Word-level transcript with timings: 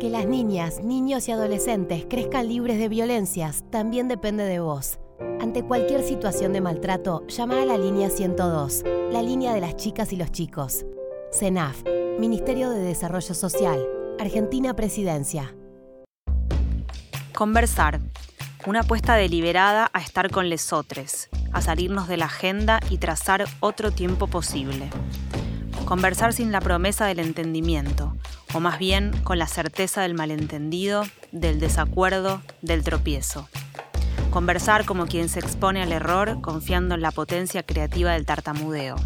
Que 0.00 0.08
las 0.08 0.24
niñas, 0.24 0.82
niños 0.82 1.28
y 1.28 1.32
adolescentes 1.32 2.06
crezcan 2.08 2.48
libres 2.48 2.78
de 2.78 2.88
violencias 2.88 3.64
también 3.68 4.08
depende 4.08 4.44
de 4.44 4.58
vos. 4.58 4.98
Ante 5.42 5.62
cualquier 5.62 6.02
situación 6.02 6.54
de 6.54 6.62
maltrato, 6.62 7.26
llama 7.26 7.60
a 7.60 7.66
la 7.66 7.76
línea 7.76 8.08
102, 8.08 8.82
la 9.12 9.20
línea 9.20 9.52
de 9.52 9.60
las 9.60 9.76
chicas 9.76 10.14
y 10.14 10.16
los 10.16 10.32
chicos. 10.32 10.86
CENAF, 11.30 11.82
Ministerio 12.18 12.70
de 12.70 12.80
Desarrollo 12.80 13.34
Social, 13.34 13.86
Argentina 14.18 14.74
Presidencia. 14.74 15.54
Conversar. 17.34 18.00
Una 18.66 18.80
apuesta 18.80 19.16
deliberada 19.16 19.90
a 19.92 20.00
estar 20.00 20.30
con 20.30 20.48
lesotres, 20.48 21.28
a 21.52 21.60
salirnos 21.60 22.08
de 22.08 22.16
la 22.16 22.24
agenda 22.24 22.80
y 22.88 22.96
trazar 22.96 23.44
otro 23.60 23.90
tiempo 23.90 24.28
posible. 24.28 24.88
Conversar 25.84 26.32
sin 26.32 26.52
la 26.52 26.62
promesa 26.62 27.04
del 27.04 27.18
entendimiento, 27.18 28.16
o 28.52 28.60
más 28.60 28.78
bien 28.78 29.12
con 29.22 29.38
la 29.38 29.46
certeza 29.46 30.02
del 30.02 30.14
malentendido, 30.14 31.04
del 31.32 31.60
desacuerdo, 31.60 32.42
del 32.62 32.82
tropiezo. 32.82 33.48
Conversar 34.30 34.84
como 34.84 35.06
quien 35.06 35.28
se 35.28 35.40
expone 35.40 35.82
al 35.82 35.92
error 35.92 36.40
confiando 36.40 36.94
en 36.94 37.02
la 37.02 37.10
potencia 37.10 37.62
creativa 37.62 38.12
del 38.12 38.26
tartamudeo. 38.26 38.96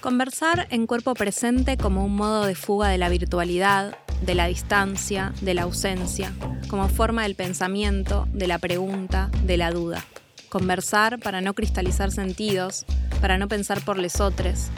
Conversar 0.00 0.68
en 0.70 0.86
cuerpo 0.86 1.14
presente 1.14 1.76
como 1.76 2.04
un 2.04 2.14
modo 2.14 2.46
de 2.46 2.54
fuga 2.54 2.88
de 2.88 2.98
la 2.98 3.08
virtualidad, 3.08 3.96
de 4.22 4.34
la 4.34 4.46
distancia, 4.46 5.32
de 5.40 5.54
la 5.54 5.62
ausencia, 5.62 6.32
como 6.68 6.88
forma 6.88 7.24
del 7.24 7.34
pensamiento, 7.34 8.28
de 8.32 8.46
la 8.46 8.58
pregunta, 8.58 9.30
de 9.44 9.56
la 9.56 9.70
duda. 9.72 10.04
Conversar 10.48 11.18
para 11.18 11.40
no 11.40 11.54
cristalizar 11.54 12.10
sentidos, 12.10 12.86
para 13.20 13.36
no 13.36 13.48
pensar 13.48 13.80
por 13.82 13.98
lesotres, 13.98 14.70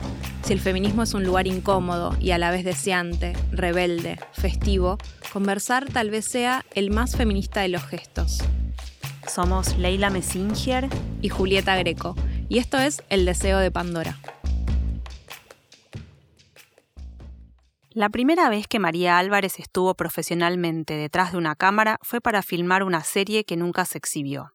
si 0.42 0.52
el 0.52 0.60
feminismo 0.60 1.02
es 1.02 1.14
un 1.14 1.24
lugar 1.24 1.46
incómodo 1.46 2.16
y 2.20 2.32
a 2.32 2.38
la 2.38 2.50
vez 2.50 2.64
deseante, 2.64 3.34
rebelde, 3.52 4.18
festivo, 4.32 4.98
conversar 5.32 5.86
tal 5.86 6.10
vez 6.10 6.24
sea 6.24 6.64
el 6.74 6.90
más 6.90 7.16
feminista 7.16 7.60
de 7.60 7.68
los 7.68 7.84
gestos. 7.84 8.38
Somos 9.28 9.76
Leila 9.76 10.10
Messinger 10.10 10.88
y 11.22 11.28
Julieta 11.28 11.76
Greco, 11.76 12.16
y 12.48 12.58
esto 12.58 12.78
es 12.78 13.02
El 13.08 13.24
Deseo 13.24 13.58
de 13.58 13.70
Pandora. 13.70 14.18
La 17.92 18.08
primera 18.08 18.48
vez 18.48 18.66
que 18.66 18.78
María 18.78 19.18
Álvarez 19.18 19.58
estuvo 19.58 19.94
profesionalmente 19.94 20.94
detrás 20.94 21.32
de 21.32 21.38
una 21.38 21.54
cámara 21.54 21.98
fue 22.02 22.20
para 22.20 22.42
filmar 22.42 22.82
una 22.82 23.02
serie 23.02 23.44
que 23.44 23.56
nunca 23.56 23.84
se 23.84 23.98
exhibió. 23.98 24.52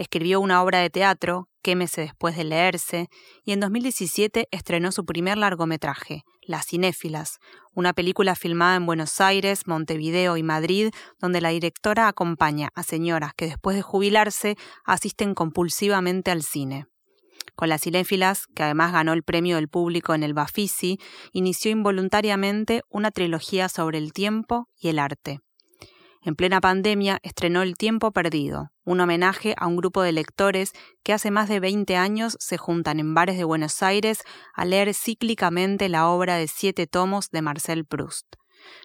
Escribió 0.00 0.40
una 0.40 0.62
obra 0.62 0.78
de 0.78 0.88
teatro, 0.88 1.50
Quémese 1.62 2.00
después 2.00 2.34
de 2.34 2.44
leerse, 2.44 3.10
y 3.44 3.52
en 3.52 3.60
2017 3.60 4.48
estrenó 4.50 4.92
su 4.92 5.04
primer 5.04 5.36
largometraje, 5.36 6.22
Las 6.40 6.68
Cinéfilas, 6.68 7.36
una 7.74 7.92
película 7.92 8.34
filmada 8.34 8.76
en 8.76 8.86
Buenos 8.86 9.20
Aires, 9.20 9.66
Montevideo 9.66 10.38
y 10.38 10.42
Madrid, 10.42 10.88
donde 11.18 11.42
la 11.42 11.50
directora 11.50 12.08
acompaña 12.08 12.70
a 12.74 12.82
señoras 12.82 13.34
que 13.36 13.44
después 13.44 13.76
de 13.76 13.82
jubilarse 13.82 14.56
asisten 14.86 15.34
compulsivamente 15.34 16.30
al 16.30 16.44
cine. 16.44 16.86
Con 17.54 17.68
Las 17.68 17.82
Cinéfilas, 17.82 18.46
que 18.54 18.62
además 18.62 18.94
ganó 18.94 19.12
el 19.12 19.22
premio 19.22 19.56
del 19.56 19.68
público 19.68 20.14
en 20.14 20.22
el 20.22 20.32
Bafisi, 20.32 20.96
inició 21.32 21.72
involuntariamente 21.72 22.80
una 22.88 23.10
trilogía 23.10 23.68
sobre 23.68 23.98
el 23.98 24.14
tiempo 24.14 24.66
y 24.80 24.88
el 24.88 24.98
arte. 24.98 25.40
En 26.22 26.34
plena 26.34 26.60
pandemia 26.60 27.18
estrenó 27.22 27.62
El 27.62 27.78
tiempo 27.78 28.10
perdido, 28.12 28.72
un 28.84 29.00
homenaje 29.00 29.54
a 29.56 29.66
un 29.66 29.76
grupo 29.76 30.02
de 30.02 30.12
lectores 30.12 30.72
que 31.02 31.14
hace 31.14 31.30
más 31.30 31.48
de 31.48 31.60
20 31.60 31.96
años 31.96 32.36
se 32.40 32.58
juntan 32.58 33.00
en 33.00 33.14
bares 33.14 33.38
de 33.38 33.44
Buenos 33.44 33.82
Aires 33.82 34.22
a 34.52 34.66
leer 34.66 34.92
cíclicamente 34.92 35.88
la 35.88 36.08
obra 36.08 36.36
de 36.36 36.46
siete 36.46 36.86
tomos 36.86 37.30
de 37.30 37.40
Marcel 37.40 37.86
Proust. 37.86 38.36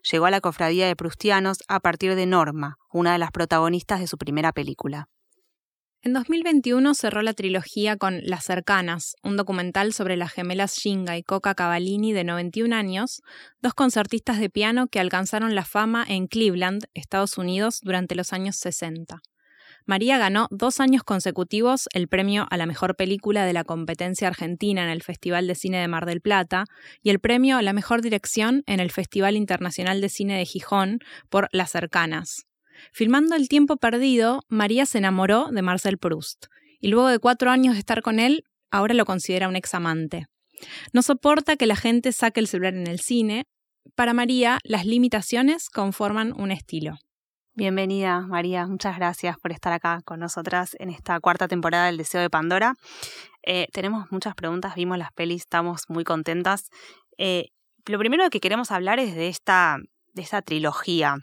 Llegó 0.09 0.27
a 0.27 0.31
la 0.31 0.39
cofradía 0.39 0.87
de 0.87 0.95
prustianos 0.95 1.57
a 1.67 1.81
partir 1.81 2.15
de 2.15 2.25
Norma, 2.25 2.77
una 2.89 3.11
de 3.11 3.19
las 3.19 3.31
protagonistas 3.31 3.99
de 3.99 4.07
su 4.07 4.17
primera 4.17 4.53
película. 4.53 5.09
En 6.05 6.13
2021 6.13 6.93
cerró 6.93 7.23
la 7.23 7.33
trilogía 7.33 7.97
con 7.97 8.19
Las 8.21 8.45
Cercanas, 8.45 9.15
un 9.23 9.37
documental 9.37 9.91
sobre 9.91 10.17
las 10.17 10.31
gemelas 10.31 10.77
Shinga 10.77 11.17
y 11.17 11.23
Coca 11.23 11.55
Cavallini 11.55 12.13
de 12.13 12.23
91 12.23 12.75
años, 12.75 13.23
dos 13.59 13.73
concertistas 13.73 14.39
de 14.39 14.51
piano 14.51 14.85
que 14.85 14.99
alcanzaron 14.99 15.55
la 15.55 15.65
fama 15.65 16.05
en 16.07 16.27
Cleveland, 16.27 16.83
Estados 16.93 17.39
Unidos, 17.39 17.79
durante 17.81 18.13
los 18.13 18.33
años 18.33 18.55
60. 18.57 19.19
María 19.87 20.19
ganó 20.19 20.47
dos 20.51 20.79
años 20.79 21.01
consecutivos 21.01 21.89
el 21.91 22.07
premio 22.07 22.45
a 22.51 22.57
la 22.57 22.67
mejor 22.67 22.95
película 22.95 23.43
de 23.43 23.53
la 23.53 23.63
competencia 23.63 24.27
argentina 24.27 24.83
en 24.83 24.91
el 24.91 25.01
Festival 25.01 25.47
de 25.47 25.55
Cine 25.55 25.79
de 25.79 25.87
Mar 25.87 26.05
del 26.05 26.21
Plata 26.21 26.65
y 27.01 27.09
el 27.09 27.17
premio 27.19 27.57
a 27.57 27.63
la 27.63 27.73
mejor 27.73 28.03
dirección 28.03 28.61
en 28.67 28.79
el 28.79 28.91
Festival 28.91 29.35
Internacional 29.35 30.01
de 30.01 30.09
Cine 30.09 30.37
de 30.37 30.45
Gijón 30.45 30.99
por 31.31 31.49
Las 31.51 31.71
Cercanas. 31.71 32.44
Filmando 32.91 33.35
El 33.35 33.49
tiempo 33.49 33.77
perdido, 33.77 34.41
María 34.47 34.85
se 34.85 34.97
enamoró 34.97 35.49
de 35.51 35.61
Marcel 35.61 35.97
Proust 35.97 36.47
y 36.79 36.87
luego 36.87 37.07
de 37.07 37.19
cuatro 37.19 37.49
años 37.49 37.73
de 37.73 37.79
estar 37.79 38.01
con 38.01 38.19
él, 38.19 38.43
ahora 38.69 38.93
lo 38.93 39.05
considera 39.05 39.47
un 39.47 39.55
ex 39.55 39.73
amante. 39.73 40.27
No 40.93 41.01
soporta 41.01 41.55
que 41.55 41.65
la 41.65 41.75
gente 41.75 42.11
saque 42.11 42.39
el 42.39 42.47
celular 42.47 42.73
en 42.73 42.87
el 42.87 42.99
cine. 42.99 43.45
Para 43.95 44.13
María, 44.13 44.59
las 44.63 44.85
limitaciones 44.85 45.69
conforman 45.69 46.33
un 46.39 46.51
estilo. 46.51 46.97
Bienvenida, 47.53 48.21
María. 48.21 48.67
Muchas 48.67 48.97
gracias 48.97 49.37
por 49.39 49.51
estar 49.51 49.71
acá 49.71 50.01
con 50.03 50.19
nosotras 50.19 50.75
en 50.79 50.89
esta 50.89 51.19
cuarta 51.19 51.47
temporada 51.47 51.85
del 51.85 51.97
Deseo 51.97 52.21
de 52.21 52.29
Pandora. 52.29 52.75
Eh, 53.43 53.67
tenemos 53.71 54.11
muchas 54.11 54.35
preguntas, 54.35 54.75
vimos 54.75 54.97
las 54.97 55.13
pelis, 55.13 55.43
estamos 55.43 55.83
muy 55.87 56.03
contentas. 56.03 56.69
Eh, 57.17 57.49
lo 57.85 57.97
primero 57.97 58.29
que 58.29 58.41
queremos 58.41 58.71
hablar 58.71 58.99
es 58.99 59.15
de 59.15 59.29
esta, 59.29 59.77
de 60.13 60.21
esta 60.21 60.41
trilogía 60.41 61.19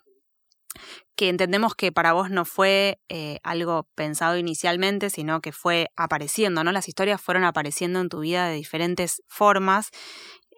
que 1.16 1.28
entendemos 1.28 1.74
que 1.74 1.92
para 1.92 2.12
vos 2.12 2.30
no 2.30 2.44
fue 2.44 3.00
eh, 3.08 3.38
algo 3.42 3.88
pensado 3.94 4.36
inicialmente, 4.36 5.10
sino 5.10 5.40
que 5.40 5.52
fue 5.52 5.90
apareciendo, 5.96 6.64
¿no? 6.64 6.72
Las 6.72 6.88
historias 6.88 7.20
fueron 7.20 7.44
apareciendo 7.44 8.00
en 8.00 8.08
tu 8.08 8.20
vida 8.20 8.46
de 8.46 8.54
diferentes 8.54 9.22
formas. 9.28 9.90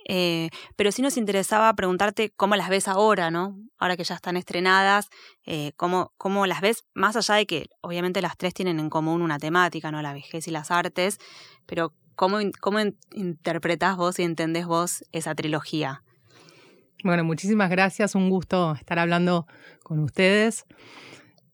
Eh, 0.07 0.51
pero 0.77 0.93
sí 0.93 1.01
nos 1.01 1.17
interesaba 1.17 1.73
preguntarte 1.75 2.31
cómo 2.37 2.57
las 2.57 2.69
ves 2.69 2.89
ahora, 2.89 3.31
¿no? 3.31 3.57
Ahora 3.79 3.97
que 3.97 4.05
ya 4.05 4.15
están 4.15 4.37
estrenadas, 4.37 5.09
eh, 5.47 5.73
cómo, 5.77 6.13
cómo, 6.19 6.47
las 6.47 6.61
ves, 6.61 6.85
más 6.93 7.17
allá 7.17 7.37
de 7.37 7.47
que 7.47 7.67
obviamente 7.81 8.21
las 8.21 8.37
tres 8.37 8.53
tienen 8.53 8.79
en 8.81 8.91
común 8.91 9.23
una 9.23 9.39
temática, 9.39 9.91
¿no? 9.91 10.03
La 10.03 10.13
vejez 10.13 10.47
y 10.47 10.51
las 10.51 10.71
artes, 10.71 11.19
pero 11.67 11.95
cómo, 12.17 12.39
cómo 12.61 12.81
interpretás 13.13 13.97
vos 13.97 14.19
y 14.19 14.25
entendés 14.25 14.67
vos 14.67 15.05
esa 15.13 15.35
trilogía. 15.35 16.04
Bueno, 17.05 17.23
muchísimas 17.23 17.69
gracias, 17.69 18.15
un 18.15 18.31
gusto 18.31 18.73
estar 18.73 18.99
hablando 18.99 19.47
con 19.83 19.99
ustedes. 19.99 20.65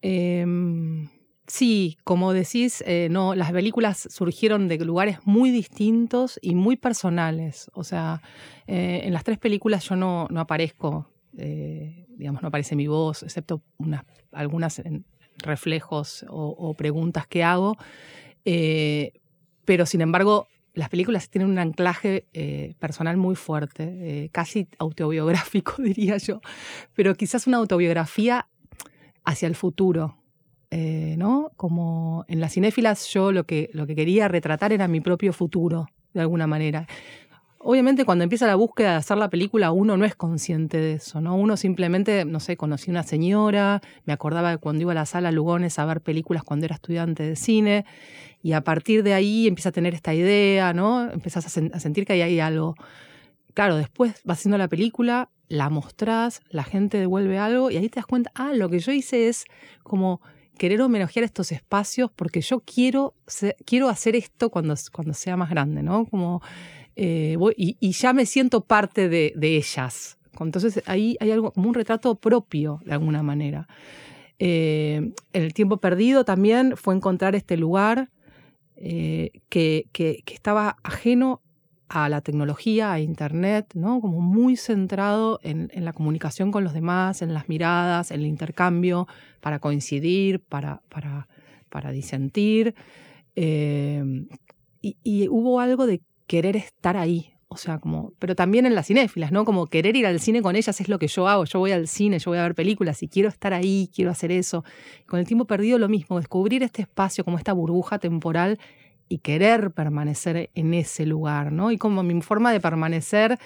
Em, 0.01 1.09
sí, 1.49 1.99
como 2.05 2.33
decís, 2.33 2.85
eh, 2.87 3.09
no, 3.11 3.35
las 3.35 3.51
películas 3.51 4.07
surgieron 4.13 4.69
de 4.69 4.79
lugares 4.79 5.19
muy 5.25 5.51
distintos 5.51 6.39
y 6.41 6.55
muy 6.55 6.77
personales. 6.77 7.69
O 7.75 7.83
sea, 7.83 8.23
eh, 8.69 9.01
en 9.03 9.13
las 9.13 9.25
tres 9.25 9.39
películas 9.39 9.83
yo 9.89 9.97
no, 9.97 10.29
no 10.31 10.39
aparezco, 10.39 11.11
eh, 11.37 12.07
digamos, 12.11 12.43
no 12.43 12.49
aparece 12.49 12.77
mi 12.77 12.87
voz, 12.87 13.25
excepto 13.25 13.61
unas, 13.79 14.05
algunas 14.31 14.81
reflejos 15.39 16.25
o, 16.29 16.75
preguntas 16.75 17.27
que 17.27 17.43
hago. 17.43 17.77
pero 19.65 19.85
sin 19.85 20.01
embargo, 20.01 20.47
las 20.81 20.89
películas 20.89 21.29
tienen 21.29 21.51
un 21.51 21.59
anclaje 21.59 22.27
eh, 22.33 22.75
personal 22.79 23.19
muy 23.19 23.37
fuerte, 23.37 23.85
eh, 23.85 24.31
casi 24.33 24.67
autobiográfico, 24.79 25.75
diría 25.83 26.17
yo, 26.17 26.41
pero 26.95 27.15
quizás 27.15 27.47
una 27.47 27.59
autobiografía 27.59 28.49
hacia 29.25 29.47
el 29.47 29.55
futuro. 29.55 30.17
Eh, 30.73 31.17
¿no? 31.19 31.51
Como 31.57 32.25
en 32.29 32.39
las 32.41 32.53
cinéfilas 32.53 33.09
yo 33.13 33.33
lo 33.33 33.45
que, 33.45 33.71
lo 33.73 33.89
que 33.89 33.97
quería 33.97 34.29
retratar 34.29 34.73
era 34.73 34.87
mi 34.87 35.01
propio 35.01 35.33
futuro, 35.33 35.89
de 36.15 36.21
alguna 36.21 36.47
manera. 36.47 36.87
Obviamente 37.63 38.07
cuando 38.07 38.25
empieza 38.25 38.47
la 38.47 38.55
búsqueda 38.55 38.93
de 38.93 38.97
hacer 38.97 39.19
la 39.19 39.29
película 39.29 39.71
uno 39.71 39.99
no 39.99 40.07
es 40.07 40.15
consciente 40.15 40.79
de 40.79 40.95
eso, 40.95 41.21
¿no? 41.21 41.37
Uno 41.37 41.59
simplemente, 41.59 42.25
no 42.25 42.41
sé, 42.41 42.57
conocí 42.57 42.91
una 42.91 43.03
señora, 43.03 43.83
me 44.07 44.15
acordaba 44.15 44.51
de 44.51 44.57
cuando 44.57 44.81
iba 44.81 44.93
a 44.93 44.95
la 44.95 45.05
sala 45.05 45.31
Lugones 45.31 45.79
a 45.79 45.85
ver 45.85 46.01
películas 46.01 46.43
cuando 46.43 46.65
era 46.65 46.77
estudiante 46.77 47.23
de 47.23 47.37
cine 47.37 47.85
y 48.43 48.53
a 48.53 48.63
partir 48.63 49.03
de 49.03 49.13
ahí 49.13 49.47
empieza 49.47 49.69
a 49.69 49.73
tener 49.73 49.93
esta 49.93 50.15
idea, 50.15 50.73
¿no? 50.73 51.11
Empiezas 51.11 51.45
a, 51.45 51.81
sentir 51.81 52.07
que 52.07 52.15
ahí 52.15 52.23
hay 52.23 52.41
algo. 52.41 52.77
Claro, 53.53 53.77
después 53.77 54.23
vas 54.25 54.39
haciendo 54.39 54.57
la 54.57 54.69
película, 54.69 55.29
la 55.49 55.69
mostrás, 55.69 56.41
la 56.49 56.65
gente 56.65 56.97
devuelve 56.97 57.37
algo 57.37 57.71
y 57.71 57.77
ahí 57.77 57.91
te 57.91 57.97
das 57.97 58.07
cuenta, 58.07 58.33
ah, 58.35 58.55
lo 58.55 58.71
que 58.71 58.79
yo 58.79 58.91
hice 58.91 59.29
es 59.29 59.45
como 59.83 60.23
querer 60.57 60.81
homenajear 60.81 61.25
estos 61.25 61.53
espacios 61.53 62.11
porque 62.11 62.41
yo 62.41 62.61
quiero, 62.61 63.15
quiero 63.67 63.91
hacer 63.91 64.17
esto 64.17 64.49
cuando, 64.49 64.75
cuando 64.93 65.13
sea 65.13 65.37
más 65.37 65.51
grande, 65.51 65.83
¿no? 65.83 66.07
Como 66.07 66.41
eh, 67.03 67.39
y, 67.57 67.93
ya 67.93 68.13
me 68.13 68.27
siento 68.27 68.61
parte 68.67 69.09
de, 69.09 69.33
ellas. 69.41 70.19
Entonces 70.39 70.83
ahí 70.85 71.17
hay 71.21 71.31
algo 71.31 71.51
como 71.51 71.69
un 71.69 71.75
retrato 71.75 72.15
propio 72.17 72.81
de 72.85 72.93
alguna 72.93 73.23
manera. 73.23 73.67
Eh, 74.39 75.13
el 75.33 75.55
tiempo 75.55 75.79
perdido 75.79 76.27
también 76.27 76.77
fue 76.77 76.95
encontrar 76.95 77.35
este 77.35 77.57
lugar 77.57 78.11
eh, 78.77 79.31
que, 79.49 79.87
estaba 80.27 80.77
ajeno 80.83 81.41
a 81.89 82.11
la 82.11 82.21
tecnología, 82.21 82.93
a 82.93 83.01
Internet, 83.01 83.73
¿no? 83.73 84.03
Como 84.03 84.21
muy 84.21 84.57
centrado 84.57 85.41
en, 85.43 85.71
la 85.75 85.95
comunicación 85.95 86.53
con 86.53 86.65
los 86.65 86.75
demás, 86.75 87.23
en 87.23 87.33
las 87.33 87.49
miradas, 87.49 88.11
en 88.11 88.21
el 88.21 88.27
intercambio, 88.27 89.09
para 89.41 89.59
coincidir, 89.59 90.41
para, 90.41 90.83
para, 90.91 91.29
para 91.71 91.93
disentir. 91.93 92.75
Eh, 93.37 94.27
y, 94.83 95.29
hubo 95.29 95.61
algo 95.61 95.87
de 95.87 96.03
querer 96.31 96.55
estar 96.55 96.97
ahí, 96.97 97.35
o 97.49 97.57
sea, 97.57 97.81
como, 97.81 98.13
pero 98.21 98.37
también 98.37 98.65
en 98.65 98.77
las 98.77 98.87
cinéfilas, 98.87 99.33
¿no? 99.33 99.45
Como 99.45 99.67
querer 99.67 99.97
ir 99.97 100.07
al 100.07 100.21
cine 100.21 100.43
con 100.43 100.55
ellas 100.55 100.81
es 100.81 100.89
lo 100.89 101.01
que 101.01 101.09
yo 101.09 101.27
hago. 101.27 101.45
Yo 101.45 101.59
voy 101.59 101.73
al 101.73 101.89
cine, 101.89 102.21
yo 102.21 102.31
voy 102.31 102.39
a 102.39 102.45
ver 102.45 102.55
películas 102.55 103.03
y 103.03 103.09
quiero 103.09 103.29
estar 103.29 103.53
ahí, 103.53 103.91
quiero 103.93 104.13
hacer 104.13 104.31
eso. 104.31 104.63
Con 105.09 105.19
el 105.19 105.27
tiempo 105.27 105.47
perdido 105.47 105.77
lo 105.81 105.89
mismo, 105.89 106.19
descubrir 106.19 106.63
este 106.63 106.83
espacio 106.83 107.25
como 107.25 107.37
esta 107.37 107.53
burbuja 107.53 107.99
temporal 107.99 108.61
y 109.09 109.19
querer 109.19 109.73
permanecer 109.73 110.51
en 110.55 110.73
ese 110.73 111.05
lugar, 111.05 111.51
¿no? 111.51 111.73
Y 111.73 111.79
como 111.79 112.05
mi 112.05 112.23
forma 112.23 112.53
de 112.53 112.61
permanecer, 112.61 113.37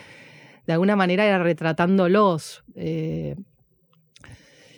de 0.66 0.72
alguna 0.74 0.94
manera, 0.94 1.24
era 1.24 1.42
retratándolos. 1.42 2.64
Eh, 2.74 3.34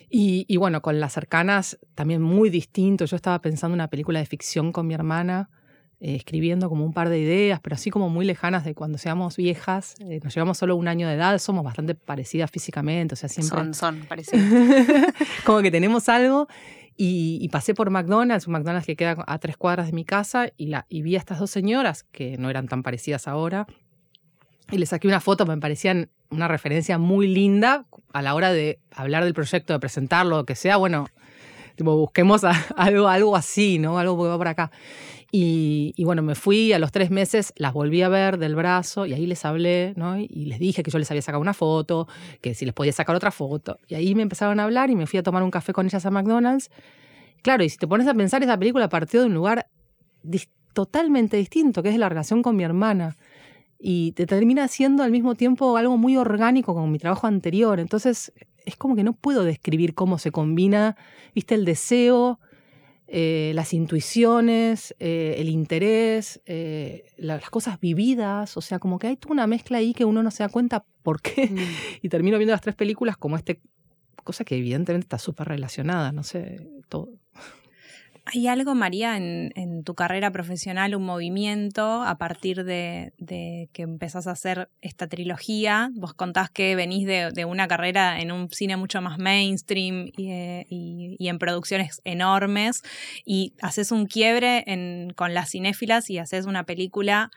y, 0.09 0.57
bueno, 0.59 0.81
con 0.81 1.01
las 1.01 1.15
cercanas 1.15 1.77
también 1.97 2.23
muy 2.23 2.51
distinto. 2.51 3.05
Yo 3.05 3.17
estaba 3.17 3.43
pensando 3.43 3.75
en 3.75 3.81
una 3.81 3.91
película 3.91 4.21
de 4.21 4.27
ficción 4.27 4.71
con 4.71 4.87
mi 4.87 4.95
hermana, 4.95 5.51
eh, 6.01 6.17
escribiendo 6.17 6.69
como 6.69 6.85
un 6.85 6.93
par 6.93 7.09
de 7.09 7.19
ideas, 7.19 7.61
pero 7.61 7.75
así 7.75 7.91
como 7.91 8.11
muy 8.11 8.27
lejanas 8.27 8.65
de 8.65 8.75
cuando 8.75 8.99
seamos 8.99 9.37
viejas. 9.37 9.95
Eh, 10.01 10.21
nos 10.23 10.35
llevamos 10.35 10.59
solo 10.59 10.77
un 10.77 10.89
año 10.89 11.09
de 11.09 11.15
edad, 11.15 11.39
somos 11.39 11.65
bastante 11.65 11.95
parecidas 11.95 12.51
físicamente, 12.51 13.15
o 13.15 13.17
sea, 13.17 13.29
siempre... 13.29 13.57
Son, 13.57 13.75
son 13.75 14.01
parecidas. 14.07 14.45
como 15.47 15.63
que 15.63 15.71
tenemos 15.71 16.09
algo. 16.09 16.49
Y, 16.99 17.47
pasé 17.51 17.75
por 17.75 17.91
McDonald's, 17.91 18.47
un 18.47 18.55
McDonald's 18.55 18.87
que 18.87 18.97
queda 18.97 19.23
a 19.27 19.39
tres 19.39 19.57
cuadras 19.57 19.87
de 19.87 19.93
mi 19.93 20.05
casa, 20.05 20.51
y, 20.57 20.67
la, 20.67 20.87
y 20.89 21.03
vi 21.03 21.17
a 21.17 21.19
estas 21.19 21.39
dos 21.39 21.51
señoras, 21.51 22.05
que 22.05 22.39
no 22.39 22.49
eran 22.49 22.69
tan 22.69 22.83
parecidas 22.83 23.29
ahora, 23.29 23.67
y 24.71 24.79
les 24.79 24.89
saqué 24.89 25.07
una 25.07 25.21
foto, 25.21 25.45
me 25.47 25.59
parecían 25.59 26.09
una 26.31 26.49
referencia 26.49 26.99
muy 26.99 27.29
linda 27.29 27.87
a 28.13 28.23
la 28.23 28.35
hora 28.35 28.53
de 28.53 28.81
hablar 28.91 29.25
del 29.25 29.35
proyecto, 29.35 29.75
de 29.75 29.79
presentarlo, 29.79 30.45
que 30.45 30.55
sea, 30.55 30.77
bueno, 30.79 31.07
tipo, 31.77 31.97
busquemos 31.97 32.43
algo, 32.77 33.09
algo 33.09 33.37
así, 33.37 33.79
¿no? 33.79 33.99
Algo 33.99 34.17
que 34.23 34.29
va 34.29 34.39
por 34.39 34.49
acá. 34.49 34.71
Y, 35.33 36.03
bueno, 36.05 36.23
me 36.23 36.35
fui 36.35 36.73
a 36.73 36.79
los 36.79 36.93
tres 36.93 37.11
meses, 37.11 37.53
las 37.57 37.73
volví 37.73 38.01
a 38.01 38.09
ver 38.09 38.39
del 38.39 38.55
brazo 38.55 39.05
y 39.07 39.13
ahí 39.13 39.27
les 39.27 39.45
hablé, 39.45 39.93
¿no? 39.97 40.19
Y 40.19 40.47
les 40.47 40.59
dije 40.59 40.83
que 40.83 40.91
yo 40.91 40.99
les 40.99 41.11
había 41.11 41.21
sacado 41.21 41.43
una 41.43 41.53
foto, 41.53 42.09
que 42.41 42.55
si 42.55 42.65
les 42.65 42.73
podía 42.73 42.93
sacar 42.93 43.15
otra 43.15 43.31
foto. 43.31 43.79
Y 43.87 43.97
ahí 43.97 44.15
me 44.15 44.23
empezaron 44.23 44.61
a 44.61 44.65
hablar 44.65 44.89
y 44.89 44.97
me 44.97 45.07
fui 45.07 45.19
a 45.19 45.23
tomar 45.23 45.43
un 45.43 45.51
café 45.51 45.73
con 45.73 45.85
ellas 45.87 46.07
a 46.07 46.11
McDonald's. 46.11 46.71
Claro, 47.43 47.65
y 47.65 47.69
si 47.69 47.77
te 47.77 47.87
pones 47.87 48.07
a 48.07 48.15
pensar, 48.15 48.43
esa 48.43 48.59
película 48.59 48.89
partió 48.89 49.21
de 49.21 49.27
un 49.27 49.35
lugar 49.35 49.67
totalmente 50.73 51.37
distinto, 51.37 51.83
que 51.83 51.91
es 51.91 51.99
la 51.99 52.09
relación 52.09 52.43
con 52.43 52.57
mi 52.57 52.65
hermana. 52.65 53.17
Y 53.79 54.13
te 54.13 54.27
termina 54.27 54.69
siendo 54.69 55.03
al 55.03 55.11
mismo 55.11 55.35
tiempo 55.35 55.77
algo 55.77 55.99
muy 55.99 56.17
orgánico 56.17 56.73
con 56.73 56.91
mi 56.91 56.99
trabajo 56.99 57.27
anterior. 57.27 57.79
Entonces, 57.79 58.33
es 58.67 58.77
como 58.77 58.95
que 58.97 59.05
no 59.05 59.15
puedo 59.15 59.45
describir 59.45 59.95
cómo 59.95 60.19
se 60.19 60.31
combina, 60.31 60.97
viste, 61.35 61.55
el 61.55 61.65
deseo 61.65 62.39
eh, 63.09 63.53
las 63.55 63.73
intuiciones, 63.73 64.97
eh, 64.99 65.37
el 65.39 65.49
interés, 65.49 66.41
eh, 66.45 67.05
las 67.17 67.49
cosas 67.51 67.79
vividas, 67.79 68.57
o 68.57 68.61
sea, 68.61 68.81
como 68.81 68.99
que 68.99 69.07
hay 69.07 69.17
toda 69.17 69.33
una 69.33 69.47
mezcla 69.47 69.79
ahí 69.79 69.95
que 69.95 70.05
uno 70.05 70.25
no 70.25 70.33
se 70.33 70.43
da 70.43 70.49
cuenta 70.49 70.85
por 71.03 71.21
qué. 71.23 71.47
Mm. 71.47 71.57
Y 72.03 72.09
termino 72.09 72.37
viendo 72.37 72.53
las 72.53 72.63
tres 72.63 72.75
películas 72.75 73.17
como 73.17 73.37
este, 73.37 73.61
cosa 74.25 74.45
que 74.45 74.57
evidentemente 74.57 75.05
está 75.05 75.19
súper 75.19 75.47
relacionada, 75.47 76.11
no 76.11 76.25
sé, 76.25 76.69
todo. 76.89 77.11
¿Hay 78.29 78.49
algo, 78.49 78.75
María, 78.75 79.17
en, 79.17 79.85
tu 79.85 79.95
carrera 79.95 80.33
profesional, 80.33 80.97
un 80.97 81.05
movimiento 81.05 82.03
a 82.03 82.19
partir 82.19 82.65
de, 82.65 83.13
que 83.73 83.83
empezás 83.83 84.27
a 84.27 84.33
hacer 84.33 84.69
esta 84.81 85.07
trilogía? 85.07 85.91
Vos 85.95 86.13
contás 86.13 86.51
que 86.51 86.75
venís 86.75 87.07
de, 87.07 87.45
una 87.45 87.69
carrera 87.69 88.21
en 88.21 88.33
un 88.33 88.51
cine 88.51 88.77
mucho 88.77 89.01
más 89.01 89.21
mainstream 89.21 90.11
eh, 90.19 90.67
y, 90.69 91.29
en 91.29 91.39
producciones 91.39 92.01
enormes 92.03 92.83
y 93.25 93.55
haces 93.63 93.93
un 93.93 94.07
quiebre 94.07 94.65
con 95.15 95.33
las 95.33 95.51
cinéfilas 95.51 96.11
y 96.11 96.19
haces 96.19 96.47
una 96.47 96.65
película 96.65 97.31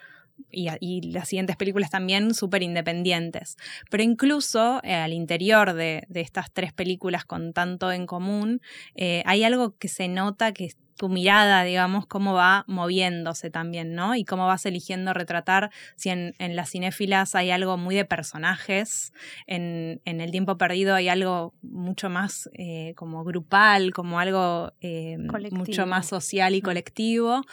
y, 0.51 1.01
las 1.11 1.29
siguientes 1.29 1.55
películas 1.55 1.89
también 1.89 2.33
súper 2.33 2.63
independientes. 2.63 3.57
Pero 3.89 4.03
incluso 4.03 4.79
eh, 4.83 4.93
al 4.93 5.13
interior 5.13 5.73
de, 5.73 6.05
estas 6.13 6.51
tres 6.51 6.73
películas 6.73 7.25
con 7.25 7.53
tanto 7.53 7.91
en 7.91 8.05
común, 8.05 8.61
eh, 8.95 9.23
hay 9.25 9.43
algo 9.43 9.77
que 9.77 9.87
se 9.87 10.07
nota 10.07 10.51
que 10.51 10.71
tu 10.99 11.07
mirada, 11.07 11.63
digamos, 11.63 12.05
cómo 12.07 12.33
va 12.33 12.65
moviéndose 12.67 13.49
también, 13.49 13.95
¿no? 13.95 14.15
Y 14.15 14.25
cómo 14.25 14.47
vas 14.47 14.65
eligiendo 14.65 15.13
retratar, 15.13 15.71
si 15.95 16.09
en, 16.09 16.35
las 16.37 16.71
cinéfilas 16.71 17.35
hay 17.35 17.51
algo 17.51 17.77
muy 17.77 17.95
de 17.95 18.03
personajes, 18.03 19.13
en, 19.47 20.01
El 20.03 20.31
tiempo 20.31 20.57
perdido 20.57 20.95
hay 20.95 21.07
algo 21.07 21.53
mucho 21.61 22.09
más 22.09 22.49
eh, 22.51 22.93
como 22.97 23.23
grupal, 23.23 23.93
como 23.93 24.19
algo 24.19 24.73
eh, 24.81 25.17
mucho 25.51 25.85
más 25.87 26.05
social 26.05 26.53
y 26.53 26.61
colectivo, 26.61 27.43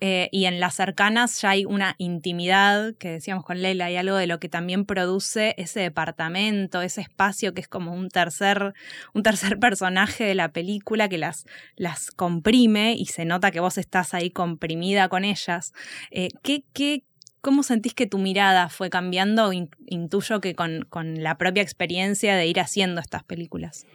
eh, 0.00 0.28
y 0.32 0.46
en 0.46 0.58
las 0.58 0.74
cercanas 0.74 1.40
ya 1.40 1.50
hay 1.50 1.64
una 1.64 1.94
intimidad, 1.98 2.96
que 2.96 3.12
decíamos 3.12 3.44
con 3.44 3.62
Leila, 3.62 3.84
hay 3.84 3.98
algo 3.98 4.16
de 4.16 4.26
lo 4.26 4.40
que 4.40 4.48
también 4.48 4.84
produce 4.84 5.54
ese 5.58 5.78
departamento, 5.78 6.82
ese 6.82 7.02
espacio 7.02 7.54
que 7.54 7.60
es 7.60 7.68
como 7.68 7.92
un 7.92 8.08
tercer, 8.08 8.74
un 9.14 9.22
tercer 9.22 9.60
personaje 9.60 10.24
de 10.24 10.34
la 10.34 10.48
película 10.48 11.08
que 11.08 11.18
las, 11.18 11.46
las 11.76 12.10
comprime 12.10 12.95
y 12.96 13.06
se 13.06 13.24
nota 13.24 13.50
que 13.50 13.60
vos 13.60 13.78
estás 13.78 14.14
ahí 14.14 14.30
comprimida 14.30 15.08
con 15.08 15.24
ellas. 15.24 15.72
Eh, 16.10 16.28
¿qué, 16.42 16.64
qué, 16.72 17.04
¿Cómo 17.46 17.62
sentís 17.62 17.94
que 17.94 18.06
tu 18.06 18.18
mirada 18.18 18.68
fue 18.68 18.90
cambiando? 18.90 19.52
Intuyo 19.52 20.40
que 20.40 20.56
con, 20.56 20.88
la 21.22 21.38
propia 21.38 21.62
experiencia 21.62 22.34
de 22.34 22.46
ir 22.46 22.58
haciendo 22.58 23.00
estas 23.00 23.22
películas. 23.22 23.86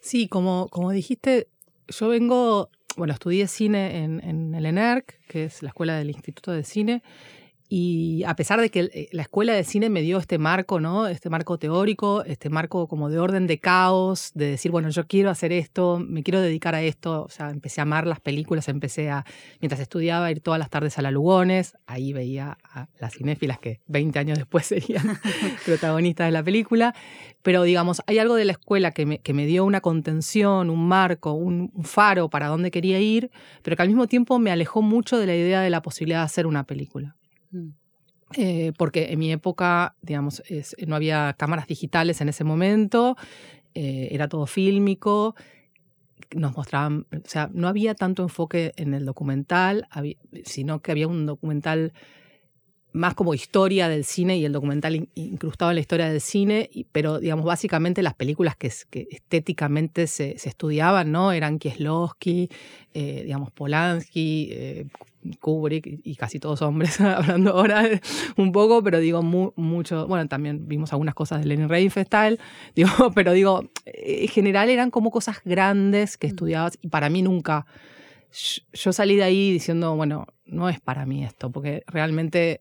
Sí, 0.00 0.26
como, 0.26 0.66
como 0.68 0.90
dijiste, 0.90 1.46
yo 1.86 2.08
vengo, 2.08 2.70
bueno, 2.96 3.12
estudié 3.12 3.46
cine 3.46 4.02
en, 4.02 4.20
en 4.24 4.54
el 4.56 4.66
ENERC, 4.66 5.20
que 5.28 5.44
es 5.44 5.62
la 5.62 5.68
escuela 5.68 5.96
del 5.96 6.10
Instituto 6.10 6.50
de 6.50 6.64
Cine, 6.64 7.04
y 7.74 8.22
a 8.24 8.36
pesar 8.36 8.60
de 8.60 8.68
que 8.68 8.80
eh, 8.80 9.08
la 9.12 9.22
escuela 9.22 9.54
de 9.54 9.64
cine 9.64 9.88
me 9.88 10.02
dio 10.02 10.18
este 10.18 10.36
marco, 10.36 10.78
¿no? 10.78 11.06
Este 11.06 11.30
marco 11.30 11.56
teórico, 11.56 12.22
este 12.22 12.50
marco 12.50 12.86
como 12.86 13.08
de 13.08 13.18
orden 13.18 13.46
de 13.46 13.60
caos, 13.60 14.30
de 14.34 14.50
decir, 14.50 14.70
bueno, 14.70 14.90
yo 14.90 15.06
quiero 15.06 15.30
hacer 15.30 15.52
esto, 15.52 15.98
me 15.98 16.22
quiero 16.22 16.42
dedicar 16.42 16.74
a 16.74 16.82
esto. 16.82 17.22
O 17.22 17.30
sea, 17.30 17.48
empecé 17.48 17.80
a 17.80 17.84
amar 17.84 18.06
las 18.06 18.20
películas, 18.20 18.68
empecé 18.68 19.08
a, 19.08 19.24
mientras 19.62 19.80
estudiaba, 19.80 20.30
ir 20.30 20.42
todas 20.42 20.58
las 20.58 20.68
tardes 20.68 20.98
a 20.98 21.02
la 21.02 21.10
Lugones. 21.10 21.78
Ahí 21.86 22.12
veía 22.12 22.58
a 22.62 22.88
las 23.00 23.14
cinéfilas 23.14 23.58
que 23.58 23.80
20 23.86 24.18
años 24.18 24.36
después 24.36 24.66
serían 24.66 25.18
protagonistas 25.64 26.26
de 26.26 26.32
la 26.32 26.42
película. 26.42 26.94
Pero 27.40 27.62
digamos, 27.62 28.02
hay 28.06 28.18
algo 28.18 28.34
de 28.34 28.44
la 28.44 28.52
escuela 28.52 28.90
que 28.90 29.06
me, 29.06 29.20
que 29.20 29.32
me 29.32 29.46
dio 29.46 29.64
una 29.64 29.80
contención, 29.80 30.68
un 30.68 30.88
marco, 30.88 31.32
un, 31.32 31.72
faro 31.84 32.28
para 32.28 32.48
dónde 32.48 32.70
quería 32.70 33.00
ir, 33.00 33.30
pero 33.62 33.76
que 33.76 33.82
al 33.82 33.88
mismo 33.88 34.08
tiempo 34.08 34.38
me 34.38 34.50
alejó 34.50 34.82
mucho 34.82 35.16
de 35.16 35.24
la 35.24 35.34
idea 35.34 35.62
de 35.62 35.70
la 35.70 35.80
posibilidad 35.80 36.18
de 36.18 36.26
hacer 36.26 36.46
una 36.46 36.64
película. 36.64 37.16
Eh, 38.34 38.72
porque 38.78 39.12
en 39.12 39.18
mi 39.18 39.30
época, 39.30 39.94
digamos, 40.00 40.42
no 40.86 40.96
había 40.96 41.34
cámaras 41.38 41.66
digitales 41.66 42.20
en 42.20 42.28
ese 42.30 42.44
momento, 42.44 43.16
eh, 43.74 44.08
era 44.10 44.28
todo 44.28 44.46
fílmico, 44.46 45.34
nos 46.34 46.56
mostraban, 46.56 47.06
o 47.12 47.28
sea, 47.28 47.50
no 47.52 47.68
había 47.68 47.94
tanto 47.94 48.22
enfoque 48.22 48.72
en 48.76 48.94
el 48.94 49.04
documental, 49.04 49.86
sino 50.44 50.80
que 50.80 50.92
había 50.92 51.08
un 51.08 51.26
documental 51.26 51.92
más 52.92 53.14
como 53.14 53.34
historia 53.34 53.88
del 53.88 54.04
cine 54.04 54.36
y 54.36 54.44
el 54.44 54.52
documental 54.52 55.08
incrustado 55.14 55.70
en 55.70 55.76
la 55.76 55.80
historia 55.80 56.08
del 56.08 56.20
cine, 56.20 56.70
pero 56.92 57.18
digamos, 57.18 57.44
básicamente 57.44 58.02
las 58.02 58.14
películas 58.14 58.56
que, 58.56 58.66
estéticamente 58.66 60.06
se, 60.06 60.32
estudiaban, 60.32 61.10
¿no? 61.10 61.32
Eran 61.32 61.58
Kieslowski, 61.58 62.50
eh, 62.92 63.22
digamos, 63.24 63.50
Polanski, 63.50 64.48
eh, 64.52 64.86
Kubrick 65.40 66.00
y 66.04 66.16
casi 66.16 66.38
todos 66.38 66.62
hombres, 66.62 67.00
hablando 67.00 67.52
ahora 67.52 67.88
un 68.36 68.52
poco, 68.52 68.82
pero 68.82 68.98
digo 68.98 69.22
mucho, 69.22 70.06
bueno, 70.06 70.28
también 70.28 70.68
vimos 70.68 70.92
algunas 70.92 71.14
cosas 71.14 71.40
de 71.40 71.46
Lenin 71.46 71.68
Riefenstahl, 71.68 72.38
digo, 72.74 72.90
pero 73.14 73.32
digo, 73.32 73.70
en 73.86 74.28
general 74.28 74.68
eran 74.68 74.90
como 74.90 75.10
cosas 75.10 75.38
grandes 75.44 76.18
que 76.18 76.26
mm. 76.26 76.30
estudiabas 76.30 76.78
y 76.82 76.88
para 76.88 77.08
mí 77.08 77.22
nunca, 77.22 77.66
yo 78.72 78.92
salí 78.92 79.16
de 79.16 79.24
ahí 79.24 79.52
diciendo, 79.52 79.94
bueno, 79.96 80.26
no 80.44 80.68
es 80.68 80.80
para 80.80 81.06
mí 81.06 81.24
esto, 81.24 81.50
porque 81.50 81.84
realmente 81.86 82.60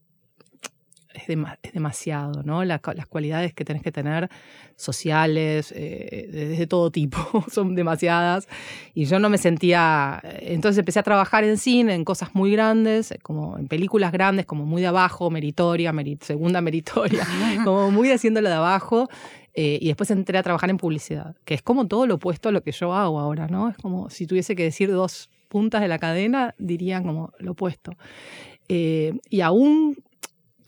es, 1.14 1.74
demasiado, 1.74 2.44
¿no? 2.44 2.64
las 2.64 2.82
cualidades 3.10 3.54
que 3.54 3.66
tenés 3.66 3.84
que 3.84 3.92
tener 3.92 4.30
sociales, 4.76 5.74
eh, 5.76 6.28
de, 6.32 6.68
todo 6.68 6.92
tipo, 6.92 7.18
son 7.52 7.76
demasiadas. 7.76 8.48
Y 8.94 9.06
yo 9.06 9.20
no 9.20 9.30
me 9.30 9.38
sentía. 9.38 10.22
Entonces 10.40 10.80
empecé 10.80 11.00
a 11.00 11.04
trabajar 11.04 11.44
en 11.44 11.58
cine, 11.58 11.94
en 11.94 12.04
cosas 12.04 12.34
muy 12.34 12.52
grandes, 12.52 13.14
como 13.22 13.58
en 13.58 13.68
películas 13.68 14.12
grandes, 14.12 14.46
como 14.46 14.66
muy 14.66 14.82
de 14.82 14.88
abajo, 14.88 15.30
meritoria, 15.30 15.94
segunda 16.22 16.62
meritoria, 16.62 17.26
como 17.64 17.92
muy 17.92 18.12
haciéndolo 18.12 18.50
de 18.50 18.56
abajo. 18.56 19.10
Eh, 19.54 19.80
y 19.82 19.88
después 19.88 20.10
entré 20.12 20.38
a 20.38 20.44
trabajar 20.44 20.70
en 20.70 20.78
publicidad, 20.78 21.36
que 21.44 21.54
es 21.54 21.62
como 21.62 21.86
todo 21.86 22.08
lo 22.08 22.16
opuesto 22.16 22.50
a 22.50 22.52
lo 22.54 22.64
que 22.64 22.72
yo 22.72 22.94
hago 22.94 23.20
ahora, 23.20 23.48
¿no? 23.48 23.68
Es 23.70 23.78
como 23.78 24.10
si 24.10 24.26
tuviese 24.26 24.56
que 24.56 24.64
decir 24.64 24.90
dos 24.90 25.30
puntas 25.50 25.82
de 25.82 25.90
la 25.90 26.00
cadena, 26.00 26.56
dirían 26.58 27.04
como 27.04 27.34
lo 27.38 27.52
opuesto. 27.52 27.92
Eh, 28.70 29.14
y 29.30 29.42
aún 29.42 29.98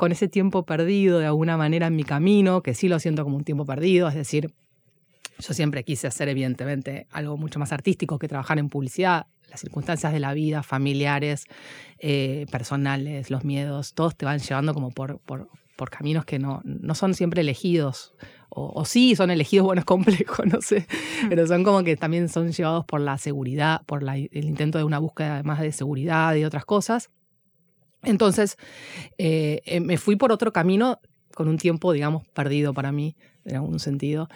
con 0.04 0.12
ese 0.12 0.28
tiempo 0.28 0.66
perdido 0.66 1.20
de 1.20 1.28
alguna 1.28 1.56
manera 1.56 1.88
en 1.88 1.96
mi 1.96 2.04
camino, 2.04 2.62
que 2.62 2.74
sí 2.74 2.90
lo 2.90 3.00
siento 3.00 3.24
como 3.24 3.38
un 3.38 3.46
tiempo 3.46 3.66
perdido, 3.66 4.10
es 4.10 4.16
decir, 4.16 4.54
yo 5.40 5.54
siempre 5.54 5.86
quise 5.86 6.08
hacer 6.08 6.28
evidentemente 6.28 7.08
algo 7.10 7.38
mucho 7.38 7.58
más 7.58 7.72
artístico 7.72 8.20
que 8.20 8.28
trabajar 8.28 8.60
en 8.60 8.68
publicidad. 8.68 9.28
Las 9.50 9.62
circunstancias 9.62 10.12
de 10.12 10.20
la 10.20 10.34
vida, 10.34 10.62
familiares, 10.62 11.46
eh, 12.00 12.48
personales, 12.52 13.32
los 13.32 13.46
miedos, 13.46 13.94
todos 13.94 14.18
te 14.18 14.26
van 14.26 14.40
llevando 14.40 14.74
como 14.74 14.92
por, 14.92 15.20
por, 15.20 15.48
por 15.78 15.90
caminos 15.90 16.26
que 16.26 16.38
no, 16.38 16.60
no 16.66 16.96
son 16.96 17.14
siempre 17.14 17.40
elegidos. 17.40 18.14
O, 18.50 18.84
sí 18.84 19.16
son 19.16 19.32
elegidos, 19.32 19.64
bueno, 19.68 19.80
es 19.80 19.86
complejo, 19.86 20.44
no 20.46 20.60
sé. 20.62 20.86
Mm. 21.24 21.30
Pero 21.30 21.48
son 21.48 21.64
como 21.64 21.86
que 21.86 21.96
también 21.96 22.28
son 22.28 22.52
llevados 22.52 22.84
por 22.84 23.00
la 23.00 23.18
seguridad, 23.18 23.84
por 23.86 24.04
el 24.04 24.46
intento 24.46 24.80
de 24.80 24.84
una 24.84 25.00
búsqueda 25.00 25.36
además 25.36 25.62
de 25.62 25.72
seguridad 25.72 26.36
y 26.36 26.44
otras 26.44 26.66
cosas. 26.66 27.10
Entonces, 28.04 28.58
eh, 29.18 29.62
eh, 29.66 29.80
me 29.80 29.98
fui 29.98 30.16
por 30.16 30.32
otro 30.32 30.52
camino 30.54 31.00
con 31.34 31.48
un 31.48 31.58
tiempo, 31.58 31.94
digamos, 31.94 32.28
perdido 32.30 32.74
para 32.74 32.92
mí, 32.92 33.16
en 33.46 33.56
algún 33.56 33.80
sentido. 33.80 34.30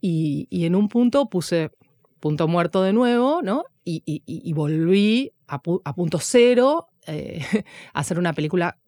Y, 0.00 0.48
en 0.50 0.74
un 0.74 0.88
punto 0.88 1.30
puse 1.30 1.70
punto 2.20 2.46
muerto 2.46 2.82
de 2.82 2.92
nuevo, 2.92 3.42
¿no? 3.42 3.64
Y, 3.84 4.52
volví 4.52 5.32
a, 5.46 5.60
punto 5.60 6.18
cero 6.20 6.88
eh, 7.06 7.42
a 7.94 8.00
hacer 8.00 8.18
una 8.18 8.32
película 8.32 8.78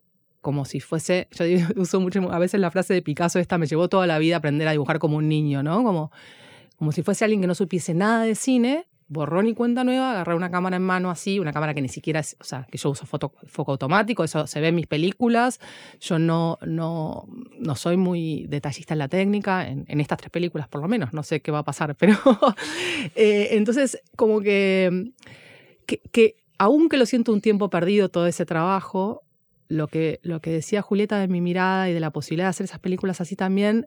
como 0.40 0.64
si 0.64 0.78
fuese, 0.78 1.28
yo 1.32 1.44
uso 1.76 2.00
mucho 2.00 2.32
a 2.32 2.38
veces 2.38 2.60
la 2.60 2.70
frase 2.70 2.94
de 2.94 3.02
Picasso 3.02 3.40
esta, 3.40 3.58
me 3.58 3.66
llevó 3.66 3.88
toda 3.88 4.06
la 4.06 4.18
vida 4.18 4.36
aprender 4.36 4.68
a 4.68 4.72
dibujar 4.72 5.00
como 5.00 5.16
un 5.16 5.28
niño, 5.28 5.62
¿no? 5.62 5.82
Como, 5.82 6.12
como 6.76 6.92
si 6.92 7.02
fuese 7.02 7.24
alguien 7.24 7.40
que 7.40 7.46
no 7.48 7.54
supiese 7.54 7.94
nada 7.94 8.22
de 8.22 8.34
cine, 8.34 8.86
borrón 9.08 9.46
y 9.46 9.54
cuenta 9.54 9.84
nueva, 9.84 10.10
agarrar 10.10 10.36
una 10.36 10.50
cámara 10.50 10.76
en 10.76 10.82
mano 10.82 11.10
así, 11.10 11.38
una 11.38 11.52
cámara 11.52 11.74
que 11.74 11.82
ni 11.82 11.88
siquiera 11.88 12.20
es, 12.20 12.36
o 12.40 12.44
sea, 12.44 12.66
que 12.70 12.78
yo 12.78 12.90
uso 12.90 13.06
foto, 13.06 13.32
foco 13.46 13.72
automático, 13.72 14.24
eso 14.24 14.46
se 14.46 14.60
ve 14.60 14.68
en 14.68 14.74
mis 14.74 14.86
películas, 14.86 15.60
yo 16.00 16.18
no, 16.18 16.58
no, 16.66 17.26
no 17.58 17.76
soy 17.76 17.96
muy 17.96 18.46
detallista 18.48 18.94
en 18.94 18.98
la 18.98 19.08
técnica, 19.08 19.68
en, 19.68 20.00
estas 20.00 20.18
tres 20.18 20.30
películas 20.30 20.68
por 20.68 20.80
lo 20.80 20.88
menos, 20.88 21.12
no 21.12 21.22
sé 21.22 21.40
qué 21.40 21.52
va 21.52 21.60
a 21.60 21.64
pasar, 21.64 21.94
pero 21.94 22.16
eh, 23.14 23.48
entonces 23.52 24.02
como 24.16 24.40
que, 24.40 25.12
que, 25.86 26.00
que 26.10 26.36
aunque 26.58 26.96
lo 26.96 27.06
siento 27.06 27.32
un 27.32 27.40
tiempo 27.40 27.70
perdido 27.70 28.08
todo 28.08 28.26
ese 28.26 28.44
trabajo, 28.44 29.22
lo 29.68 29.88
que, 29.88 30.20
lo 30.22 30.40
que 30.40 30.50
decía 30.50 30.82
Julieta 30.82 31.18
de 31.18 31.28
mi 31.28 31.40
mirada 31.40 31.88
y 31.90 31.92
de 31.92 32.00
la 32.00 32.10
posibilidad 32.10 32.46
de 32.46 32.50
hacer 32.50 32.64
esas 32.64 32.78
películas 32.78 33.20
así 33.20 33.36
también, 33.36 33.86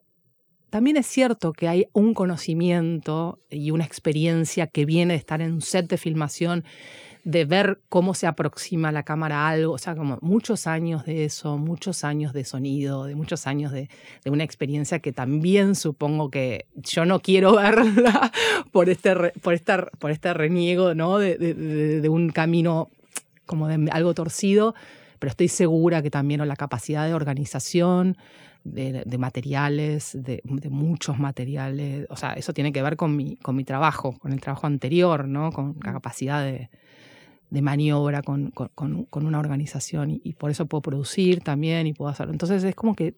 también 0.69 0.97
es 0.97 1.07
cierto 1.07 1.53
que 1.53 1.67
hay 1.67 1.87
un 1.93 2.13
conocimiento 2.13 3.39
y 3.49 3.71
una 3.71 3.85
experiencia 3.85 4.67
que 4.67 4.85
viene 4.85 5.13
de 5.13 5.19
estar 5.19 5.41
en 5.41 5.53
un 5.53 5.61
set 5.61 5.87
de 5.87 5.97
filmación, 5.97 6.63
de 7.23 7.45
ver 7.45 7.81
cómo 7.89 8.13
se 8.13 8.27
aproxima 8.27 8.91
la 8.91 9.03
cámara 9.03 9.47
a 9.47 9.49
algo, 9.49 9.73
o 9.73 9.77
sea, 9.77 9.95
como 9.95 10.17
muchos 10.21 10.67
años 10.67 11.05
de 11.05 11.25
eso, 11.25 11.57
muchos 11.57 12.03
años 12.03 12.33
de 12.33 12.45
sonido, 12.45 13.05
de 13.05 13.15
muchos 13.15 13.45
años 13.45 13.71
de, 13.71 13.89
una 14.25 14.43
experiencia 14.43 14.99
que 14.99 15.11
también 15.11 15.75
supongo 15.75 16.29
que 16.29 16.65
yo 16.75 17.05
no 17.05 17.19
quiero 17.19 17.55
verla 17.57 18.31
por 18.71 18.89
este, 18.89 19.13
por 19.41 19.59
por 19.99 20.11
este 20.11 20.33
reniego, 20.33 20.95
¿no? 20.95 21.17
De, 21.17 21.37
de 21.37 22.09
un 22.09 22.29
camino 22.29 22.89
como 23.45 23.67
de 23.67 23.89
algo 23.91 24.13
torcido, 24.13 24.75
pero 25.17 25.31
estoy 25.31 25.49
segura 25.49 26.01
que 26.01 26.11
también 26.11 26.47
la 26.47 26.55
capacidad 26.55 27.05
de 27.05 27.13
organización, 27.13 28.17
de, 28.63 29.17
materiales, 29.17 30.17
de, 30.21 30.41
muchos 30.69 31.19
materiales. 31.19 32.05
O 32.09 32.15
sea, 32.15 32.33
eso 32.33 32.53
tiene 32.53 32.71
que 32.71 32.81
ver 32.81 32.95
con 32.95 33.15
mi, 33.15 33.37
con 33.37 33.55
mi 33.55 33.63
trabajo, 33.63 34.17
con 34.19 34.33
el 34.33 34.41
trabajo 34.41 34.67
anterior, 34.67 35.27
¿no? 35.27 35.51
Con 35.51 35.77
la 35.83 35.93
capacidad 35.93 36.43
de, 36.43 36.69
maniobra, 37.61 38.21
con, 38.21 38.51
una 39.13 39.39
organización. 39.39 40.11
Y, 40.11 40.33
por 40.33 40.51
eso 40.51 40.65
puedo 40.65 40.81
producir 40.81 41.41
también 41.41 41.87
y 41.87 41.93
puedo 41.93 42.11
hacerlo. 42.11 42.33
Entonces 42.33 42.63
es 42.63 42.75
como 42.75 42.95
que 42.95 43.15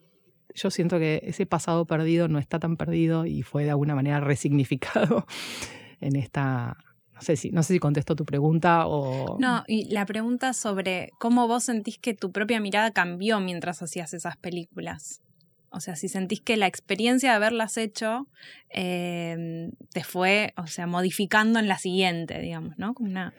yo 0.54 0.70
siento 0.70 0.98
que 0.98 1.22
ese 1.24 1.46
pasado 1.46 1.86
perdido 1.86 2.28
no 2.28 2.38
está 2.38 2.58
tan 2.58 2.76
perdido 2.76 3.24
y 3.24 3.42
fue 3.42 3.64
de 3.64 3.70
alguna 3.70 3.94
manera 3.94 4.20
resignificado 4.20 5.26
en 6.00 6.16
esta 6.16 6.76
no 7.14 7.20
sé 7.22 7.36
si, 7.36 7.50
no 7.50 7.62
sé 7.62 7.74
si 7.74 7.78
contesto 7.78 8.16
tu 8.16 8.24
pregunta 8.24 8.88
o... 8.88 9.38
No, 9.38 9.62
y 9.68 9.84
la 9.92 10.04
pregunta 10.06 10.52
sobre 10.54 11.10
cómo 11.20 11.46
vos 11.46 11.62
sentís 11.62 11.96
que 11.98 12.14
tu 12.14 12.32
propia 12.32 12.58
mirada 12.58 12.90
cambió 12.90 13.38
mientras 13.38 13.80
hacías 13.80 14.12
esas 14.12 14.36
películas. 14.36 15.22
O 15.72 15.80
sea, 15.80 15.96
si 15.96 16.08
sentís 16.08 16.40
que 16.40 16.56
la 16.56 16.66
experiencia 16.66 17.30
de 17.30 17.36
haberlas 17.36 17.76
hecho 17.76 18.28
eh, 18.70 19.70
te 19.92 20.04
fue, 20.04 20.52
o 20.56 20.66
sea, 20.66 20.86
modificando 20.86 21.58
en 21.58 21.68
la 21.68 21.78
siguiente, 21.78 22.40
digamos, 22.40 22.78
¿no? 22.78 22.94
Como 22.94 23.08
una... 23.08 23.34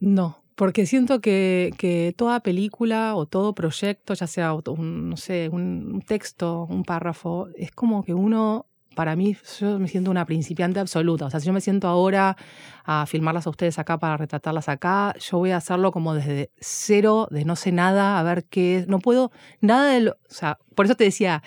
No, 0.00 0.42
porque 0.54 0.86
siento 0.86 1.20
que, 1.20 1.72
que, 1.78 2.14
toda 2.16 2.40
película 2.40 3.16
o 3.16 3.26
todo 3.26 3.54
proyecto, 3.54 4.14
ya 4.14 4.26
sea 4.26 4.54
un, 4.54 5.08
no 5.10 5.16
sé, 5.16 5.48
un 5.50 6.02
texto, 6.06 6.66
un 6.68 6.84
párrafo, 6.84 7.48
es 7.56 7.70
como 7.70 8.04
que 8.04 8.14
uno 8.14 8.66
para 8.94 9.16
mí, 9.16 9.36
yo 9.60 9.78
me 9.78 9.88
siento 9.88 10.10
una 10.10 10.24
principiante 10.24 10.80
absoluta. 10.80 11.26
O 11.26 11.30
sea, 11.30 11.40
si 11.40 11.46
yo 11.46 11.52
me 11.52 11.60
siento 11.60 11.88
ahora 11.88 12.36
a 12.84 13.06
filmarlas 13.06 13.46
a 13.46 13.50
ustedes 13.50 13.78
acá 13.78 13.98
para 13.98 14.16
retratarlas 14.16 14.68
acá, 14.68 15.14
yo 15.18 15.38
voy 15.38 15.50
a 15.50 15.56
hacerlo 15.56 15.92
como 15.92 16.14
desde 16.14 16.50
cero, 16.58 17.28
de 17.30 17.44
no 17.44 17.56
sé 17.56 17.72
nada, 17.72 18.18
a 18.18 18.22
ver 18.22 18.44
qué 18.44 18.78
es. 18.78 18.88
No 18.88 18.98
puedo 18.98 19.32
nada 19.60 19.90
de 19.90 20.00
lo. 20.00 20.12
O 20.12 20.34
sea, 20.34 20.58
por 20.74 20.86
eso 20.86 20.94
te 20.94 21.04
decía, 21.04 21.42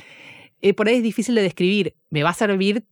eh, 0.62 0.74
por 0.74 0.88
ahí 0.88 0.96
es 0.98 1.04
difícil 1.04 1.36
de 1.36 1.42
describir. 1.42 1.96
Me 2.10 2.24
va 2.24 2.32
a 2.32 2.34
servir 2.34 2.86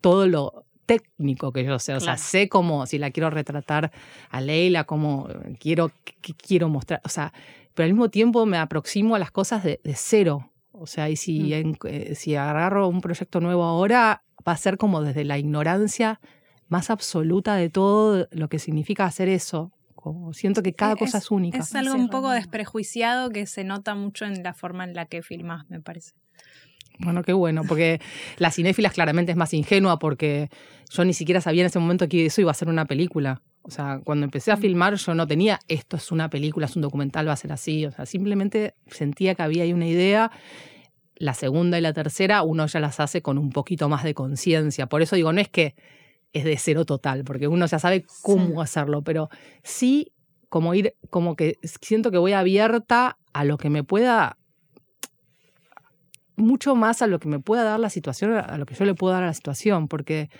todo 0.00 0.26
lo 0.26 0.64
técnico 0.86 1.52
que 1.52 1.64
yo 1.64 1.78
sé. 1.78 1.94
O 1.94 2.00
sea, 2.00 2.16
sé 2.16 2.48
cómo, 2.48 2.86
si 2.86 2.98
la 2.98 3.10
quiero 3.10 3.30
retratar 3.30 3.92
a 4.30 4.40
Leila, 4.40 4.84
cómo 4.84 5.28
quiero, 5.58 5.90
qué 6.04 6.34
quiero 6.34 6.68
mostrar. 6.68 7.00
O 7.04 7.08
sea, 7.08 7.32
pero 7.74 7.84
al 7.86 7.92
mismo 7.92 8.10
tiempo 8.10 8.46
me 8.46 8.58
aproximo 8.58 9.14
a 9.14 9.18
las 9.18 9.30
cosas 9.30 9.64
de, 9.64 9.80
de 9.82 9.94
cero. 9.94 10.50
O 10.76 10.86
sea, 10.86 11.08
y 11.08 11.16
si, 11.16 11.54
mm. 11.54 11.74
eh, 11.86 12.14
si 12.14 12.34
agarro 12.34 12.88
un 12.88 13.00
proyecto 13.00 13.40
nuevo 13.40 13.62
ahora, 13.62 14.24
va 14.46 14.52
a 14.52 14.56
ser 14.56 14.76
como 14.76 15.02
desde 15.02 15.24
la 15.24 15.38
ignorancia 15.38 16.20
más 16.68 16.90
absoluta 16.90 17.54
de 17.54 17.70
todo 17.70 18.26
lo 18.32 18.48
que 18.48 18.58
significa 18.58 19.04
hacer 19.04 19.28
eso. 19.28 19.72
siento 20.32 20.62
que 20.62 20.74
cada 20.74 20.96
cosa 20.96 21.18
es 21.18 21.30
única. 21.30 21.58
Es 21.58 21.74
algo 21.74 21.94
un 21.94 22.08
poco 22.08 22.30
desprejuiciado 22.30 23.30
que 23.30 23.46
se 23.46 23.62
nota 23.62 23.94
mucho 23.94 24.24
en 24.24 24.42
la 24.42 24.52
forma 24.52 24.84
en 24.84 24.94
la 24.94 25.06
que 25.06 25.22
filmas, 25.22 25.64
me 25.68 25.80
parece. 25.80 26.14
Bueno, 26.98 27.22
qué 27.22 27.32
bueno, 27.32 27.62
porque 27.66 28.00
la 28.38 28.50
cinéfila 28.50 28.90
claramente 28.90 29.32
es 29.32 29.36
más 29.36 29.52
ingenua 29.54 29.98
porque 29.98 30.48
yo 30.90 31.04
ni 31.04 31.12
siquiera 31.12 31.40
sabía 31.40 31.62
en 31.62 31.66
ese 31.66 31.78
momento 31.78 32.08
que 32.08 32.26
eso 32.26 32.40
iba 32.40 32.50
a 32.50 32.54
ser 32.54 32.68
una 32.68 32.84
película. 32.84 33.42
O 33.66 33.70
sea, 33.70 34.00
cuando 34.04 34.24
empecé 34.24 34.52
a 34.52 34.58
filmar 34.58 34.94
yo 34.94 35.14
no 35.14 35.26
tenía 35.26 35.58
esto 35.68 35.96
es 35.96 36.12
una 36.12 36.28
película, 36.28 36.66
es 36.66 36.76
un 36.76 36.82
documental, 36.82 37.26
va 37.26 37.32
a 37.32 37.36
ser 37.36 37.50
así. 37.50 37.86
O 37.86 37.90
sea, 37.90 38.04
simplemente 38.04 38.74
sentía 38.86 39.34
que 39.34 39.42
había 39.42 39.62
ahí 39.62 39.72
una 39.72 39.86
idea. 39.86 40.30
La 41.16 41.32
segunda 41.32 41.78
y 41.78 41.80
la 41.80 41.92
tercera 41.94 42.42
uno 42.42 42.66
ya 42.66 42.80
las 42.80 43.00
hace 43.00 43.22
con 43.22 43.38
un 43.38 43.50
poquito 43.50 43.88
más 43.88 44.04
de 44.04 44.12
conciencia. 44.12 44.86
Por 44.86 45.00
eso 45.00 45.16
digo, 45.16 45.32
no 45.32 45.40
es 45.40 45.48
que 45.48 45.74
es 46.34 46.44
de 46.44 46.58
cero 46.58 46.84
total, 46.84 47.24
porque 47.24 47.48
uno 47.48 47.64
ya 47.64 47.78
sabe 47.78 48.04
cómo 48.22 48.60
hacerlo, 48.60 49.02
pero 49.02 49.30
sí 49.62 50.12
como 50.50 50.74
ir, 50.74 50.94
como 51.08 51.34
que 51.34 51.58
siento 51.62 52.10
que 52.10 52.18
voy 52.18 52.32
abierta 52.32 53.18
a 53.32 53.44
lo 53.44 53.56
que 53.56 53.70
me 53.70 53.82
pueda 53.82 54.36
mucho 56.36 56.74
más 56.74 57.02
a 57.02 57.06
lo 57.06 57.18
que 57.18 57.28
me 57.28 57.38
pueda 57.38 57.62
dar 57.62 57.80
la 57.80 57.90
situación, 57.90 58.34
a 58.34 58.58
lo 58.58 58.66
que 58.66 58.74
yo 58.74 58.84
le 58.84 58.94
puedo 58.94 59.14
dar 59.14 59.22
a 59.22 59.26
la 59.26 59.34
situación, 59.34 59.88
porque 59.88 60.30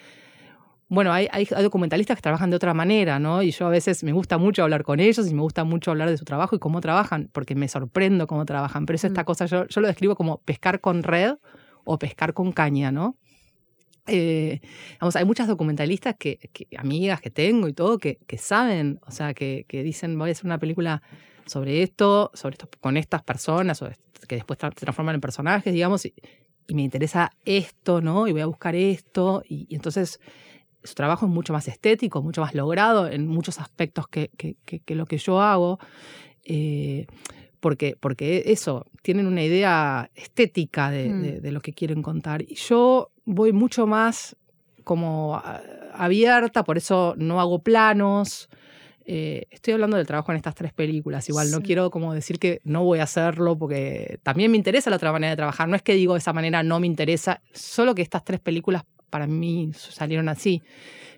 bueno, 0.88 1.12
hay, 1.12 1.28
hay, 1.32 1.46
documentalistas 1.62 2.16
que 2.16 2.22
trabajan 2.22 2.50
de 2.50 2.56
otra 2.56 2.74
manera, 2.74 3.18
¿no? 3.18 3.42
Y 3.42 3.50
yo 3.50 3.66
a 3.66 3.70
veces 3.70 4.04
me 4.04 4.12
gusta 4.12 4.38
mucho 4.38 4.62
hablar 4.62 4.84
con 4.84 5.00
ellos 5.00 5.28
y 5.28 5.34
me 5.34 5.40
gusta 5.40 5.64
mucho 5.64 5.90
hablar 5.90 6.10
de 6.10 6.16
su 6.16 6.24
trabajo 6.24 6.56
y 6.56 6.58
cómo 6.58 6.80
trabajan, 6.80 7.30
porque 7.32 7.54
me 7.54 7.68
sorprendo 7.68 8.26
cómo 8.26 8.44
trabajan. 8.44 8.86
Pero 8.86 8.96
es 8.96 9.04
esta 9.04 9.22
mm. 9.22 9.24
cosa, 9.24 9.46
yo, 9.46 9.66
yo 9.66 9.80
lo 9.80 9.86
describo 9.86 10.14
como 10.14 10.38
pescar 10.38 10.80
con 10.80 11.02
red 11.02 11.34
o 11.84 11.98
pescar 11.98 12.34
con 12.34 12.52
caña, 12.52 12.92
¿no? 12.92 13.16
Eh, 14.06 14.60
vamos, 15.00 15.16
hay 15.16 15.24
muchas 15.24 15.48
documentalistas 15.48 16.14
que, 16.18 16.38
amigas 16.76 17.20
que 17.20 17.30
tengo 17.30 17.68
y 17.68 17.72
todo, 17.72 17.98
que, 17.98 18.18
que 18.26 18.36
saben, 18.36 19.00
o 19.06 19.10
sea, 19.10 19.32
que, 19.32 19.64
que, 19.66 19.82
dicen, 19.82 20.18
voy 20.18 20.28
a 20.28 20.32
hacer 20.32 20.44
una 20.44 20.58
película 20.58 21.02
sobre 21.46 21.82
esto, 21.82 22.30
sobre 22.34 22.54
esto, 22.54 22.68
con 22.80 22.96
estas 22.96 23.22
personas, 23.22 23.82
que 24.28 24.36
después 24.36 24.58
se 24.60 24.70
transforman 24.70 25.14
en 25.14 25.20
personajes, 25.20 25.72
digamos, 25.72 26.04
y, 26.04 26.14
me 26.68 26.80
interesa 26.80 27.30
esto, 27.44 28.00
¿no? 28.00 28.26
Y 28.26 28.32
voy 28.32 28.40
a 28.40 28.46
buscar 28.46 28.74
esto, 28.74 29.42
y 29.46 29.74
entonces 29.74 30.18
su 30.84 30.94
trabajo 30.94 31.26
es 31.26 31.32
mucho 31.32 31.52
más 31.52 31.66
estético, 31.66 32.22
mucho 32.22 32.42
más 32.42 32.54
logrado 32.54 33.08
en 33.08 33.26
muchos 33.26 33.58
aspectos 33.58 34.06
que, 34.08 34.30
que, 34.36 34.94
lo 34.94 35.06
que 35.06 35.18
yo 35.18 35.40
hago. 35.40 35.78
Eh, 36.44 37.06
porque, 37.60 37.96
porque 37.98 38.42
eso, 38.46 38.86
tienen 39.00 39.26
una 39.26 39.42
idea 39.42 40.10
estética 40.14 40.90
mm. 40.90 41.40
de, 41.40 41.52
lo 41.52 41.60
que 41.60 41.72
quieren 41.72 42.02
contar. 42.02 42.42
Y 42.42 42.56
yo 42.56 43.10
voy 43.24 43.52
mucho 43.52 43.86
más 43.86 44.36
como 44.84 45.40
abierta, 45.94 46.62
por 46.62 46.76
eso 46.76 47.14
no 47.16 47.40
hago 47.40 47.60
planos. 47.60 48.50
Eh, 49.06 49.46
estoy 49.50 49.74
hablando 49.74 49.96
del 49.96 50.06
trabajo 50.06 50.32
en 50.32 50.36
estas 50.36 50.54
tres 50.54 50.74
películas. 50.74 51.26
Igual 51.30 51.50
no 51.50 51.62
quiero 51.62 51.90
como 51.90 52.12
decir 52.12 52.38
que 52.38 52.60
no 52.64 52.84
voy 52.84 52.98
a 52.98 53.04
hacerlo 53.04 53.56
porque 53.56 54.18
también 54.22 54.50
me 54.50 54.58
interesa 54.58 54.90
la 54.90 54.96
otra 54.96 55.12
manera 55.12 55.30
de 55.30 55.36
trabajar. 55.36 55.66
No 55.66 55.76
es 55.76 55.82
que 55.82 55.94
digo 55.94 56.12
de 56.12 56.18
esa 56.18 56.34
manera 56.34 56.62
no 56.62 56.80
me 56.80 56.86
interesa, 56.86 57.40
solo 57.52 57.94
que 57.94 58.02
estas 58.02 58.24
tres 58.24 58.40
películas 58.40 58.84
para 59.14 59.28
mí 59.28 59.70
salieron 59.74 60.28
así. 60.28 60.60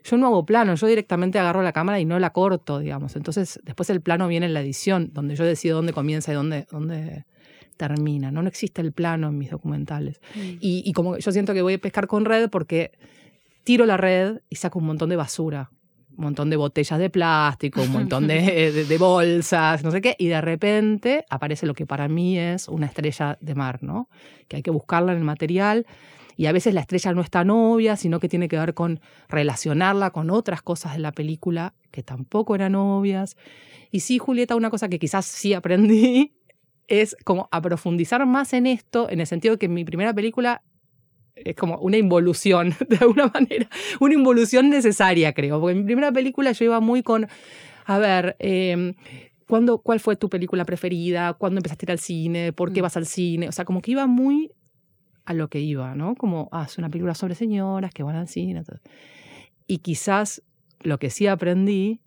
Yo 0.05 0.19
no 0.19 0.27
hago 0.27 0.45
plano, 0.45 0.75
yo 0.75 0.87
directamente 0.87 1.39
agarro 1.39 1.63
la 1.63 1.73
cámara 1.73 1.99
y 1.99 2.05
no 2.05 2.19
la 2.19 2.29
corto, 2.29 2.79
digamos. 2.79 3.17
Entonces, 3.17 3.59
después 3.65 3.89
el 3.89 4.03
plano 4.03 4.29
viene 4.29 4.45
en 4.45 4.53
la 4.53 4.61
edición, 4.61 5.13
donde 5.15 5.35
yo 5.35 5.47
decido 5.47 5.77
dónde 5.77 5.95
comienza 5.95 6.31
y 6.31 6.35
dónde, 6.35 6.67
dónde, 6.71 7.25
termina, 7.79 8.31
¿no? 8.31 8.43
No 8.43 8.49
existe 8.49 8.83
el 8.83 8.93
plano 8.93 9.29
en 9.29 9.39
mis 9.39 9.51
documentales. 9.51 10.21
Y, 10.35 10.83
y 10.85 10.93
como 10.93 11.17
yo 11.17 11.33
siento 11.33 11.55
que 11.55 11.63
voy 11.63 11.73
a 11.73 11.79
pescar 11.79 12.07
con 12.07 12.27
red 12.27 12.51
porque 12.51 12.93
tiro 13.65 13.87
la 13.87 13.97
red 13.97 14.43
y 14.51 14.57
saco 14.57 14.79
un 14.79 14.85
montón 14.85 15.09
de 15.09 15.17
basura, 15.17 15.71
un 16.19 16.25
montón 16.25 16.51
de 16.51 16.57
botellas 16.57 16.99
de 16.99 17.09
plástico, 17.09 17.81
un 17.81 17.93
montón 17.93 18.27
de, 18.27 18.97
bolsas, 19.01 19.83
no 19.83 19.91
sé 19.91 20.03
qué, 20.03 20.17
y 20.19 20.27
de 20.29 20.43
repente 20.43 21.25
aparece 21.31 21.65
lo 21.65 21.73
que 21.73 21.87
para 21.87 22.09
mí 22.09 22.39
es 22.39 22.69
una 22.69 22.85
estrella 22.85 23.39
de 23.41 23.55
mar, 23.55 23.83
¿no? 23.83 24.11
Que 24.49 24.57
hay 24.57 24.63
que 24.63 24.71
buscarla 24.71 25.13
en 25.13 25.19
el 25.19 25.25
material. 25.25 25.87
Y 26.37 26.47
a 26.47 26.53
veces 26.53 26.75
la 26.75 26.81
estrella 26.81 27.13
no 27.13 27.23
es 27.23 27.31
tan 27.31 27.51
obvia, 27.51 27.97
sino 27.97 28.21
que 28.21 28.29
tiene 28.29 28.49
que 28.49 28.59
ver 28.59 28.75
con 28.75 29.01
relacionarla 29.29 30.11
con 30.11 30.31
otras 30.31 30.63
cosas 30.63 30.93
de 30.93 30.99
la 30.99 31.13
película 31.13 31.75
que 31.91 32.03
tampoco 32.03 32.55
eran 32.55 32.75
obvias. 32.75 33.37
Y 33.91 34.01
sí, 34.01 34.19
Julieta, 34.19 34.55
una 34.55 34.71
cosa 34.71 34.89
que 34.89 34.99
quizás 34.99 35.25
sí 35.25 35.55
aprendí 35.55 36.35
es 36.89 37.17
como 37.25 37.49
a 37.51 37.61
profundizar 37.63 38.25
más 38.27 38.53
en 38.53 38.67
esto, 38.67 39.09
en 39.11 39.21
el 39.21 39.27
sentido 39.27 39.55
de 39.55 39.59
que 39.59 39.67
en 39.67 39.75
mi 39.75 39.85
primera 39.85 40.13
película 40.13 40.63
es 41.35 41.57
como 41.57 41.79
una 41.79 41.97
involución, 41.97 42.75
de 42.89 42.97
alguna 42.97 43.31
manera, 43.33 43.69
una 44.01 44.15
involución 44.15 44.71
necesaria, 44.71 45.33
creo, 45.33 45.61
porque 45.61 45.73
en 45.73 45.79
mi 45.81 45.85
primera 45.85 46.13
película 46.13 46.53
yo 46.53 46.65
iba 46.65 46.81
muy 46.81 47.03
con, 47.03 47.29
a 47.85 47.99
ver, 47.99 48.37
eh, 48.39 48.95
¿cuándo, 49.47 49.79
¿cuál 49.79 50.01
fue 50.01 50.17
tu 50.17 50.29
película 50.29 50.65
preferida? 50.65 51.35
¿Cuándo 51.35 51.59
empezaste 51.59 51.85
a 51.85 51.87
ir 51.87 51.91
al 51.93 51.99
cine? 51.99 52.53
¿Por 52.53 52.73
qué 52.73 52.81
mm. 52.81 52.83
vas 52.83 52.97
al 52.97 53.07
cine? 53.07 53.49
O 53.49 53.53
sea, 53.53 53.65
como 53.65 53.81
que 53.81 53.93
iba 53.93 54.07
muy 54.07 54.51
a 55.27 55.35
lo 55.35 55.49
que 55.49 55.61
iba, 55.61 55.95
¿no? 55.95 56.15
Como, 56.15 56.49
ah, 56.53 56.65
es 56.67 56.79
una 56.79 56.89
película 56.89 57.15
sobre 57.15 57.35
señoras 57.35 57.93
que 57.93 58.03
van 58.03 58.17
al 58.17 58.29
cine. 58.29 58.63
Y 59.67 59.79
quizás 59.79 60.43
lo 60.81 60.99
que 60.99 61.11
sí 61.11 61.27
aprendí, 61.27 62.01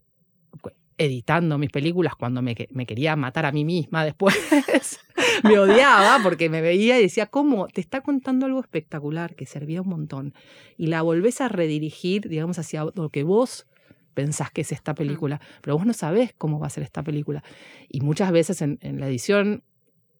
editando 0.97 1.57
mis 1.57 1.69
películas 1.69 2.15
cuando 2.15 2.41
me, 2.41 2.55
me 2.71 2.85
quería 2.85 3.15
matar 3.15 3.45
a 3.45 3.51
mí 3.51 3.63
misma 3.63 4.03
después, 4.03 4.35
me 5.43 5.57
odiaba 5.57 6.21
porque 6.23 6.49
me 6.49 6.61
veía 6.61 6.99
y 6.99 7.03
decía, 7.03 7.27
¿cómo? 7.27 7.67
Te 7.67 7.81
está 7.81 8.01
contando 8.01 8.45
algo 8.45 8.59
espectacular 8.59 9.35
que 9.35 9.45
servía 9.45 9.81
un 9.81 9.89
montón. 9.89 10.33
Y 10.77 10.87
la 10.87 11.01
volvés 11.01 11.41
a 11.41 11.47
redirigir, 11.47 12.27
digamos, 12.27 12.59
hacia 12.59 12.85
lo 12.93 13.09
que 13.09 13.23
vos 13.23 13.67
pensás 14.13 14.51
que 14.51 14.61
es 14.61 14.71
esta 14.73 14.93
película, 14.95 15.39
pero 15.61 15.77
vos 15.77 15.85
no 15.85 15.93
sabés 15.93 16.33
cómo 16.37 16.59
va 16.59 16.67
a 16.67 16.69
ser 16.69 16.83
esta 16.83 17.03
película. 17.03 17.41
Y 17.87 18.01
muchas 18.01 18.31
veces 18.31 18.61
en, 18.61 18.77
la 18.81 19.07
edición 19.07 19.63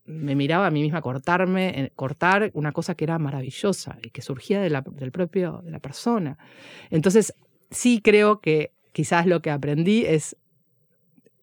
me 0.09 0.35
miraba 0.35 0.65
a 0.65 0.71
mí 0.71 0.81
misma 0.81 1.01
cortarme, 1.01 1.91
cortar 1.95 2.49
una 2.53 2.71
cosa 2.71 2.95
que 2.95 3.03
era 3.03 3.19
maravillosa 3.19 3.99
y 4.01 4.09
que 4.09 4.23
surgía 4.23 4.59
de 4.59 4.71
la, 4.71 4.81
del 4.81 5.11
propio, 5.11 5.61
de 5.63 5.69
la 5.69 5.79
persona. 5.79 6.37
Entonces, 6.89 7.33
sí 7.69 8.01
creo 8.01 8.41
que 8.41 8.71
quizás 8.91 9.27
lo 9.27 9.41
que 9.41 9.51
aprendí 9.51 10.05
es 10.05 10.35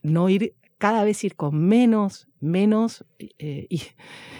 no 0.02 0.28
ir, 0.28 0.54
cada 0.78 1.04
vez 1.04 1.22
ir 1.22 1.36
con 1.36 1.56
menos, 1.58 2.28
menos 2.40 3.04
eh, 3.18 3.66
y 3.70 3.82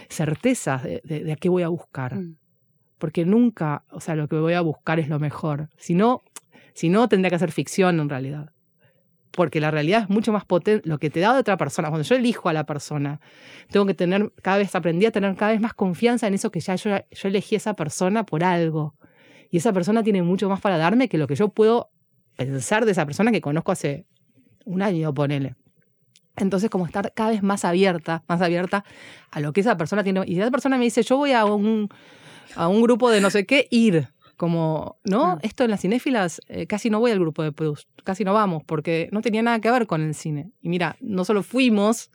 certezas 0.09 0.83
de, 0.83 1.33
a 1.33 1.37
qué 1.37 1.49
voy 1.49 1.63
a 1.63 1.69
buscar. 1.69 2.17
Mm. 2.17 2.37
Porque 2.99 3.25
nunca, 3.25 3.85
o 3.91 4.01
sea, 4.01 4.17
lo 4.17 4.27
que 4.27 4.37
voy 4.37 4.55
a 4.55 4.61
buscar 4.61 4.99
es 4.99 5.09
lo 5.09 5.21
mejor. 5.21 5.69
Si 5.77 5.95
no, 5.95 6.23
si 6.75 6.89
no 6.89 7.09
tendría 7.09 7.31
que 7.31 7.37
hacer 7.37 7.53
ficción 7.53 8.01
en 8.01 8.09
realidad. 8.09 8.51
Porque 9.37 9.61
la 9.61 9.71
realidad 9.71 10.03
es 10.03 10.09
mucho 10.09 10.33
más 10.33 10.45
potente. 10.45 10.89
Lo 10.89 10.99
que 10.99 11.11
te 11.11 11.21
da 11.21 11.35
de 11.35 11.41
otra 11.41 11.57
persona, 11.57 11.89
cuando 11.89 12.09
yo 12.09 12.17
elijo 12.17 12.49
a 12.49 12.53
la 12.53 12.65
persona, 12.65 13.21
tengo 13.71 13.87
que 13.87 13.95
tener, 13.95 14.33
cada 14.43 14.59
vez 14.59 14.75
aprendí 14.75 15.07
a 15.07 15.13
tener 15.13 15.37
cada 15.37 15.53
vez 15.53 15.61
más 15.61 15.75
confianza 15.75 16.27
en 16.27 16.35
eso 16.35 16.51
que 16.51 16.61
ya 16.61 16.75
yo, 16.75 16.91
yo 16.91 17.29
elegí 17.29 17.55
a 17.55 17.59
esa 17.59 17.75
persona 17.75 18.25
por 18.25 18.43
algo. 18.43 18.97
Y 19.51 19.59
esa 19.59 19.73
persona 19.73 20.03
tiene 20.03 20.23
mucho 20.23 20.49
más 20.49 20.61
para 20.61 20.79
darme 20.79 21.09
que 21.09 21.19
lo 21.19 21.27
que 21.27 21.37
yo 21.37 21.51
puedo 21.51 21.91
pensar 22.37 22.85
de 22.85 22.93
esa 22.93 23.07
persona 23.07 23.31
que 23.31 23.41
conozco 23.41 23.73
hace 23.73 24.07
un 24.65 24.83
año, 24.83 25.13
ponele. 25.15 25.55
Entonces, 26.37 26.69
como 26.69 26.87
estar 26.87 27.13
cada 27.15 27.31
vez 27.31 27.43
más 27.43 27.65
abierta, 27.65 28.23
más 28.29 28.43
abierta 28.43 28.85
a 29.31 29.41
lo 29.41 29.53
que 29.53 29.61
esa 29.61 29.77
persona 29.77 30.05
tiene. 30.05 30.23
Y 30.27 30.39
esa 30.39 30.51
persona 30.51 30.77
me 30.77 30.85
dice, 30.85 31.03
yo 31.03 31.17
voy 31.17 31.33
a 31.33 31.45
un, 31.47 31.89
a 32.55 32.69
un 32.69 32.83
grupo 32.83 33.11
de 33.11 33.21
no 33.21 33.31
sé 33.31 33.47
qué, 33.47 33.69
ir. 33.71 34.09
Como, 34.37 34.99
¿no? 35.05 35.39
Esto 35.43 35.65
en 35.65 35.71
las 35.71 35.81
cinéfilas, 35.81 36.43
eh, 36.49 36.67
casi 36.67 36.91
no 36.91 37.01
voy 37.01 37.11
al 37.11 37.19
grupo 37.19 37.43
de 37.43 37.53
Proust, 37.53 37.89
casi 38.05 38.23
no 38.23 38.35
vamos, 38.35 38.63
porque 38.65 39.09
no 39.11 39.23
tenía 39.23 39.43
nada 39.43 39.61
que 39.61 39.71
ver 39.71 39.87
con 39.87 40.03
el 40.03 40.15
cine. 40.15 40.51
Y 40.61 40.69
mira, 40.69 40.97
no 41.01 41.25
solo 41.25 41.43
fuimos, 41.43 42.11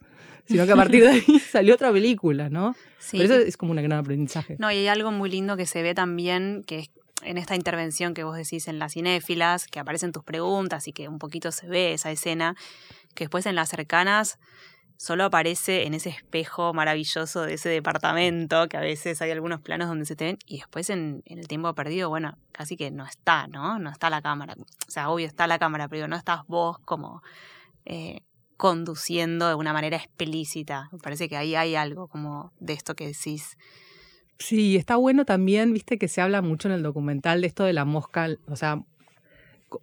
sino 0.45 0.65
que 0.65 0.71
a 0.71 0.75
partir 0.75 1.03
de 1.03 1.09
ahí 1.09 1.39
salió 1.51 1.73
otra 1.73 1.91
película, 1.91 2.49
¿no? 2.49 2.75
Sí. 2.99 3.17
Pero 3.17 3.33
eso 3.33 3.47
es 3.47 3.57
como 3.57 3.71
un 3.71 3.77
gran 3.77 3.93
aprendizaje. 3.93 4.55
No, 4.59 4.71
y 4.71 4.75
hay 4.75 4.87
algo 4.87 5.11
muy 5.11 5.31
lindo 5.31 5.57
que 5.57 5.65
se 5.65 5.81
ve 5.81 5.95
también, 5.95 6.63
que 6.67 6.79
es 6.79 6.91
en 7.23 7.37
esta 7.37 7.55
intervención 7.55 8.13
que 8.13 8.23
vos 8.23 8.35
decís 8.35 8.67
en 8.67 8.79
las 8.79 8.93
cinéfilas, 8.93 9.67
que 9.67 9.79
aparecen 9.79 10.11
tus 10.11 10.23
preguntas 10.23 10.87
y 10.87 10.93
que 10.93 11.07
un 11.07 11.19
poquito 11.19 11.51
se 11.51 11.67
ve 11.67 11.93
esa 11.93 12.11
escena, 12.11 12.55
que 13.13 13.25
después 13.25 13.45
en 13.45 13.55
las 13.55 13.69
cercanas 13.69 14.39
solo 15.01 15.23
aparece 15.23 15.87
en 15.87 15.95
ese 15.95 16.09
espejo 16.09 16.75
maravilloso 16.75 17.41
de 17.41 17.55
ese 17.55 17.69
departamento, 17.69 18.69
que 18.69 18.77
a 18.77 18.81
veces 18.81 19.19
hay 19.23 19.31
algunos 19.31 19.59
planos 19.59 19.87
donde 19.87 20.05
se 20.05 20.15
te 20.15 20.25
ven, 20.25 20.37
y 20.45 20.57
después 20.57 20.91
en, 20.91 21.23
el 21.25 21.47
tiempo 21.47 21.73
perdido, 21.73 22.07
bueno, 22.09 22.37
casi 22.51 22.77
que 22.77 22.91
no 22.91 23.07
está, 23.07 23.47
¿no? 23.47 23.79
No 23.79 23.89
está 23.89 24.11
la 24.11 24.21
cámara. 24.21 24.53
O 24.59 24.91
sea, 24.91 25.09
obvio 25.09 25.25
está 25.25 25.47
la 25.47 25.57
cámara, 25.57 25.87
pero 25.87 26.07
no 26.07 26.15
estás 26.15 26.45
vos 26.45 26.77
como 26.85 27.23
eh, 27.85 28.19
conduciendo 28.57 29.47
de 29.47 29.55
una 29.55 29.73
manera 29.73 29.97
explícita. 29.97 30.87
Me 30.91 30.99
parece 30.99 31.27
que 31.27 31.35
ahí 31.35 31.55
hay 31.55 31.73
algo 31.73 32.07
como 32.07 32.53
de 32.59 32.73
esto 32.73 32.93
que 32.93 33.07
decís. 33.07 33.57
Sí, 34.37 34.75
está 34.75 34.97
bueno 34.97 35.25
también, 35.25 35.73
viste 35.73 35.97
que 35.97 36.09
se 36.09 36.21
habla 36.21 36.43
mucho 36.43 36.67
en 36.67 36.75
el 36.75 36.83
documental 36.83 37.41
de 37.41 37.47
esto 37.47 37.63
de 37.63 37.73
la 37.73 37.85
mosca, 37.85 38.29
o 38.45 38.55
sea, 38.55 38.79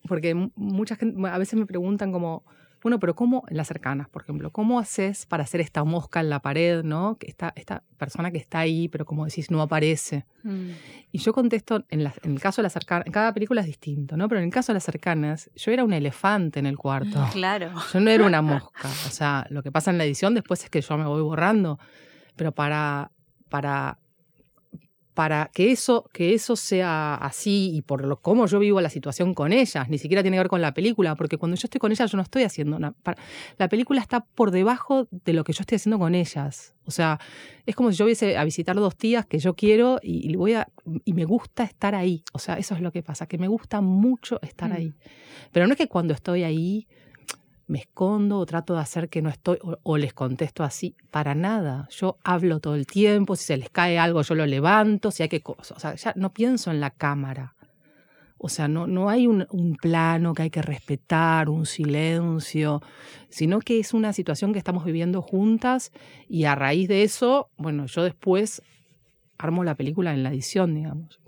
porque 0.07 0.37
mucha 0.55 0.95
gente, 0.95 1.29
a 1.29 1.39
veces 1.39 1.59
me 1.59 1.67
preguntan 1.67 2.13
como, 2.13 2.45
bueno, 2.83 3.01
pero 3.01 3.15
¿cómo, 3.15 3.45
en 3.49 3.57
las 3.57 3.69
cercanas, 3.69 4.09
por 4.09 4.23
ejemplo, 4.23 4.51
cómo 4.51 4.79
haces 4.79 5.27
para 5.27 5.43
hacer 5.43 5.61
esta 5.61 5.83
mosca 5.85 6.21
en 6.21 6.31
la 6.31 6.41
pared, 6.41 6.85
¿no? 6.85 7.17
Que 7.19 7.27
esta, 7.27 7.53
esta 7.57 7.83
persona 7.97 8.31
que 8.31 8.39
está 8.39 8.61
ahí, 8.61 8.89
pero 8.89 9.05
como 9.05 9.25
decís, 9.25 9.51
no 9.51 9.61
aparece. 9.61 10.27
Mm. 10.45 10.71
Y 11.11 11.19
yo 11.19 11.33
contesto, 11.33 11.85
en, 11.89 12.01
en, 12.01 12.33
el 12.33 12.41
caso 12.41 12.61
de 12.61 12.65
las 12.65 12.73
cercanas, 12.73 13.07
en 13.07 13.13
cada 13.13 13.33
película 13.33 13.61
es 13.63 13.67
distinto, 13.67 14.17
¿no? 14.17 14.29
Pero 14.29 14.41
en 14.41 14.47
el 14.47 14.53
caso 14.53 14.73
de 14.73 14.75
las 14.75 14.85
cercanas, 14.85 15.51
yo 15.57 15.73
era 15.73 15.83
un 15.83 15.93
elefante 15.93 16.59
en 16.61 16.67
el 16.67 16.77
cuarto. 16.77 17.27
Claro. 17.39 17.71
Yo 17.93 18.01
no 18.01 18.11
era 18.11 18.25
una 18.25 18.43
mosca. 18.43 18.89
O 18.89 19.11
sea, 19.11 19.47
lo 19.51 19.63
que 19.63 19.71
pasa 19.71 19.91
en 19.91 19.99
la 19.99 20.05
edición 20.05 20.35
después 20.35 20.65
es 20.65 20.71
que 20.71 20.81
yo 20.81 20.97
me 20.97 21.05
voy 21.05 21.23
borrando. 21.23 21.79
Pero 22.37 22.53
para, 22.53 23.13
para 23.49 23.99
para 25.19 25.51
que 25.53 25.73
eso, 25.73 26.09
que 26.13 26.33
eso 26.33 26.55
sea 26.55 27.17
así 27.17 27.73
y 27.75 27.83
por 27.83 28.05
lo, 28.05 28.21
cómo 28.21 28.47
yo 28.47 28.61
vivo 28.61 28.81
la 28.81 28.89
situación 28.89 29.35
con 29.35 29.53
ellas, 29.53 29.89
ni 29.89 29.99
siquiera 29.99 30.23
tiene 30.23 30.37
que 30.37 30.43
ver 30.43 30.49
con 30.49 30.63
la 30.63 30.73
película, 30.73 31.17
porque 31.17 31.39
cuando 31.39 31.57
yo 31.57 31.63
estoy 31.65 31.81
con 31.81 31.91
ellas 31.91 32.13
yo 32.13 32.17
no 32.17 32.23
estoy 32.23 32.45
haciendo 32.45 32.79
nada. 32.79 32.95
La 33.57 33.69
película 33.69 34.01
está 34.01 34.21
por 34.21 34.53
debajo 34.53 35.09
de 35.11 35.33
lo 35.33 35.43
que 35.43 35.53
yo 35.53 35.63
estoy 35.63 35.75
haciendo 35.75 35.99
con 35.99 36.15
ellas. 36.15 36.77
O 36.85 36.93
sea, 36.93 37.19
es 37.67 37.75
como 37.75 37.91
si 37.91 37.99
yo 37.99 38.05
hubiese 38.05 38.39
a 38.39 38.45
visitar 38.45 38.77
dos 38.77 38.95
tías 38.95 39.27
que 39.27 39.41
yo 39.41 39.55
quiero 39.55 39.99
y, 40.05 40.37
voy 40.37 40.53
a, 40.53 40.69
y 41.05 41.15
me 41.15 41.25
gusta 41.25 41.65
estar 41.65 41.97
ahí. 41.97 42.23
O 42.33 42.39
sea, 42.39 42.55
eso 42.55 42.77
es 42.77 42.81
lo 42.81 42.93
que 42.93 43.03
pasa, 43.03 43.27
que 43.27 43.39
me 43.39 43.49
gusta 43.49 43.81
mucho 43.81 44.39
estar 44.43 44.71
mm. 44.71 44.73
ahí. 44.73 44.95
Pero 45.51 45.67
no 45.67 45.73
es 45.73 45.79
que 45.79 45.89
cuando 45.89 46.15
estoy 46.15 46.45
ahí 46.45 46.87
me 47.69 47.79
escondo 47.79 48.39
o 48.39 48.47
trato 48.47 48.75
de 48.75 48.81
hacer 48.81 49.09
que 49.09 49.23
no 49.23 49.29
estoy 49.29 49.59
o, 49.63 49.97
les 49.97 50.13
contesto 50.13 50.65
así, 50.65 50.97
para 51.11 51.35
nada. 51.35 51.87
Yo 51.91 52.19
hablo 52.25 52.61
todo 52.61 52.75
el 52.75 52.87
tiempo, 52.87 53.37
si 53.37 53.45
se 53.45 53.57
les 53.57 53.71
cae 53.71 53.99
algo 53.99 54.23
yo 54.23 54.35
lo 54.35 54.47
levanto, 54.47 55.11
si 55.11 55.23
hay 55.23 55.29
que... 55.29 55.43
O 55.45 55.63
sea, 55.63 55.95
ya 55.95 56.13
no 56.17 56.33
pienso 56.33 56.71
en 56.71 56.81
la 56.81 56.91
cámara. 56.91 57.55
O 58.39 58.49
sea, 58.49 58.69
no, 58.69 58.87
no 58.87 59.11
hay 59.11 59.27
un, 59.27 59.47
un, 59.51 59.77
plano 59.77 60.33
que 60.33 60.43
hay 60.43 60.51
que 60.51 60.63
respetar, 60.63 61.49
un 61.49 61.67
silencio, 61.67 62.81
sino 63.29 63.59
que 63.59 63.81
es 63.81 63.93
una 63.93 64.13
situación 64.13 64.53
que 64.53 64.61
estamos 64.61 64.85
viviendo 64.85 65.23
juntas 65.23 65.93
y 66.29 66.45
a 66.45 66.55
raíz 66.55 66.89
de 66.89 67.03
eso, 67.03 67.51
bueno, 67.57 67.87
yo 67.87 68.05
después 68.05 68.63
armo 69.39 69.65
la 69.65 69.75
película 69.75 70.15
en 70.15 70.23
la 70.23 70.31
edición, 70.31 70.75
digamos 70.75 71.19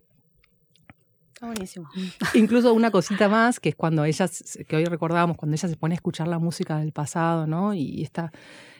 buenísimo. 1.47 1.89
Incluso 2.35 2.73
una 2.75 2.91
cosita 2.91 3.29
más, 3.29 3.61
que 3.61 3.71
es 3.71 3.77
cuando 3.77 4.05
ella, 4.05 4.27
que 4.67 4.77
hoy 4.77 4.85
recordábamos, 4.85 5.37
cuando 5.37 5.55
ella 5.55 5.69
se 5.69 5.77
pone 5.77 5.95
a 5.95 5.97
escuchar 5.97 6.29
la 6.29 6.39
música 6.39 6.79
del 6.79 6.93
pasado, 6.93 7.47
¿no? 7.47 7.75
Y 7.75 8.03
esta, 8.03 8.33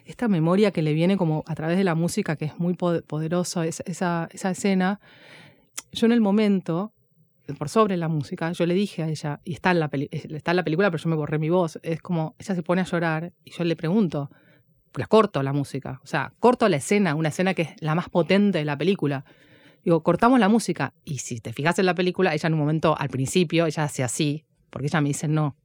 esta 0.05 0.29
memoria 0.29 0.71
que 0.71 0.83
le 0.83 0.93
viene 0.93 1.17
como 1.17 1.45
a 1.47 1.55
través 1.55 1.77
de 1.77 1.85
la 1.85 1.95
música, 1.95 2.37
que 2.37 2.47
es 2.47 2.59
muy 2.59 2.75
poderosa, 2.75 3.67
esa, 3.67 4.29
esa 4.33 4.51
escena. 4.51 5.01
Yo 5.93 6.07
en 6.07 6.13
el 6.13 6.21
momento, 6.21 6.93
por 7.59 7.69
sobre 7.69 7.97
la 7.97 8.09
música, 8.09 8.53
yo 8.53 8.67
le 8.67 8.75
dije 8.75 9.03
a 9.03 9.09
ella, 9.09 9.41
y 9.45 9.55
está 9.55 9.71
en, 9.71 9.81
la 9.81 9.91
está 9.93 10.53
en 10.53 10.57
la 10.57 10.65
película, 10.65 10.91
pero 10.91 11.03
yo 11.03 11.11
me 11.11 11.17
borré 11.17 11.39
mi 11.39 11.51
voz, 11.51 11.79
es 11.83 12.01
como, 12.01 12.35
ella 12.39 12.55
se 12.55 12.63
pone 12.63 12.83
a 12.83 12.85
llorar 12.85 13.33
y 13.45 13.53
yo 13.53 13.65
le 13.65 13.77
pregunto, 13.77 14.31
la 14.95 15.07
corto 15.07 15.43
la 15.43 15.53
música, 15.53 16.01
o 16.03 16.07
sea, 16.07 16.33
corto 16.41 16.69
la 16.69 16.77
escena, 16.77 17.15
una 17.15 17.29
escena 17.29 17.55
que 17.55 17.63
es 17.63 17.69
la 17.81 17.95
más 17.95 18.09
potente 18.09 18.59
de 18.59 18.65
la 18.65 18.77
película. 18.77 19.25
Digo, 19.85 20.03
cortamos 20.03 20.39
la 20.41 20.49
música. 20.49 20.95
Y 21.05 21.19
si 21.19 21.41
te 21.41 21.53
fijas 21.53 21.79
en 21.79 21.87
la 21.87 21.95
película, 21.95 22.35
ella 22.35 22.47
en 22.47 22.55
un 22.55 22.61
momento, 22.61 22.97
al 22.99 23.09
principio, 23.09 23.67
ella 23.67 23.85
hace 23.85 24.03
así, 24.03 24.45
porque 24.71 24.87
ella 24.87 25.01
me 25.01 25.09
dice 25.09 25.29
no. 25.29 25.57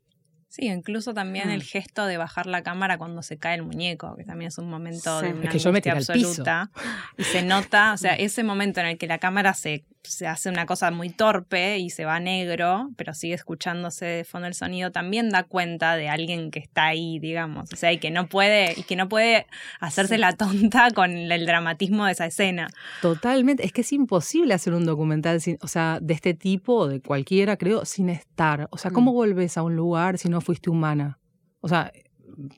Sí, 0.48 0.68
incluso 0.68 1.14
también 1.14 1.50
el 1.50 1.60
mm. 1.60 1.64
gesto 1.64 2.06
de 2.06 2.18
bajar 2.18 2.46
la 2.46 2.64
cámara 2.64 2.98
cuando 2.98 3.22
se 3.22 3.38
cae 3.38 3.56
el 3.56 3.64
muñeco, 3.64 4.16
que 4.16 4.24
también 4.24 4.48
es 4.48 4.58
un 4.58 4.70
momento 4.70 5.22
de 5.22 5.34
una 5.34 5.46
es 5.46 5.50
que 5.50 5.60
yo 5.60 5.74
me 5.74 5.82
absoluta. 5.86 6.72
Y 7.18 7.24
se 7.24 7.44
nota, 7.44 7.92
o 7.94 7.98
sea, 7.98 8.14
ese 8.16 8.44
momento 8.44 8.80
en 8.80 8.88
el 8.88 8.98
que 8.98 9.08
la 9.08 9.18
cámara 9.18 9.54
se, 9.54 9.84
se 10.04 10.28
hace 10.28 10.50
una 10.50 10.66
cosa 10.66 10.92
muy 10.92 11.10
torpe 11.10 11.80
y 11.80 11.90
se 11.90 12.06
va 12.06 12.20
negro, 12.20 12.90
pero 12.96 13.14
sigue 13.14 13.34
escuchándose 13.34 14.06
de 14.06 14.24
fondo 14.24 14.48
el 14.48 14.54
sonido, 14.54 14.92
también 14.92 15.30
da 15.30 15.44
cuenta 15.44 15.98
de 15.98 16.08
alguien 16.08 16.52
que 16.52 16.60
está 16.60 16.86
ahí, 16.86 17.20
digamos. 17.20 17.74
O 17.74 17.76
sea, 17.76 17.92
y 17.92 17.98
que 17.98 18.12
no 18.12 18.28
puede, 18.28 18.80
y 18.80 18.84
que 18.84 18.96
no 18.96 19.10
puede 19.10 19.48
hacerse 19.82 20.18
la 20.18 20.34
tonta 20.34 20.92
con 20.92 21.12
el 21.12 21.46
dramatismo 21.46 22.06
de 22.06 22.14
esa 22.14 22.28
escena. 22.28 22.70
Totalmente. 23.02 23.66
Es 23.66 23.74
que 23.74 23.82
es 23.82 23.92
imposible 23.92 24.54
hacer 24.54 24.74
un 24.74 24.86
documental 24.86 25.42
sin, 25.42 25.58
o 25.62 25.68
sea, 25.68 26.00
de 26.02 26.14
este 26.14 26.34
tipo 26.34 26.76
o 26.76 26.88
de 26.88 27.02
cualquiera, 27.02 27.58
creo, 27.58 27.84
sin 27.84 28.10
estar. 28.10 28.68
O 28.72 28.78
sea, 28.78 28.92
¿cómo 28.92 29.12
mm. 29.12 29.16
volvés 29.16 29.58
a 29.58 29.64
un 29.64 29.76
lugar 29.76 30.18
si 30.18 30.30
no 30.30 30.35
fuiste 30.42 30.70
humana. 30.70 31.20
O 31.62 31.68
sea, 31.68 31.92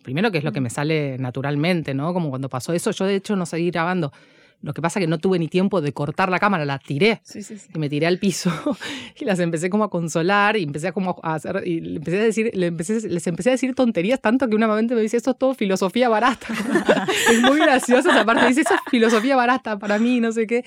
primero 0.03 0.31
que 0.31 0.39
es 0.39 0.43
lo 0.43 0.51
que 0.51 0.61
me 0.61 0.69
sale 0.69 1.17
naturalmente, 1.17 1.93
¿no? 1.93 2.13
Como 2.13 2.29
cuando 2.29 2.49
pasó 2.49 2.73
eso, 2.73 2.91
yo 2.91 3.05
de 3.05 3.15
hecho 3.15 3.35
no 3.35 3.45
seguí 3.45 3.71
grabando. 3.71 4.11
Lo 4.61 4.73
que 4.73 4.81
pasa 4.81 4.99
es 4.99 5.03
que 5.03 5.07
no 5.07 5.19
tuve 5.19 5.37
ni 5.37 5.47
tiempo 5.47 5.81
de 5.81 5.93
cortar 5.93 6.29
la 6.29 6.39
cámara, 6.39 6.65
la 6.65 6.79
tiré. 6.79 7.21
Y 7.73 7.77
me 7.77 7.89
tiré 7.89 8.07
al 8.07 8.17
piso 8.17 8.51
y 9.19 9.23
las 9.23 9.39
empecé 9.39 9.69
como 9.69 9.83
a 9.83 9.89
consolar 9.89 10.57
y 10.57 10.63
empecé 10.63 10.87
a 10.87 10.91
como 10.93 11.19
a 11.21 11.35
hacer, 11.35 11.61
y 11.65 11.79
le 11.79 11.97
empecé 11.97 12.19
a 12.19 12.23
decir, 12.23 12.51
le 12.53 12.67
empecé, 12.67 13.07
les 13.07 13.27
empecé 13.27 13.49
a 13.49 13.51
decir 13.51 13.75
tonterías 13.75 14.19
tanto 14.19 14.49
que 14.49 14.55
una 14.55 14.67
momento 14.67 14.95
me 14.95 15.01
dice, 15.01 15.17
esto 15.17 15.31
es 15.31 15.37
todo 15.37 15.53
filosofía 15.53 16.09
barata. 16.09 16.47
es 17.31 17.41
muy 17.41 17.59
gracioso 17.59 18.09
esa 18.09 18.25
parte, 18.25 18.47
dice, 18.47 18.61
eso 18.61 18.73
es 18.73 18.81
filosofía 18.89 19.35
barata 19.35 19.77
para 19.77 19.99
mí, 19.99 20.19
no 20.19 20.31
sé 20.31 20.47
qué. 20.47 20.65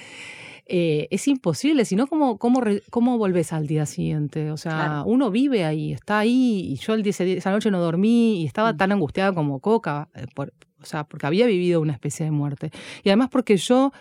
Eh, 0.73 1.09
es 1.11 1.27
imposible, 1.27 1.85
si 1.85 1.97
no, 1.97 2.07
¿cómo, 2.07 2.39
cómo, 2.39 2.63
¿cómo 2.91 3.19
volvés 3.19 3.53
al 3.53 3.67
día 3.67 3.87
siguiente? 3.87 4.53
O 4.53 4.57
sea, 4.57 5.03
uno 5.05 5.33
vive 5.33 5.65
ahí, 5.65 5.93
está 5.93 6.21
ahí, 6.21 6.61
y 6.61 6.77
yo 6.77 6.95
el 6.95 7.03
día, 7.03 7.13
esa 7.19 7.51
noche 7.51 7.73
no 7.73 7.81
dormí 7.81 8.41
y 8.41 8.47
estaba 8.47 8.73
mm. 8.73 8.77
tan 8.77 8.93
angustiada 8.93 9.35
como 9.35 9.59
Coca, 9.59 10.09
eh, 10.15 10.27
o 10.37 10.85
sea, 10.85 11.03
porque 11.03 11.27
había 11.27 11.47
vivido 11.47 11.81
una 11.81 11.93
especie 11.93 12.25
de 12.25 12.31
muerte. 12.31 12.71
Y 13.03 13.09
además 13.09 13.31
porque 13.33 13.57
yo 13.57 13.93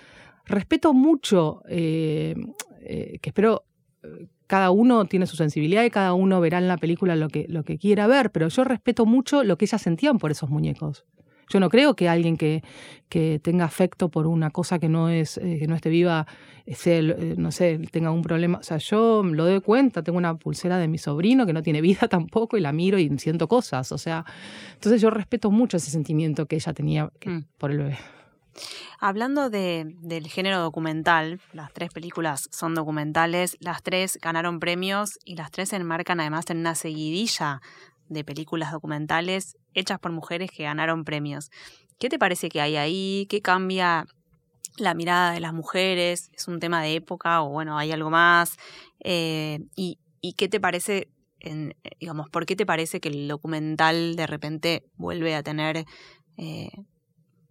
respeto 0.46 0.94
mucho, 0.94 1.64
eh, 1.68 2.36
que 2.84 3.30
espero 3.30 3.64
cada 4.46 4.70
uno 4.70 5.06
tiene 5.06 5.26
su 5.26 5.36
sensibilidad 5.36 5.84
y 5.84 5.90
cada 5.90 6.14
uno 6.14 6.40
verá 6.40 6.60
en 6.60 6.68
la 6.68 6.78
película 6.78 7.16
lo 7.16 7.30
que, 7.30 7.48
lo 7.50 7.64
que 7.64 7.80
quiera 7.80 8.06
ver, 8.06 8.32
pero 8.32 8.48
yo 8.48 8.64
respeto 8.64 9.08
mucho 9.08 9.44
lo 9.44 9.58
que 9.58 9.66
ellas 9.66 9.82
sentían 9.82 10.20
por 10.20 10.30
esos 10.30 10.52
muñecos. 10.52 11.04
Yo 11.50 11.60
no 11.60 11.70
creo 11.70 11.96
que 11.96 12.08
alguien 12.08 12.38
que, 12.38 12.64
que 13.10 13.40
tenga 13.44 13.66
afecto 13.66 14.10
por 14.10 14.28
una 14.28 14.52
cosa 14.52 14.80
que 14.80 14.88
no 14.88 15.10
es 15.10 15.38
eh, 15.38 15.58
que 15.60 15.68
no 15.68 15.76
esté 15.76 15.90
viva, 15.90 16.28
eh, 16.66 17.36
no 17.38 17.52
sé, 17.52 17.80
tenga 17.92 18.12
un 18.12 18.22
problema. 18.22 18.60
O 18.60 18.64
sea, 18.64 18.78
yo 18.78 19.24
lo 19.24 19.46
doy 19.46 19.62
cuenta, 19.62 20.04
tengo 20.04 20.18
una 20.18 20.36
pulsera 20.38 20.78
de 20.78 20.88
mi 20.88 21.00
sobrino 21.00 21.46
que 21.46 21.54
no 21.54 21.64
tiene 21.64 21.82
vida 21.82 22.08
tampoco 22.10 22.58
y 22.58 22.62
la 22.62 22.72
miro 22.72 23.00
y 23.00 23.10
siento 23.18 23.48
cosas. 23.48 23.92
O 23.92 23.98
sea, 23.98 24.26
entonces 24.74 25.02
yo 25.02 25.10
respeto 25.10 25.50
mucho 25.50 25.78
ese 25.78 25.90
sentimiento 25.90 26.46
que 26.46 26.56
ella 26.56 26.74
tenía 26.74 27.12
mm. 27.26 27.40
por 27.58 27.72
el 27.72 27.80
bebé. 27.80 27.98
Hablando 29.00 29.50
de, 29.50 29.96
del 30.02 30.28
género 30.28 30.60
documental, 30.60 31.40
las 31.54 31.72
tres 31.72 31.92
películas 31.92 32.50
son 32.52 32.76
documentales, 32.76 33.58
las 33.62 33.82
tres 33.82 34.20
ganaron 34.22 34.60
premios 34.60 35.18
y 35.24 35.36
las 35.36 35.52
tres 35.52 35.70
se 35.70 35.78
enmarcan 35.78 36.20
además 36.20 36.50
en 36.50 36.58
una 36.58 36.76
seguidilla 36.76 37.62
de 38.10 38.24
películas 38.24 38.72
documentales 38.72 39.58
hechas 39.74 40.00
por 40.00 40.12
mujeres 40.12 40.52
que 40.52 40.64
ganaron 40.64 41.06
premios. 41.06 41.50
¿Qué 42.00 42.10
te 42.10 42.20
parece 42.20 42.50
que 42.50 42.62
hay 42.62 42.76
ahí? 42.76 43.28
¿Qué 43.30 43.42
cambia 43.42 44.06
la 44.78 44.94
mirada 44.94 45.32
de 45.32 45.40
las 45.40 45.54
mujeres? 45.54 46.30
¿Es 46.34 46.48
un 46.48 46.60
tema 46.60 46.82
de 46.82 46.96
época 46.96 47.42
o 47.42 47.50
bueno, 47.50 47.78
hay 47.78 47.92
algo 47.92 48.10
más? 48.10 48.58
Eh, 49.00 49.60
y, 49.76 49.98
qué 50.38 50.50
te 50.50 50.60
parece, 50.60 51.10
en, 51.40 51.76
digamos, 52.00 52.30
por 52.30 52.46
qué 52.46 52.56
te 52.56 52.66
parece 52.66 53.00
que 53.00 53.10
el 53.10 53.28
documental 53.28 54.16
de 54.16 54.28
repente 54.28 54.84
vuelve 54.96 55.36
a 55.36 55.44
tener 55.44 55.86
eh, 56.38 56.72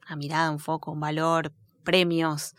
una 0.06 0.16
mirada, 0.16 0.50
un 0.50 0.58
foco, 0.58 0.92
un 0.92 1.00
valor, 1.00 1.52
premios? 1.84 2.54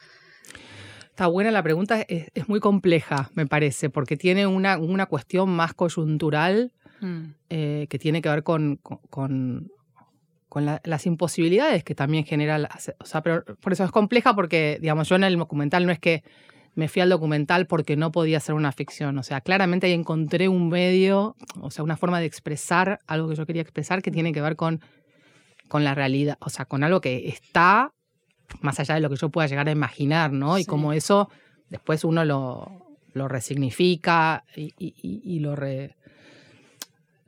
Está 1.20 1.28
buena 1.28 1.52
la 1.52 1.62
pregunta, 1.62 2.02
es, 2.08 2.48
muy 2.48 2.62
compleja, 2.62 3.30
me 3.34 3.46
parece, 3.46 3.90
porque 3.90 4.16
tiene 4.16 4.48
una, 4.48 4.78
una 4.78 5.06
cuestión 5.06 5.50
más 5.50 5.74
coyuntural 5.74 6.72
Mm. 7.02 7.34
Eh, 7.50 7.88
que 7.90 8.00
tiene 8.00 8.22
que 8.22 8.30
ver 8.30 8.44
con, 8.44 8.78
con, 8.78 9.72
las 10.84 11.06
imposibilidades 11.06 11.84
que 11.84 11.96
también 11.96 12.26
genera. 12.26 12.70
o 13.00 13.06
sea, 13.06 13.22
pero 13.22 13.44
por 13.62 13.74
eso 13.74 13.84
es 13.84 13.92
compleja 13.92 14.34
porque, 14.36 14.80
digamos, 14.82 15.08
yo 15.08 15.16
en 15.16 15.24
el 15.24 15.38
documental 15.38 15.86
no 15.86 15.92
es 15.92 16.00
que 16.00 16.24
me 16.76 16.88
fui 16.88 17.02
al 17.02 17.10
documental 17.10 17.68
porque 17.68 17.96
no 17.96 18.12
podía 18.12 18.38
hacer 18.38 18.56
una 18.56 18.72
ficción. 18.72 19.18
O 19.18 19.24
sea, 19.24 19.42
claramente 19.42 19.88
ahí 19.88 19.94
encontré 19.94 20.48
un 20.48 20.70
medio, 20.70 21.36
o 21.62 21.72
sea, 21.72 21.84
una 21.84 21.98
forma 21.98 22.20
de 22.20 22.26
expresar 22.26 23.00
algo 23.06 23.30
que 23.30 23.36
yo 23.36 23.46
quería 23.46 23.62
expresar 23.62 24.02
que 24.02 24.12
tiene 24.12 24.32
que 24.32 24.42
ver 24.42 24.56
con, 24.56 24.82
con 25.68 25.84
la 25.84 25.94
realidad, 25.94 26.38
o 26.40 26.50
sea, 26.50 26.66
con 26.66 26.84
algo 26.84 27.02
que 27.02 27.28
está 27.28 27.94
más 28.62 28.80
allá 28.80 28.96
de 28.96 29.02
lo 29.02 29.10
que 29.10 29.16
yo 29.16 29.30
pueda 29.30 29.48
llegar 29.48 29.68
a 29.68 29.72
imaginar, 29.72 30.32
¿no? 30.32 30.58
Y 30.58 30.66
como 30.66 30.94
eso 30.94 31.30
después 31.70 32.04
uno 32.04 32.26
lo, 32.26 32.98
lo 33.14 33.28
resignifica 33.28 34.44
y, 34.56 34.74
y 34.78 35.40
lo, 35.40 35.56
re, 35.56 35.96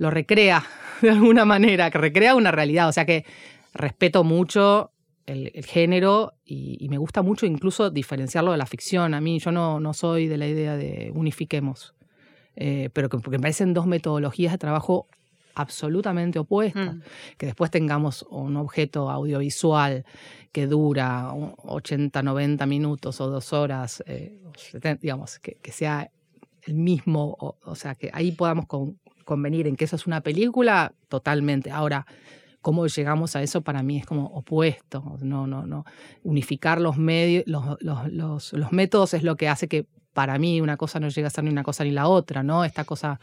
lo 0.02 0.10
recrea 0.10 0.66
de 1.04 1.12
alguna 1.12 1.46
manera, 1.46 1.92
que 1.92 2.00
recrea 2.00 2.34
una 2.34 2.50
realidad. 2.50 2.90
O 2.90 2.92
sea 2.92 3.06
que 3.06 3.24
respeto 3.72 4.24
mucho 4.24 4.92
el, 5.28 5.52
género 5.64 6.34
y, 6.44 6.88
me 6.90 6.98
gusta 6.98 7.22
mucho 7.22 7.46
incluso 7.46 7.92
diferenciarlo 7.92 8.52
de 8.52 8.58
la 8.58 8.66
ficción. 8.66 9.14
A 9.14 9.22
mí 9.22 9.38
yo 9.38 9.52
no, 9.52 9.80
no 9.80 9.94
soy 9.94 10.28
de 10.28 10.40
la 10.40 10.48
idea 10.48 10.76
de 10.76 11.12
unifiquemos, 11.14 11.94
eh, 12.56 12.90
pero 12.94 13.10
que, 13.10 13.20
porque 13.20 13.38
me 13.38 13.44
parecen 13.44 13.76
dos 13.76 13.86
metodologías 13.86 14.54
de 14.54 14.58
trabajo 14.58 15.08
absolutamente 15.54 16.40
opuestas. 16.40 16.96
Mm. 16.96 17.02
Que 17.38 17.46
después 17.46 17.70
tengamos 17.70 18.26
un 18.32 18.58
objeto 18.58 19.12
audiovisual 19.12 20.04
que 20.52 20.66
dura 20.66 21.32
80, 21.32 22.24
90 22.24 22.66
minutos 22.66 23.22
o 23.22 23.30
dos 23.30 23.54
horas, 23.54 24.04
eh, 24.08 24.36
digamos, 25.00 25.38
que, 25.38 25.72
sea 25.72 26.10
el 26.64 26.74
mismo, 26.74 27.38
o, 27.40 27.76
sea, 27.76 27.94
que 27.94 28.10
ahí 28.14 28.32
podamos 28.32 28.66
con, 28.66 29.00
convenir 29.24 29.68
en 29.68 29.76
que 29.76 29.86
eso 29.86 29.96
es 29.96 30.08
una 30.08 30.22
película, 30.22 30.94
totalmente. 31.10 31.72
Ahora, 31.72 32.06
cómo 32.62 32.88
llegamos 32.88 33.36
a 33.36 33.42
eso 33.42 33.62
para 33.62 33.84
mí 33.84 33.98
es 33.98 34.06
como 34.06 34.28
opuesto. 34.28 35.18
No, 35.22 35.48
no, 35.48 35.66
no. 35.66 35.86
Unificar 36.24 36.80
los 36.80 36.98
medios, 36.98 37.44
los, 37.48 37.78
los, 37.82 38.54
los, 38.54 38.72
métodos 38.72 39.14
es 39.14 39.24
lo 39.24 39.36
que 39.36 39.50
hace 39.50 39.68
que 39.68 39.86
para 40.14 40.38
mí 40.38 40.62
una 40.62 40.78
cosa 40.78 41.00
no 41.00 41.10
llegue 41.10 41.28
a 41.28 41.30
ser 41.30 41.44
ni 41.44 41.50
una 41.50 41.64
cosa 41.64 41.84
ni 41.84 41.92
la 41.92 42.08
otra, 42.08 42.44
¿no? 42.44 42.64
Esta 42.64 42.84
cosa 42.84 43.20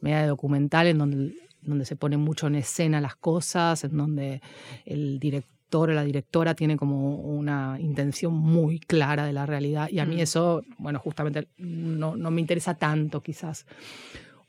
media 0.00 0.22
de 0.22 0.28
documental 0.28 0.86
en 0.86 0.98
donde, 0.98 1.34
donde 1.60 1.84
se 1.84 1.96
pone 1.96 2.16
mucho 2.16 2.46
en 2.46 2.54
escena 2.54 3.00
las 3.00 3.16
cosas, 3.16 3.84
en 3.84 3.96
donde 3.96 4.40
el 4.86 5.18
director 5.18 5.90
o 5.90 5.92
la 5.92 6.04
directora 6.04 6.54
tiene 6.54 6.76
como 6.76 7.16
una 7.16 7.76
intención 7.80 8.32
muy 8.32 8.80
clara 8.80 9.26
de 9.26 9.32
la 9.32 9.46
realidad. 9.46 9.88
Y 9.90 9.98
a 9.98 10.06
mí 10.06 10.16
mm. 10.16 10.20
eso, 10.20 10.62
bueno, 10.78 10.98
justamente 10.98 11.48
no, 11.58 12.16
no 12.16 12.30
me 12.30 12.40
interesa 12.40 12.74
tanto 12.74 13.20
quizás 13.22 13.66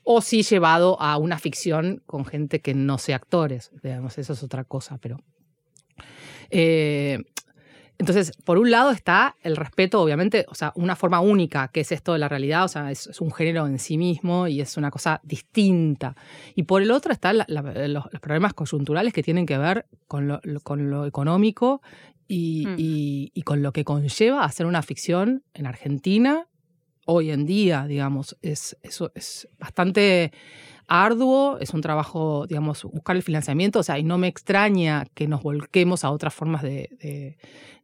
o 0.04 0.20
si 0.20 0.42
llevado 0.42 1.00
a 1.00 1.16
una 1.16 1.38
ficción 1.38 2.02
con 2.06 2.24
gente 2.24 2.60
que 2.60 2.74
no 2.74 2.98
sea 2.98 3.16
actores. 3.16 3.70
Digamos, 3.82 4.18
eso 4.18 4.32
es 4.32 4.42
otra 4.42 4.64
cosa, 4.64 4.98
pero. 4.98 5.18
Eh, 6.50 7.18
entonces, 7.98 8.32
por 8.44 8.58
un 8.58 8.70
lado 8.70 8.90
está 8.90 9.36
el 9.42 9.54
respeto, 9.54 10.02
obviamente, 10.02 10.44
o 10.48 10.56
sea, 10.56 10.72
una 10.74 10.96
forma 10.96 11.20
única, 11.20 11.68
que 11.68 11.80
es 11.80 11.92
esto 11.92 12.14
de 12.14 12.18
la 12.18 12.28
realidad, 12.28 12.64
o 12.64 12.68
sea, 12.68 12.90
es, 12.90 13.20
un 13.20 13.30
género 13.30 13.66
en 13.66 13.78
sí 13.78 13.96
mismo 13.96 14.48
y 14.48 14.60
es 14.60 14.76
una 14.76 14.90
cosa 14.90 15.20
distinta. 15.22 16.16
Y 16.56 16.64
por 16.64 16.82
el 16.82 16.90
otro 16.90 17.12
están 17.12 17.38
los, 17.46 18.04
problemas 18.20 18.54
coyunturales 18.54 19.12
que 19.12 19.22
tienen 19.22 19.46
que 19.46 19.56
ver 19.56 19.86
con 20.08 20.26
lo, 20.26 20.40
con 20.64 20.90
lo 20.90 21.06
económico 21.06 21.80
y, 22.26 22.66
mm. 22.66 22.74
y, 22.76 23.30
y, 23.34 23.42
con 23.42 23.62
lo 23.62 23.72
que 23.72 23.84
conlleva 23.84 24.44
hacer 24.44 24.66
una 24.66 24.82
ficción 24.82 25.44
en 25.54 25.66
Argentina 25.66 26.48
hoy 27.06 27.30
en 27.30 27.46
día, 27.46 27.86
digamos, 27.86 28.36
es, 28.42 28.76
eso 28.82 29.12
es 29.14 29.48
bastante 29.58 30.32
arduo, 30.86 31.58
es 31.60 31.72
un 31.74 31.80
trabajo, 31.80 32.46
digamos, 32.46 32.84
buscar 32.84 33.16
el 33.16 33.22
financiamiento, 33.22 33.78
o 33.78 33.82
sea, 33.82 33.98
y 33.98 34.04
no 34.04 34.18
me 34.18 34.28
extraña 34.28 35.06
que 35.14 35.26
nos 35.26 35.42
volquemos 35.42 36.04
a 36.04 36.10
otras 36.10 36.34
formas 36.34 36.62
de, 36.62 37.36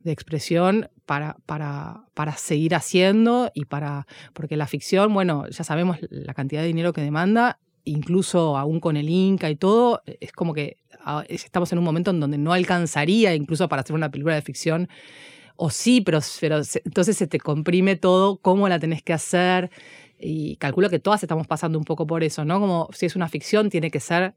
expresión 0.05 0.89
para, 1.05 1.37
para, 1.45 2.05
para, 2.15 2.35
seguir 2.37 2.75
haciendo 2.75 3.51
y 3.53 3.67
para, 3.67 4.07
porque 4.33 4.57
la 4.57 4.67
ficción, 4.67 5.13
bueno, 5.13 5.47
ya 5.49 5.65
sabemos 5.65 5.99
la 6.09 6.33
cantidad 6.33 6.63
de 6.63 6.69
dinero 6.69 6.95
que 6.95 7.03
demanda, 7.03 7.59
incluso 7.85 8.57
aún 8.57 8.81
con 8.81 8.97
el 8.97 9.11
Inca 9.11 9.51
y 9.51 9.57
todo, 9.57 10.03
es 10.07 10.33
como 10.33 10.55
que 10.55 10.79
ah, 11.05 11.25
estamos 11.29 11.73
en 11.73 11.79
un 11.79 11.85
momento 11.85 12.11
en 12.11 12.21
donde 12.21 12.39
no 12.39 12.55
alcanzaría 12.55 13.35
incluso 13.35 13.69
para 13.69 13.83
hacer 13.83 13.95
una 13.95 14.11
película 14.11 14.35
de 14.35 14.43
ficción 14.43 14.89
o 15.61 15.71
sí, 15.71 16.01
pero, 16.01 16.21
pero 16.41 16.61
entonces 16.85 17.17
se 17.17 17.27
te 17.27 17.41
comprime 17.41 17.97
todo, 17.97 18.39
cómo 18.39 18.69
la 18.69 18.79
tenés 18.79 19.03
que 19.03 19.13
hacer. 19.13 19.71
Y 20.21 20.57
calculo 20.57 20.89
que 20.89 21.01
todas 21.01 21.23
estamos 21.23 21.49
pasando 21.49 21.79
un 21.79 21.85
poco 21.85 22.07
por 22.07 22.23
eso, 22.23 22.45
¿no? 22.45 22.61
Como 22.61 22.89
si 22.93 23.07
es 23.07 23.17
una 23.17 23.29
ficción, 23.29 23.69
tiene 23.69 23.91
que 23.91 23.99
ser 23.99 24.35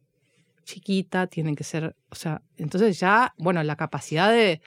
chiquita, 0.63 1.27
tiene 1.27 1.55
que 1.55 1.63
ser, 1.63 1.95
o 2.09 2.15
sea, 2.15 2.41
entonces 2.57 2.99
ya, 2.99 3.33
bueno, 3.37 3.61
la 3.63 3.75
capacidad 3.75 4.31
de, 4.31 4.61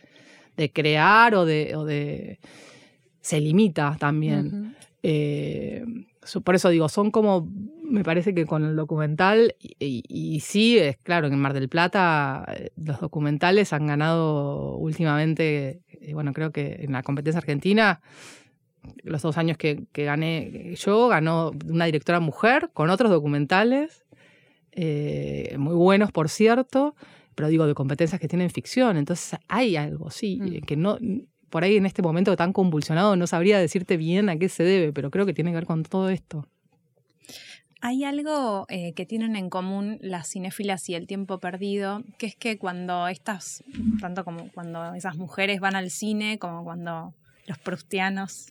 de 0.56 0.72
crear 0.72 1.34
o 1.34 1.44
de, 1.44 1.74
o 1.74 1.84
de, 1.84 2.38
se 3.20 3.40
limita 3.40 3.96
también. 3.98 4.76
Eh, 5.02 5.84
por 6.44 6.54
eso 6.54 6.68
digo, 6.68 6.88
son 6.88 7.10
como 7.10 7.48
me 7.84 8.02
parece 8.02 8.34
que 8.34 8.46
con 8.46 8.64
el 8.64 8.76
documental, 8.76 9.54
y, 9.60 10.40
sí, 10.40 10.78
es 10.78 10.96
claro, 10.96 11.26
en 11.26 11.38
Mar 11.38 11.52
del 11.52 11.68
Plata 11.68 12.44
eh, 12.56 12.70
los 12.76 13.00
documentales 13.00 13.72
han 13.72 13.86
ganado 13.86 14.76
últimamente, 14.76 15.82
bueno, 16.12 16.32
creo 16.32 16.52
que 16.52 16.76
en 16.80 16.92
la 16.92 17.02
competencia 17.02 17.38
argentina, 17.38 18.00
los 19.02 19.22
dos 19.22 19.38
años 19.38 19.56
que, 19.56 19.86
gané 19.94 20.74
yo, 20.76 21.08
ganó 21.08 21.52
una 21.66 21.86
directora 21.86 22.20
mujer 22.20 22.70
con 22.72 22.90
otros 22.90 23.10
documentales, 23.10 24.04
eh, 24.72 25.54
muy 25.58 25.74
buenos, 25.74 26.12
por 26.12 26.28
cierto, 26.28 26.94
pero 27.34 27.48
digo, 27.48 27.66
de 27.66 27.74
competencias 27.74 28.20
que 28.20 28.28
tienen 28.28 28.50
ficción. 28.50 28.96
Entonces 28.96 29.38
hay 29.48 29.76
algo, 29.76 30.10
sí, 30.10 30.40
mm. 30.40 30.64
que 30.66 30.76
no, 30.76 30.98
por 31.50 31.64
ahí 31.64 31.76
en 31.76 31.86
este 31.86 32.02
momento 32.02 32.34
tan 32.36 32.52
convulsionado 32.52 33.16
no 33.16 33.26
sabría 33.26 33.58
decirte 33.58 33.96
bien 33.96 34.28
a 34.28 34.36
qué 34.36 34.48
se 34.48 34.64
debe, 34.64 34.92
pero 34.92 35.10
creo 35.10 35.24
que 35.24 35.34
tiene 35.34 35.50
que 35.50 35.56
ver 35.56 35.66
con 35.66 35.84
todo 35.84 36.10
esto. 36.10 36.48
Hay 37.86 38.02
algo 38.04 38.64
eh, 38.70 38.94
que 38.94 39.04
tienen 39.04 39.36
en 39.36 39.50
común 39.50 39.98
las 40.00 40.30
cinéfilas 40.30 40.88
y 40.88 40.94
el 40.94 41.06
tiempo 41.06 41.38
perdido, 41.38 42.02
que 42.16 42.24
es 42.24 42.34
que 42.34 42.56
cuando 42.56 43.08
estas, 43.08 43.62
tanto 44.00 44.24
como 44.24 44.50
cuando 44.52 44.94
esas 44.94 45.16
mujeres 45.16 45.60
van 45.60 45.76
al 45.76 45.90
cine, 45.90 46.38
como 46.38 46.64
cuando 46.64 47.12
los 47.46 47.58
prustianos 47.58 48.46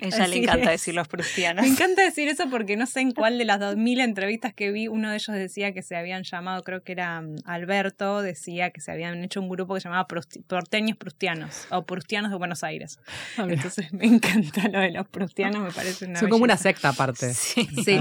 ella 0.00 0.26
le 0.26 0.36
encanta 0.36 0.70
decir 0.70 0.94
los 0.94 1.08
prustianos. 1.08 1.64
Me 1.64 1.70
encanta 1.70 2.02
decir 2.02 2.28
eso 2.28 2.48
porque 2.50 2.76
no 2.76 2.86
sé 2.86 3.00
en 3.00 3.12
cuál 3.12 3.38
de 3.38 3.44
las 3.44 3.60
2000 3.60 4.00
entrevistas 4.12 4.54
que 4.54 4.70
vi, 4.72 4.88
uno 4.88 5.10
de 5.10 5.16
ellos 5.16 5.34
decía 5.36 5.72
que 5.72 5.82
se 5.82 5.96
habían 5.96 6.24
llamado, 6.24 6.62
creo 6.62 6.82
que 6.82 6.92
era 6.92 7.20
mm, 7.20 7.36
Alberto, 7.44 8.22
decía 8.22 8.70
que 8.70 8.80
se 8.80 8.92
habían 8.92 9.22
hecho 9.24 9.40
un 9.40 9.48
grupo 9.48 9.74
que 9.74 9.80
se 9.80 9.88
llamaba 9.88 10.06
Porteños 10.46 10.96
Prustianos 10.96 11.66
o 11.70 11.84
Prustianos 11.84 12.30
de 12.30 12.36
Buenos 12.36 12.64
Aires. 12.64 12.98
Ah, 13.36 13.46
Entonces 13.48 13.92
me 13.92 14.06
encanta 14.06 14.68
lo 14.68 14.80
de 14.80 14.90
los 14.90 15.08
prustianos, 15.08 15.62
me 15.62 15.70
parece 15.70 16.06
una. 16.06 16.20
Son 16.20 16.28
como 16.28 16.44
una 16.44 16.56
secta 16.56 16.90
aparte. 16.90 17.32
Sí. 17.42 17.66
sí. 17.84 18.00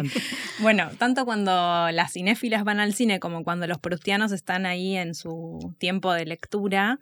Bueno, 0.59 0.89
tanto 0.97 1.25
cuando 1.25 1.51
las 1.91 2.13
cinéfilas 2.13 2.63
van 2.63 2.79
al 2.79 2.93
cine 2.93 3.19
como 3.19 3.43
cuando 3.43 3.65
los 3.65 3.79
prustianos 3.79 4.31
están 4.31 4.65
ahí 4.65 4.95
en 4.95 5.15
su 5.15 5.73
tiempo 5.79 6.13
de 6.13 6.25
lectura 6.25 6.99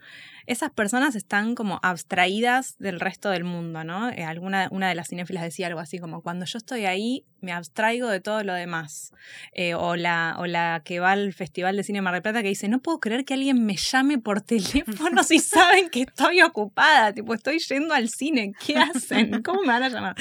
esas 0.50 0.72
personas 0.72 1.16
están 1.16 1.54
como 1.54 1.80
abstraídas 1.84 2.76
del 2.80 3.00
resto 3.00 3.30
del 3.30 3.44
mundo, 3.44 3.84
¿no? 3.84 4.10
Eh, 4.10 4.24
alguna, 4.24 4.59
una 4.72 4.90
de 4.90 4.96
las 4.96 5.08
cinéfilas 5.08 5.44
decía 5.44 5.68
algo 5.68 5.80
así 5.80 6.00
como, 6.00 6.22
cuando 6.22 6.46
yo 6.46 6.58
estoy 6.58 6.86
ahí, 6.86 7.26
me 7.42 7.52
abstraigo 7.52 8.10
de 8.10 8.20
todo 8.20 8.44
lo 8.44 8.54
demás. 8.54 9.14
Eh, 9.54 9.74
o, 9.76 9.96
la, 9.96 10.36
o 10.40 10.46
la 10.46 10.82
que 10.84 11.00
va 11.00 11.12
al 11.12 11.34
Festival 11.34 11.78
de 11.78 11.84
Cine 11.84 12.02
Mar 12.02 12.14
del 12.14 12.22
Plata 12.22 12.42
que 12.42 12.50
dice, 12.50 12.68
no 12.68 12.80
puedo 12.80 13.00
creer 13.00 13.26
que 13.26 13.34
alguien 13.34 13.66
me 13.66 13.76
llame 13.76 14.18
por 14.18 14.42
teléfono 14.50 15.24
si 15.24 15.40
saben 15.40 15.90
que 15.90 16.02
estoy 16.02 16.42
ocupada, 16.42 17.14
tipo, 17.14 17.34
estoy 17.34 17.60
yendo 17.60 17.94
al 17.94 18.10
cine, 18.10 18.54
¿qué 18.66 18.76
hacen? 18.78 19.42
¿Cómo 19.44 19.62
me 19.62 19.68
van 19.68 19.84
a 19.84 19.90
llamar? 19.90 20.16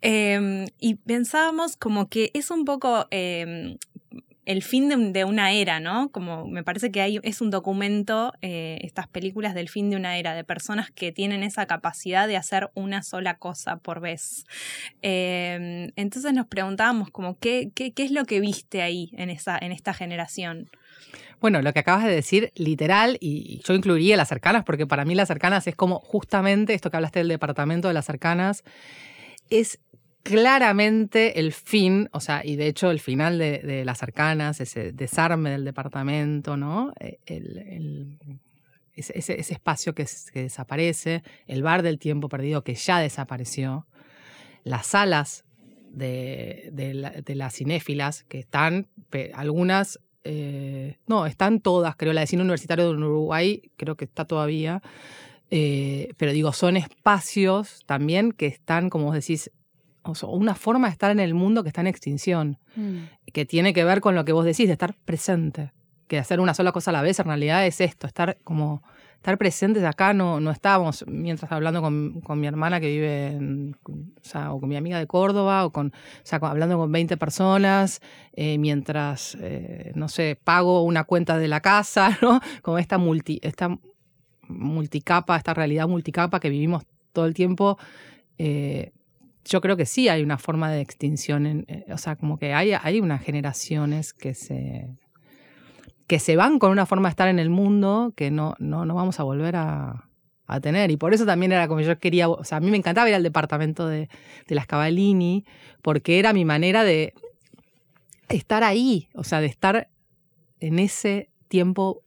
Em, 0.00 0.66
y 0.78 0.94
pensábamos 0.94 1.76
como 1.76 2.08
que 2.08 2.30
es 2.34 2.50
un 2.50 2.64
poco 2.64 3.06
em, 3.10 3.76
el 4.46 4.62
fin 4.62 5.12
de, 5.12 5.24
una 5.24 5.52
era, 5.52 5.80
¿no? 5.80 6.10
Como 6.10 6.46
me 6.46 6.62
parece 6.62 6.92
que 6.92 7.00
hay, 7.00 7.18
es 7.24 7.40
un 7.40 7.50
documento, 7.50 8.32
eh, 8.42 8.78
estas 8.82 9.08
películas 9.08 9.54
del 9.54 9.68
fin 9.68 9.90
de 9.90 9.96
una 9.96 10.16
era, 10.18 10.34
de 10.34 10.44
personas 10.44 10.92
que 10.92 11.10
tienen 11.10 11.42
esa 11.42 11.66
capacidad 11.66 12.28
de 12.28 12.36
hacer 12.36 12.70
una 12.74 13.02
sola 13.02 13.38
cosa 13.38 13.78
por 13.78 14.00
vez. 14.00 14.46
Em, 15.02 15.90
entonces 15.96 16.32
nos 16.32 16.46
preguntábamos 16.46 17.10
como, 17.10 17.36
¿qué, 17.38 17.72
¿qué, 17.74 17.92
qué, 17.92 18.04
es 18.04 18.12
lo 18.12 18.24
que 18.24 18.38
viste 18.38 18.82
ahí 18.82 19.10
en, 19.14 19.30
esa, 19.30 19.58
en 19.58 19.72
esta 19.72 19.92
generación? 19.92 20.70
Bueno, 21.40 21.60
lo 21.60 21.72
que 21.72 21.80
acabas 21.80 22.04
de 22.04 22.14
decir, 22.14 22.52
literal, 22.54 23.18
y 23.20 23.60
yo 23.66 23.74
incluiría 23.74 24.16
las 24.16 24.28
cercanas, 24.28 24.64
porque 24.64 24.86
para 24.86 25.04
mí 25.04 25.16
las 25.16 25.26
cercanas 25.26 25.66
es 25.66 25.74
como 25.74 25.98
justamente 25.98 26.72
esto 26.72 26.90
que 26.90 26.96
hablaste 26.96 27.18
del 27.18 27.28
departamento 27.28 27.88
de 27.88 27.94
las 27.94 28.06
cercanas, 28.06 28.62
es 29.50 29.80
claramente 30.26 31.38
el 31.38 31.52
fin, 31.52 32.08
o 32.12 32.18
sea, 32.18 32.44
y 32.44 32.56
de 32.56 32.66
hecho 32.66 32.90
el 32.90 32.98
final 32.98 33.38
de, 33.38 33.82
las 33.84 34.02
arcanas, 34.02 34.60
ese 34.60 34.92
desarme 34.92 35.50
del 35.50 35.64
departamento, 35.64 36.56
¿no? 36.56 36.92
Eh, 36.98 37.18
ese, 38.94 39.40
espacio 39.40 39.94
que, 39.94 40.06
desaparece, 40.34 41.22
el 41.46 41.62
bar 41.62 41.82
del 41.82 41.98
tiempo 41.98 42.28
perdido 42.28 42.64
que 42.64 42.74
ya 42.74 42.98
desapareció, 42.98 43.86
las 44.64 44.88
salas 44.88 45.44
de, 45.92 46.72
las 47.26 47.54
cinéfilas 47.54 48.24
que 48.24 48.40
están, 48.40 48.88
algunas, 49.32 50.00
eh, 50.24 50.98
no, 51.06 51.26
están 51.26 51.60
todas, 51.60 51.94
creo, 51.94 52.12
la 52.12 52.22
de 52.22 52.26
cine 52.26 52.42
universitario 52.42 52.86
de 52.86 52.96
Uruguay, 52.96 53.70
creo 53.76 53.96
que 53.96 54.06
está 54.06 54.24
todavía. 54.24 54.82
Eh, 55.52 56.12
pero 56.16 56.32
digo, 56.32 56.52
son 56.52 56.76
espacios 56.76 57.84
también 57.86 58.32
que 58.32 58.46
están, 58.46 58.90
como 58.90 59.04
vos 59.04 59.14
decís, 59.14 59.52
o 60.06 60.30
una 60.30 60.54
forma 60.54 60.88
de 60.88 60.92
estar 60.92 61.10
en 61.10 61.20
el 61.20 61.34
mundo 61.34 61.62
que 61.62 61.68
está 61.68 61.80
en 61.80 61.86
extinción, 61.86 62.58
mm. 62.76 63.30
que 63.32 63.44
tiene 63.44 63.72
que 63.72 63.84
ver 63.84 64.00
con 64.00 64.14
lo 64.14 64.24
que 64.24 64.32
vos 64.32 64.44
decís, 64.44 64.66
de 64.66 64.72
estar 64.72 64.94
presente, 65.04 65.72
que 66.06 66.18
hacer 66.18 66.40
una 66.40 66.54
sola 66.54 66.72
cosa 66.72 66.90
a 66.90 66.92
la 66.92 67.02
vez 67.02 67.18
en 67.18 67.26
realidad 67.26 67.66
es 67.66 67.80
esto, 67.80 68.06
estar 68.06 68.38
como 68.44 68.82
estar 69.26 69.38
presentes 69.38 69.82
acá 69.82 70.14
no, 70.14 70.38
no 70.38 70.52
estábamos 70.52 71.04
mientras 71.08 71.50
hablando 71.50 71.82
con, 71.82 72.20
con 72.20 72.38
mi 72.38 72.46
hermana 72.46 72.78
que 72.78 72.86
vive 72.86 73.26
en, 73.28 73.76
o, 73.84 73.92
sea, 74.22 74.52
o 74.52 74.60
con 74.60 74.68
mi 74.68 74.76
amiga 74.76 75.00
de 75.00 75.08
Córdoba 75.08 75.64
o 75.64 75.72
con 75.72 75.88
o 75.88 75.92
sea, 76.22 76.38
hablando 76.42 76.78
con 76.78 76.92
20 76.92 77.16
personas 77.16 78.00
eh, 78.34 78.56
mientras 78.58 79.36
eh, 79.40 79.90
no 79.96 80.08
sé 80.08 80.38
pago 80.42 80.82
una 80.82 81.02
cuenta 81.02 81.38
de 81.38 81.48
la 81.48 81.60
casa 81.60 82.16
no 82.22 82.40
como 82.62 82.78
esta 82.78 82.98
multi 82.98 83.40
esta 83.42 83.76
multicapa 84.46 85.36
esta 85.36 85.54
realidad 85.54 85.88
multicapa 85.88 86.38
que 86.38 86.50
vivimos 86.50 86.84
todo 87.12 87.26
el 87.26 87.34
tiempo 87.34 87.78
eh, 88.38 88.92
yo 89.46 89.60
creo 89.60 89.76
que 89.76 89.86
sí 89.86 90.08
hay 90.08 90.22
una 90.22 90.38
forma 90.38 90.70
de 90.70 90.80
extinción, 90.80 91.46
en, 91.46 91.64
eh, 91.68 91.84
o 91.92 91.98
sea, 91.98 92.16
como 92.16 92.38
que 92.38 92.52
hay, 92.52 92.72
hay 92.72 93.00
unas 93.00 93.22
generaciones 93.22 94.12
que 94.12 94.34
se, 94.34 94.88
que 96.06 96.18
se 96.18 96.36
van 96.36 96.58
con 96.58 96.70
una 96.70 96.86
forma 96.86 97.08
de 97.08 97.10
estar 97.10 97.28
en 97.28 97.38
el 97.38 97.50
mundo 97.50 98.12
que 98.16 98.30
no, 98.30 98.54
no, 98.58 98.84
no 98.84 98.94
vamos 98.94 99.20
a 99.20 99.22
volver 99.22 99.56
a, 99.56 100.08
a 100.46 100.60
tener. 100.60 100.90
Y 100.90 100.96
por 100.96 101.14
eso 101.14 101.24
también 101.24 101.52
era 101.52 101.68
como 101.68 101.80
yo 101.80 101.98
quería, 101.98 102.28
o 102.28 102.44
sea, 102.44 102.58
a 102.58 102.60
mí 102.60 102.70
me 102.70 102.76
encantaba 102.76 103.08
ir 103.08 103.14
al 103.14 103.22
departamento 103.22 103.88
de, 103.88 104.08
de 104.46 104.54
las 104.54 104.66
Cavallini, 104.66 105.44
porque 105.82 106.18
era 106.18 106.32
mi 106.32 106.44
manera 106.44 106.84
de 106.84 107.14
estar 108.28 108.64
ahí, 108.64 109.08
o 109.14 109.24
sea, 109.24 109.40
de 109.40 109.46
estar 109.46 109.88
en 110.58 110.78
ese 110.78 111.30
tiempo 111.48 112.02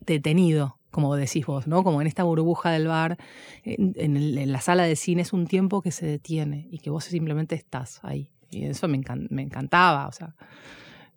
detenido 0.00 0.77
como 0.98 1.14
decís 1.14 1.46
vos, 1.46 1.68
¿no? 1.68 1.84
Como 1.84 2.00
en 2.00 2.08
esta 2.08 2.24
burbuja 2.24 2.72
del 2.72 2.88
bar, 2.88 3.18
en, 3.62 4.50
la 4.52 4.60
sala 4.60 4.82
de 4.82 4.96
cine 4.96 5.22
es 5.22 5.32
un 5.32 5.46
tiempo 5.46 5.80
que 5.80 5.92
se 5.92 6.04
detiene 6.04 6.66
y 6.72 6.80
que 6.80 6.90
vos 6.90 7.04
simplemente 7.04 7.54
estás 7.54 8.00
ahí. 8.02 8.28
Y 8.50 8.64
eso 8.64 8.88
me, 8.88 9.00
me 9.30 9.42
encantaba, 9.42 10.08
o 10.08 10.12
sea. 10.12 10.34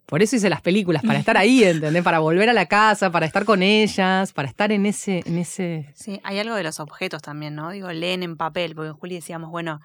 Por 0.06 0.22
eso 0.22 0.36
hice 0.36 0.52
las 0.52 0.62
películas, 0.62 1.02
para 1.02 1.18
estar 1.18 1.36
ahí, 1.36 1.64
¿entendés? 1.64 2.04
Para 2.04 2.20
volver 2.20 2.48
a 2.48 2.54
la 2.54 2.68
casa, 2.68 3.10
para 3.10 3.26
estar 3.26 3.44
con 3.44 3.64
ellas, 3.64 4.34
para 4.34 4.48
estar 4.48 4.72
en 4.72 4.86
ese, 4.86 5.24
en 5.26 5.40
ese. 5.40 5.90
Sí, 5.96 6.22
hay 6.24 6.38
algo 6.38 6.54
de 6.54 6.62
los 6.62 6.80
objetos 6.80 7.24
también, 7.24 7.56
¿no? 7.56 7.72
Digo, 7.72 7.92
leen 7.92 8.22
en 8.22 8.38
papel, 8.38 8.76
porque 8.76 8.90
en 8.90 8.94
Juli 8.94 9.16
decíamos, 9.16 9.50
bueno, 9.50 9.80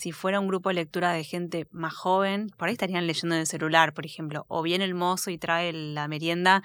si 0.00 0.12
fuera 0.12 0.40
un 0.40 0.48
grupo 0.48 0.70
de 0.70 0.76
lectura 0.76 1.12
de 1.12 1.24
gente 1.24 1.66
más 1.72 1.92
joven, 1.92 2.50
por 2.56 2.68
ahí 2.68 2.72
estarían 2.72 3.06
leyendo 3.06 3.34
en 3.34 3.42
el 3.42 3.46
celular, 3.46 3.92
por 3.92 4.06
ejemplo, 4.06 4.46
o 4.48 4.62
bien 4.62 4.80
el 4.80 4.94
mozo 4.94 5.30
y 5.30 5.36
trae 5.36 5.74
la 5.74 6.08
merienda 6.08 6.62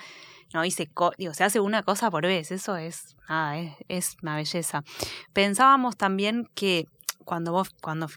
¿no? 0.53 0.63
Y 0.63 0.71
se, 0.71 0.89
digo, 1.17 1.33
se 1.33 1.43
hace 1.43 1.59
una 1.59 1.83
cosa 1.83 2.09
por 2.09 2.23
vez, 2.23 2.49
eso 2.51 2.77
es, 2.77 3.17
nada, 3.27 3.75
es, 3.89 4.15
una 4.21 4.37
belleza. 4.37 4.85
Pensábamos 5.33 5.97
también 5.97 6.47
que 6.55 6.87
cuando 7.25 7.51
vos, 7.51 7.71
cuando 7.81 8.07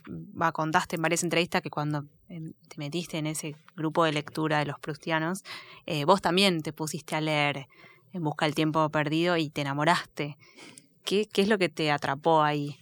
va, 0.41 0.53
contaste 0.53 0.95
en 0.95 1.01
varias 1.01 1.23
entrevistas 1.23 1.61
que 1.61 1.69
cuando 1.69 2.05
te 2.29 2.77
metiste 2.77 3.17
en 3.17 3.27
ese 3.27 3.57
grupo 3.75 4.05
de 4.05 4.13
lectura 4.13 4.59
de 4.59 4.67
los 4.67 4.79
prustianos, 4.79 5.43
eh, 5.85 6.05
vos 6.05 6.21
también 6.21 6.61
te 6.61 6.71
pusiste 6.71 7.17
a 7.17 7.21
leer 7.21 7.67
en 8.13 8.23
busca 8.23 8.45
del 8.45 8.55
tiempo 8.55 8.89
perdido 8.89 9.35
y 9.35 9.49
te 9.49 9.61
enamoraste. 9.61 10.37
¿Qué, 11.03 11.27
¿Qué 11.27 11.41
es 11.41 11.49
lo 11.49 11.57
que 11.57 11.67
te 11.67 11.91
atrapó 11.91 12.41
ahí? 12.41 12.77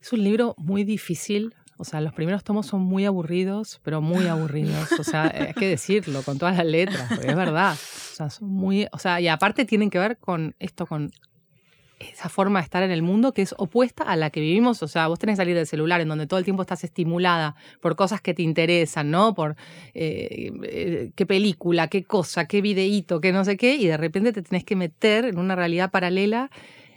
Es 0.00 0.12
un 0.12 0.24
libro 0.24 0.54
muy 0.58 0.84
difícil 0.84 1.54
o 1.80 1.84
sea, 1.86 2.02
los 2.02 2.12
primeros 2.12 2.44
tomos 2.44 2.66
son 2.66 2.82
muy 2.82 3.06
aburridos, 3.06 3.80
pero 3.82 4.02
muy 4.02 4.26
aburridos. 4.26 4.92
O 4.98 5.02
sea, 5.02 5.32
hay 5.34 5.54
que 5.54 5.66
decirlo 5.66 6.20
con 6.20 6.38
todas 6.38 6.54
las 6.58 6.66
letras, 6.66 7.06
porque 7.08 7.28
es 7.28 7.34
verdad. 7.34 7.72
O 7.72 8.14
sea, 8.16 8.28
son 8.28 8.48
muy. 8.50 8.86
O 8.92 8.98
sea, 8.98 9.18
y 9.18 9.28
aparte 9.28 9.64
tienen 9.64 9.88
que 9.88 9.98
ver 9.98 10.18
con 10.18 10.54
esto, 10.58 10.84
con 10.84 11.10
esa 11.98 12.28
forma 12.28 12.58
de 12.58 12.64
estar 12.64 12.82
en 12.82 12.90
el 12.90 13.00
mundo 13.00 13.32
que 13.32 13.40
es 13.40 13.54
opuesta 13.56 14.04
a 14.04 14.14
la 14.16 14.28
que 14.28 14.40
vivimos. 14.40 14.82
O 14.82 14.88
sea, 14.88 15.08
vos 15.08 15.18
tenés 15.18 15.36
que 15.36 15.36
salir 15.38 15.56
del 15.56 15.66
celular 15.66 16.02
en 16.02 16.08
donde 16.08 16.26
todo 16.26 16.38
el 16.38 16.44
tiempo 16.44 16.60
estás 16.60 16.84
estimulada 16.84 17.56
por 17.80 17.96
cosas 17.96 18.20
que 18.20 18.34
te 18.34 18.42
interesan, 18.42 19.10
¿no? 19.10 19.34
Por 19.34 19.56
eh, 19.94 20.52
eh, 20.62 21.12
qué 21.14 21.24
película, 21.24 21.88
qué 21.88 22.04
cosa, 22.04 22.46
qué 22.46 22.60
videíto, 22.60 23.22
qué 23.22 23.32
no 23.32 23.42
sé 23.46 23.56
qué, 23.56 23.76
y 23.76 23.86
de 23.86 23.96
repente 23.96 24.34
te 24.34 24.42
tenés 24.42 24.64
que 24.64 24.76
meter 24.76 25.24
en 25.24 25.38
una 25.38 25.56
realidad 25.56 25.90
paralela 25.90 26.50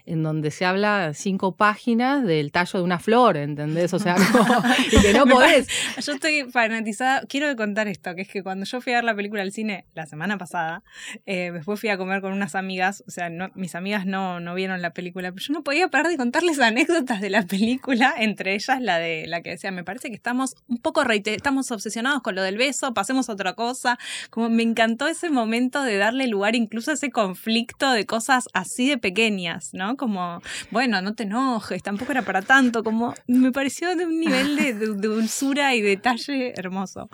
en 0.05 0.23
donde 0.23 0.51
se 0.51 0.65
habla 0.65 1.13
cinco 1.13 1.55
páginas 1.55 2.23
del 2.25 2.51
tallo 2.51 2.79
de 2.79 2.83
una 2.83 2.99
flor, 2.99 3.37
¿entendés? 3.37 3.93
O 3.93 3.99
sea, 3.99 4.15
y 4.91 5.01
que 5.01 5.13
no 5.13 5.25
podés. 5.25 5.67
Yo 6.05 6.13
estoy 6.13 6.43
fanatizada. 6.51 7.21
Quiero 7.27 7.55
contar 7.55 7.87
esto, 7.87 8.13
que 8.15 8.23
es 8.23 8.27
que 8.27 8.43
cuando 8.43 8.65
yo 8.65 8.81
fui 8.81 8.93
a 8.93 8.97
ver 8.97 9.03
la 9.05 9.15
película 9.15 9.41
al 9.43 9.51
cine 9.51 9.85
la 9.93 10.05
semana 10.05 10.37
pasada, 10.37 10.83
eh, 11.25 11.51
después 11.53 11.79
fui 11.79 11.89
a 11.89 11.97
comer 11.97 12.21
con 12.21 12.33
unas 12.33 12.55
amigas, 12.55 13.03
o 13.07 13.11
sea, 13.11 13.29
no, 13.29 13.49
mis 13.55 13.75
amigas 13.75 14.05
no, 14.05 14.39
no 14.39 14.55
vieron 14.55 14.81
la 14.81 14.91
película, 14.91 15.31
pero 15.31 15.45
yo 15.45 15.53
no 15.53 15.63
podía 15.63 15.87
parar 15.87 16.07
de 16.07 16.17
contarles 16.17 16.59
anécdotas 16.59 17.21
de 17.21 17.29
la 17.29 17.43
película, 17.43 18.13
entre 18.17 18.55
ellas 18.55 18.81
la 18.81 18.99
de 18.99 19.25
la 19.27 19.41
que 19.41 19.51
decía, 19.51 19.71
me 19.71 19.83
parece 19.83 20.09
que 20.09 20.15
estamos 20.15 20.55
un 20.67 20.79
poco 20.79 21.03
estamos 21.25 21.71
obsesionados 21.71 22.21
con 22.21 22.35
lo 22.35 22.41
del 22.41 22.57
beso, 22.57 22.93
pasemos 22.93 23.29
a 23.29 23.33
otra 23.33 23.53
cosa. 23.53 23.97
Como 24.29 24.49
me 24.49 24.63
encantó 24.63 25.07
ese 25.07 25.29
momento 25.29 25.83
de 25.83 25.97
darle 25.97 26.27
lugar 26.27 26.55
incluso 26.55 26.91
a 26.91 26.95
ese 26.95 27.11
conflicto 27.11 27.91
de 27.91 28.05
cosas 28.05 28.49
así 28.53 28.87
de 28.87 28.97
pequeñas, 28.97 29.73
¿no? 29.73 29.92
Como, 29.95 30.41
bueno, 30.71 31.01
no 31.01 31.13
te 31.13 31.23
enojes, 31.23 31.81
tampoco 31.83 32.11
era 32.11 32.21
para 32.23 32.41
tanto, 32.41 32.83
como 32.83 33.13
me 33.27 33.51
pareció 33.51 33.95
de 33.95 34.05
un 34.05 34.19
nivel 34.19 34.55
de, 34.55 34.73
dulzura 34.73 35.75
y 35.75 35.81
detalle 35.81 36.53
hermoso. 36.55 37.09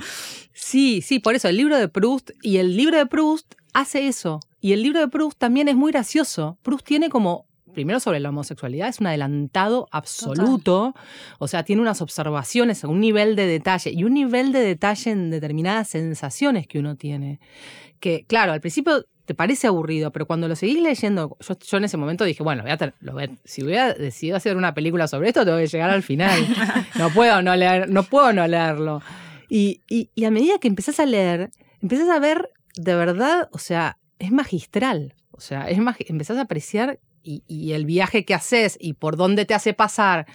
Sí, 0.53 1.01
sí, 1.01 1.19
por 1.19 1.35
eso 1.35 1.47
el 1.47 1.57
libro 1.57 1.77
de 1.77 1.87
Proust 1.87 2.31
y 2.41 2.57
el 2.57 2.75
libro 2.75 2.97
de 2.97 3.05
Proust 3.05 3.55
hace 3.73 4.07
eso. 4.07 4.39
Y 4.61 4.73
el 4.73 4.83
libro 4.83 4.99
de 4.99 5.07
Proust 5.07 5.37
también 5.37 5.67
es 5.67 5.75
muy 5.75 5.91
gracioso. 5.91 6.57
Proust 6.63 6.85
tiene 6.85 7.09
como 7.09 7.49
primero 7.73 7.99
sobre 7.99 8.19
la 8.19 8.29
homosexualidad, 8.29 8.89
es 8.89 8.99
un 8.99 9.07
adelantado 9.07 9.87
absoluto, 9.91 10.93
o 11.37 11.47
sea, 11.47 11.63
tiene 11.63 11.81
unas 11.81 12.01
observaciones, 12.01 12.83
un 12.83 12.99
nivel 12.99 13.35
de 13.35 13.45
detalle 13.45 13.91
y 13.91 14.03
un 14.03 14.13
nivel 14.13 14.51
de 14.51 14.59
detalle 14.59 15.11
en 15.11 15.29
determinadas 15.29 15.89
sensaciones 15.89 16.67
que 16.67 16.79
uno 16.79 16.95
tiene. 16.95 17.39
Que, 17.99 18.25
claro, 18.25 18.53
al 18.53 18.61
principio 18.61 19.05
te 19.29 19.35
parece 19.35 19.67
aburrido, 19.67 20.11
pero 20.11 20.25
cuando 20.25 20.47
lo 20.47 20.55
seguís 20.55 20.81
leyendo, 20.81 21.37
yo, 21.39 21.77
en 21.77 21.83
ese 21.83 21.97
momento 21.97 22.23
dije, 22.23 22.41
bueno, 22.41 22.63
voy 22.63 22.71
a 22.71 22.93
lo, 22.99 23.15
si 23.43 23.63
hubiera 23.63 23.93
decidido 23.93 24.35
hacer 24.35 24.57
una 24.57 24.73
película 24.73 25.07
sobre 25.07 25.27
esto, 25.27 25.45
tengo 25.45 25.59
que 25.59 25.67
llegar 25.67 25.91
al 25.91 26.01
final. 26.01 26.47
No 26.97 27.11
puedo 27.11 27.39
no 27.43 27.55
leer, 27.55 27.87
no 27.91 28.01
puedo 28.01 28.33
no 28.33 28.47
leerlo. 28.47 29.03
Y, 29.47 29.81
y, 29.87 30.25
a 30.25 30.31
medida 30.31 30.57
que 30.57 30.67
empezás 30.67 30.99
a 30.99 31.05
leer, 31.05 31.51
empezás 31.79 32.09
a 32.09 32.17
ver 32.17 32.49
de 32.75 32.95
verdad, 32.95 33.49
o 33.51 33.59
sea, 33.59 33.99
es 34.17 34.31
magistral. 34.31 35.13
O 35.29 35.41
sea, 35.41 35.69
es 35.69 35.77
más, 35.77 35.97
empezás 35.99 36.39
a 36.39 36.41
apreciar 36.41 36.99
y, 37.47 37.71
el 37.73 37.85
viaje 37.85 38.25
que 38.25 38.33
haces 38.33 38.77
y 38.79 38.93
por 38.93 39.15
dónde 39.15 39.45
te 39.45 39.53
hace 39.53 39.73
pasar 39.73 40.25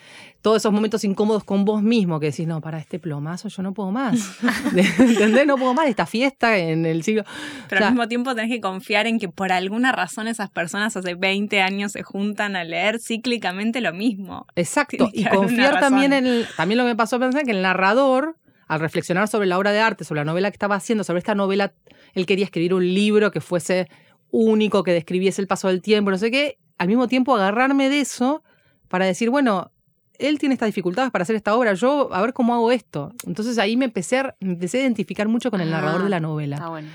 todos 0.42 0.58
esos 0.58 0.72
momentos 0.72 1.02
incómodos 1.04 1.42
con 1.42 1.64
vos 1.64 1.82
mismo, 1.82 2.20
que 2.20 2.26
decís, 2.26 2.46
no, 2.46 2.60
para 2.60 2.78
este 2.78 2.98
plomazo 2.98 3.48
yo 3.48 3.62
no 3.62 3.72
puedo 3.72 3.90
más. 3.90 4.38
¿Entendés? 4.98 5.46
No 5.46 5.56
puedo 5.56 5.74
más 5.74 5.88
esta 5.88 6.06
fiesta 6.06 6.58
en 6.58 6.86
el 6.86 7.02
siglo. 7.02 7.24
Pero 7.68 7.86
al 7.86 7.92
mismo 7.92 8.06
tiempo 8.08 8.34
tenés 8.34 8.50
que 8.50 8.60
confiar 8.60 9.06
en 9.06 9.18
que 9.18 9.28
por 9.28 9.52
alguna 9.52 9.90
razón 9.90 10.28
esas 10.28 10.50
personas 10.50 10.96
hace 10.96 11.14
20 11.14 11.62
años 11.62 11.92
se 11.92 12.02
juntan 12.02 12.56
a 12.56 12.64
leer 12.64 13.00
cíclicamente 13.00 13.80
lo 13.80 13.92
mismo. 13.92 14.46
Exacto. 14.54 15.08
Y 15.12 15.24
confiar 15.24 15.80
también 15.80 16.12
en. 16.12 16.26
El, 16.26 16.46
también 16.56 16.78
lo 16.78 16.84
que 16.84 16.90
me 16.90 16.96
pasó 16.96 17.16
a 17.16 17.20
pensar 17.20 17.44
que 17.44 17.52
el 17.52 17.62
narrador 17.62 18.36
al 18.66 18.80
reflexionar 18.80 19.28
sobre 19.28 19.46
la 19.46 19.58
obra 19.58 19.72
de 19.72 19.80
arte, 19.80 20.04
sobre 20.04 20.20
la 20.20 20.24
novela 20.24 20.50
que 20.50 20.54
estaba 20.54 20.74
haciendo, 20.74 21.04
sobre 21.04 21.18
esta 21.18 21.34
novela, 21.34 21.74
él 22.14 22.24
quería 22.24 22.46
escribir 22.46 22.72
un 22.72 22.94
libro 22.94 23.30
que 23.30 23.40
fuese 23.40 23.88
único, 24.30 24.82
que 24.82 24.92
describiese 24.92 25.40
el 25.40 25.46
paso 25.46 25.68
del 25.68 25.80
tiempo, 25.80 26.10
no 26.10 26.18
sé 26.18 26.30
qué, 26.30 26.58
al 26.78 26.88
mismo 26.88 27.08
tiempo 27.08 27.34
agarrarme 27.34 27.88
de 27.88 28.00
eso 28.00 28.42
para 28.88 29.06
decir, 29.06 29.30
bueno, 29.30 29.70
él 30.18 30.38
tiene 30.38 30.54
estas 30.54 30.66
dificultades 30.66 31.10
para 31.10 31.22
hacer 31.22 31.36
esta 31.36 31.54
obra, 31.54 31.74
yo 31.74 32.12
a 32.12 32.20
ver 32.20 32.32
cómo 32.32 32.54
hago 32.54 32.70
esto. 32.72 33.12
Entonces 33.26 33.58
ahí 33.58 33.76
me 33.76 33.84
empecé 33.84 34.18
a, 34.18 34.36
empecé 34.40 34.78
a 34.78 34.80
identificar 34.82 35.28
mucho 35.28 35.50
con 35.50 35.60
el 35.60 35.70
narrador 35.70 36.02
de 36.04 36.08
la 36.08 36.20
novela. 36.20 36.68
Bueno. 36.68 36.88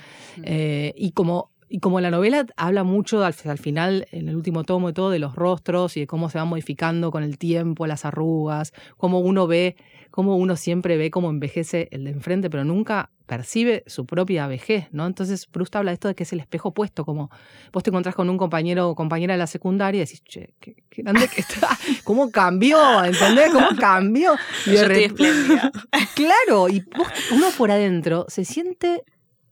Eh, 0.44 0.94
y 0.96 1.12
como 1.12 1.52
y 1.70 1.80
como 1.80 2.02
la 2.02 2.10
novela 2.10 2.46
habla 2.58 2.84
mucho 2.84 3.24
al, 3.24 3.34
final, 3.34 4.08
en 4.12 4.28
el 4.28 4.36
último 4.36 4.64
tomo 4.64 4.90
y 4.90 4.94
todo, 4.94 5.12
de 5.12 5.20
los 5.20 5.36
rostros 5.36 5.96
y 5.98 6.02
de 6.02 6.08
cómo 6.08 6.30
se 6.30 6.40
van 6.40 6.48
modificando 6.48 7.12
con 7.12 7.24
el 7.24 7.38
tiempo, 7.38 7.86
las 7.86 8.06
arrugas, 8.06 8.74
cómo 8.98 9.20
uno 9.20 9.46
ve, 9.46 9.76
cómo 10.12 10.38
uno 10.38 10.56
siempre 10.56 10.98
ve 10.98 11.12
cómo 11.12 11.30
envejece 11.30 11.88
el 11.92 12.06
de 12.06 12.12
enfrente, 12.12 12.50
pero 12.50 12.64
nunca 12.64 13.12
percibe 13.26 13.84
su 13.86 14.06
propia 14.06 14.48
vejez, 14.48 14.88
¿no? 14.92 15.06
Entonces 15.06 15.46
Proust 15.46 15.76
habla 15.76 15.92
de 15.92 15.94
esto 15.94 16.08
de 16.08 16.16
que 16.16 16.24
es 16.24 16.34
el 16.34 16.40
espejo 16.40 16.70
opuesto, 16.70 17.06
como 17.06 17.30
vos 17.72 17.84
te 17.84 17.92
encontrás 17.92 18.16
con 18.16 18.30
un 18.30 18.38
compañero 18.38 18.90
o 18.90 18.96
compañera 18.96 19.36
de 19.36 19.38
la 19.38 19.48
secundaria 19.48 20.00
y 20.02 20.06
decís, 20.06 20.24
che, 20.24 20.56
qué, 20.60 20.76
grande 20.98 21.28
que 21.28 21.42
está, 21.42 21.70
cómo 22.04 22.32
cambió, 22.32 23.04
¿entendés? 23.04 23.52
¿Cómo 23.54 23.70
cambió? 23.80 24.34
Y 24.66 24.72
Yo 24.72 24.82
estoy 24.82 25.04
espléndida. 25.04 25.72
Claro, 26.16 26.68
y 26.70 26.84
uno 27.32 27.48
por 27.58 27.72
adentro 27.72 28.26
se 28.28 28.44
siente 28.44 29.04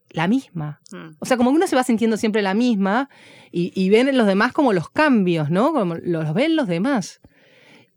la 0.10 0.28
misma. 0.28 0.82
Mm. 0.92 1.16
O 1.20 1.26
sea, 1.26 1.38
como 1.38 1.52
que 1.52 1.58
uno 1.58 1.68
se 1.68 1.76
va 1.76 1.84
sintiendo 1.84 2.18
siempre 2.18 2.42
la 2.42 2.54
misma 2.54 3.10
y, 3.52 3.90
ven 3.90 4.08
en 4.08 4.18
los 4.18 4.28
demás 4.28 4.54
como 4.54 4.74
los 4.74 4.90
cambios, 4.90 5.50
¿no? 5.50 5.72
Como 5.72 5.96
los 5.96 6.34
ven 6.34 6.56
los 6.56 6.68
demás. 6.68 7.22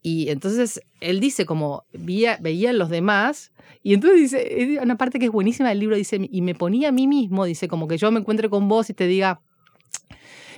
Y 0.03 0.31
entonces 0.31 0.81
él 1.01 1.21
dice 1.21 1.45
como 1.47 1.85
veía, 1.93 2.39
veía 2.41 2.71
en 2.71 2.79
los 2.79 2.89
demás 2.89 3.53
y 3.83 3.95
entonces 3.95 4.21
dice, 4.21 4.79
una 4.83 4.97
parte 4.97 5.19
que 5.19 5.27
es 5.27 5.33
buenísima 5.33 5.71
del 5.71 5.81
libro, 5.81 5.97
dice, 5.97 6.19
y 6.31 6.43
me 6.43 6.55
ponía 6.55 6.89
a 6.89 6.93
mí 6.93 7.07
mismo, 7.07 7.45
dice, 7.45 7.69
como 7.69 7.89
que 7.89 7.97
yo 7.97 8.11
me 8.11 8.21
encuentre 8.21 8.51
con 8.51 8.69
vos 8.69 8.91
y 8.91 8.95
te 8.95 9.07
diga, 9.07 9.41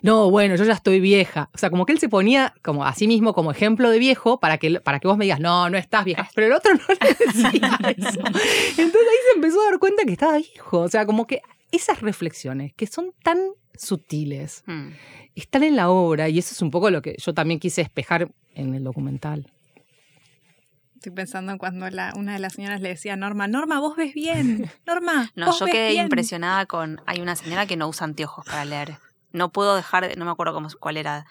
no, 0.02 0.30
bueno, 0.30 0.56
yo 0.56 0.64
ya 0.64 0.72
estoy 0.72 0.98
vieja. 0.98 1.48
O 1.54 1.58
sea, 1.58 1.70
como 1.70 1.86
que 1.86 1.92
él 1.92 2.00
se 2.00 2.08
ponía 2.08 2.54
como 2.62 2.84
a 2.84 2.92
sí 2.92 3.06
mismo 3.06 3.32
como 3.32 3.52
ejemplo 3.52 3.88
de 3.88 4.00
viejo 4.00 4.40
para 4.40 4.58
que, 4.58 4.80
para 4.80 4.98
que 4.98 5.06
vos 5.06 5.16
me 5.16 5.24
digas, 5.24 5.38
no, 5.38 5.70
no 5.70 5.78
estás 5.78 6.04
vieja. 6.04 6.28
Pero 6.34 6.48
el 6.48 6.52
otro 6.54 6.74
no 6.74 6.80
le 6.88 7.14
decía 7.14 7.78
eso. 7.96 8.20
Entonces 8.20 9.08
ahí 9.08 9.18
se 9.30 9.36
empezó 9.36 9.60
a 9.60 9.70
dar 9.70 9.78
cuenta 9.78 10.04
que 10.04 10.12
estaba 10.12 10.38
viejo. 10.38 10.80
O 10.80 10.88
sea, 10.88 11.06
como 11.06 11.28
que 11.28 11.40
esas 11.70 12.00
reflexiones 12.00 12.74
que 12.74 12.88
son 12.88 13.12
tan 13.22 13.38
sutiles 13.76 14.64
hmm. 14.66 14.88
están 15.34 15.62
en 15.62 15.76
la 15.76 15.90
obra 15.90 16.28
y 16.28 16.38
eso 16.38 16.52
es 16.52 16.62
un 16.62 16.70
poco 16.70 16.90
lo 16.90 17.02
que 17.02 17.16
yo 17.18 17.34
también 17.34 17.60
quise 17.60 17.80
espejar 17.80 18.30
en 18.54 18.74
el 18.74 18.84
documental. 18.84 19.50
Estoy 20.96 21.12
pensando 21.12 21.50
en 21.50 21.58
cuando 21.58 21.86
una 22.14 22.34
de 22.34 22.38
las 22.38 22.52
señoras 22.52 22.80
le 22.80 22.90
decía 22.90 23.14
a 23.14 23.16
Norma, 23.16 23.48
Norma, 23.48 23.80
vos 23.80 23.96
ves 23.96 24.14
bien. 24.14 24.70
Norma. 24.86 25.32
No, 25.34 25.58
yo 25.58 25.66
quedé 25.66 25.94
impresionada 25.94 26.64
con. 26.66 27.00
Hay 27.06 27.20
una 27.20 27.34
señora 27.34 27.66
que 27.66 27.76
no 27.76 27.88
usa 27.88 28.04
anteojos 28.04 28.46
para 28.46 28.64
leer. 28.64 28.98
No 29.32 29.50
puedo 29.50 29.74
dejar 29.74 30.06
de. 30.06 30.14
No 30.14 30.24
me 30.24 30.30
acuerdo 30.30 30.54
cómo, 30.54 30.68
cuál 30.78 30.96
era. 30.96 31.26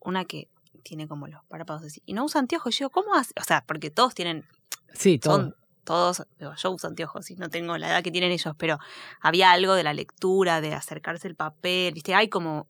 Una 0.00 0.26
que 0.26 0.48
tiene 0.82 1.08
como 1.08 1.28
los 1.28 1.42
párpados 1.46 1.84
así. 1.84 2.02
Y 2.04 2.12
no 2.12 2.26
usa 2.26 2.40
anteojos. 2.40 2.78
Yo, 2.78 2.90
¿cómo 2.90 3.14
hace? 3.14 3.32
O 3.40 3.44
sea, 3.44 3.64
porque 3.66 3.90
todos 3.90 4.14
tienen. 4.14 4.44
Sí, 4.92 5.18
todos 5.18 5.54
todos, 5.84 6.26
yo 6.38 6.70
uso 6.70 6.86
anteojos 6.86 7.30
y 7.30 7.36
no 7.36 7.48
tengo 7.48 7.76
la 7.78 7.88
edad 7.88 8.02
que 8.02 8.10
tienen 8.10 8.32
ellos, 8.32 8.54
pero 8.56 8.78
había 9.20 9.50
algo 9.52 9.74
de 9.74 9.82
la 9.82 9.94
lectura, 9.94 10.60
de 10.60 10.74
acercarse 10.74 11.28
el 11.28 11.36
papel, 11.36 11.94
¿viste? 11.94 12.14
Hay 12.14 12.28
como 12.28 12.68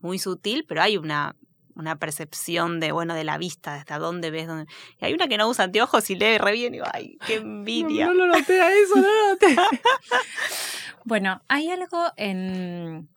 muy 0.00 0.18
sutil, 0.18 0.64
pero 0.66 0.82
hay 0.82 0.96
una, 0.96 1.36
una 1.74 1.96
percepción 1.96 2.80
de, 2.80 2.92
bueno, 2.92 3.14
de 3.14 3.24
la 3.24 3.38
vista, 3.38 3.74
de 3.74 3.80
hasta 3.80 3.98
dónde 3.98 4.30
ves. 4.30 4.46
Dónde... 4.46 4.70
Y 5.00 5.04
hay 5.04 5.14
una 5.14 5.28
que 5.28 5.38
no 5.38 5.48
usa 5.48 5.64
anteojos 5.64 6.10
y 6.10 6.16
lee 6.16 6.38
re 6.38 6.52
bien 6.52 6.74
y 6.74 6.78
digo, 6.78 6.86
ay, 6.92 7.18
qué 7.26 7.34
envidia. 7.36 8.06
No, 8.06 8.14
lo 8.14 8.26
noté 8.26 8.60
a 8.60 8.72
eso, 8.72 8.96
no 8.96 9.02
lo 9.02 9.28
noté. 9.30 9.56
bueno, 11.04 11.42
hay 11.48 11.70
algo 11.70 12.12
en 12.16 13.08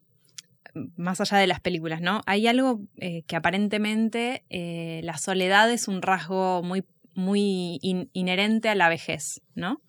más 0.95 1.19
allá 1.19 1.37
de 1.37 1.47
las 1.47 1.59
películas, 1.59 2.01
¿no? 2.01 2.21
Hay 2.25 2.47
algo 2.47 2.79
eh, 2.97 3.23
que 3.27 3.35
aparentemente 3.35 4.45
eh, 4.49 5.01
la 5.03 5.17
soledad 5.17 5.69
es 5.71 5.87
un 5.87 6.01
rasgo 6.01 6.63
muy 6.63 6.85
muy 7.13 7.79
inherente 7.81 8.69
a 8.69 8.75
la 8.75 8.89
vejez, 8.89 9.41
¿no? 9.55 9.81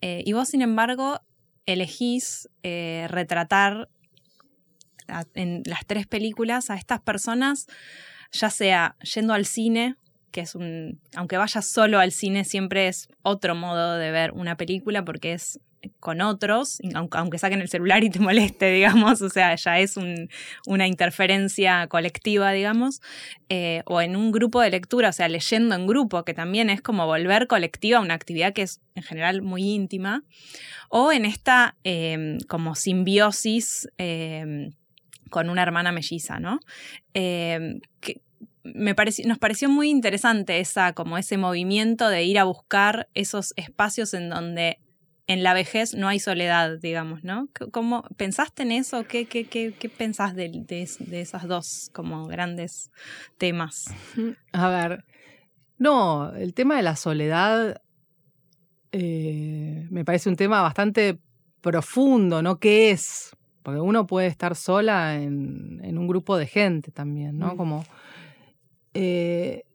Eh, 0.00 0.22
y 0.24 0.32
vos, 0.32 0.48
sin 0.48 0.62
embargo, 0.62 1.20
elegís 1.66 2.48
eh, 2.62 3.06
retratar 3.08 3.88
en 5.34 5.62
las 5.64 5.86
tres 5.86 6.06
películas 6.06 6.70
a 6.70 6.76
estas 6.76 7.00
personas, 7.00 7.66
ya 8.32 8.50
sea 8.50 8.96
yendo 9.14 9.32
al 9.34 9.46
cine, 9.46 9.96
que 10.30 10.42
es 10.42 10.54
un, 10.54 11.00
aunque 11.14 11.36
vayas 11.36 11.66
solo 11.66 11.98
al 11.98 12.12
cine, 12.12 12.44
siempre 12.44 12.88
es 12.88 13.08
otro 13.22 13.54
modo 13.54 13.96
de 13.96 14.10
ver 14.10 14.32
una 14.32 14.56
película 14.56 15.04
porque 15.04 15.32
es 15.32 15.60
con 16.00 16.20
otros, 16.20 16.80
aunque 17.12 17.38
saquen 17.38 17.60
el 17.60 17.68
celular 17.68 18.04
y 18.04 18.10
te 18.10 18.18
moleste, 18.18 18.70
digamos, 18.72 19.22
o 19.22 19.30
sea, 19.30 19.54
ya 19.54 19.78
es 19.78 19.96
una 20.66 20.86
interferencia 20.86 21.86
colectiva, 21.88 22.52
digamos, 22.52 23.00
eh, 23.48 23.82
o 23.86 24.00
en 24.00 24.16
un 24.16 24.32
grupo 24.32 24.60
de 24.60 24.70
lectura, 24.70 25.10
o 25.10 25.12
sea, 25.12 25.28
leyendo 25.28 25.74
en 25.74 25.86
grupo, 25.86 26.24
que 26.24 26.34
también 26.34 26.70
es 26.70 26.80
como 26.82 27.06
volver 27.06 27.46
colectiva 27.46 28.00
una 28.00 28.14
actividad 28.14 28.52
que 28.52 28.62
es 28.62 28.80
en 28.94 29.02
general 29.02 29.42
muy 29.42 29.62
íntima, 29.62 30.24
o 30.88 31.12
en 31.12 31.24
esta 31.24 31.76
em, 31.84 32.38
como 32.48 32.74
simbiosis 32.74 33.88
em, 33.98 34.72
con 35.30 35.50
una 35.50 35.62
hermana 35.62 35.92
melliza, 35.92 36.40
¿no? 36.40 36.60
Em, 37.14 37.80
que, 38.00 38.20
me 38.74 38.94
nos 39.24 39.38
pareció 39.38 39.68
muy 39.68 39.88
interesante 39.88 40.60
esa, 40.60 40.92
como 40.92 41.16
ese 41.16 41.38
movimiento 41.38 42.08
de 42.08 42.24
ir 42.24 42.38
a 42.38 42.44
buscar 42.44 43.08
esos 43.14 43.54
espacios 43.56 44.14
en 44.14 44.28
donde 44.28 44.78
en 45.28 45.42
la 45.42 45.52
vejez 45.52 45.94
no 45.94 46.08
hay 46.08 46.18
soledad, 46.18 46.78
digamos, 46.78 47.22
¿no? 47.22 47.48
¿Cómo, 47.70 48.02
¿Pensaste 48.16 48.62
en 48.62 48.72
eso? 48.72 49.06
¿Qué, 49.06 49.26
qué, 49.26 49.44
qué, 49.44 49.74
qué 49.78 49.88
pensás 49.90 50.34
de, 50.34 50.48
de, 50.48 51.20
esas 51.20 51.46
dos 51.46 51.90
como 51.92 52.26
grandes 52.26 52.90
temas? 53.36 53.94
A 54.52 54.68
ver, 54.70 55.04
no, 55.76 56.34
el 56.34 56.54
tema 56.54 56.78
de 56.78 56.82
la 56.82 56.96
soledad 56.96 57.82
eh, 58.90 59.86
me 59.90 60.02
parece 60.04 60.30
un 60.30 60.36
tema 60.36 60.62
bastante 60.62 61.18
profundo, 61.60 62.40
¿no? 62.40 62.58
¿Qué 62.58 62.90
es? 62.90 63.36
Porque 63.62 63.80
uno 63.80 64.06
puede 64.06 64.28
estar 64.28 64.56
sola 64.56 65.16
en, 65.16 65.80
en 65.84 65.98
un 65.98 66.08
grupo 66.08 66.38
de 66.38 66.46
gente 66.46 66.90
también, 66.90 67.36
¿no? 67.36 67.52
Mm. 67.52 67.56
Como 67.58 67.84
eh, 68.94 69.66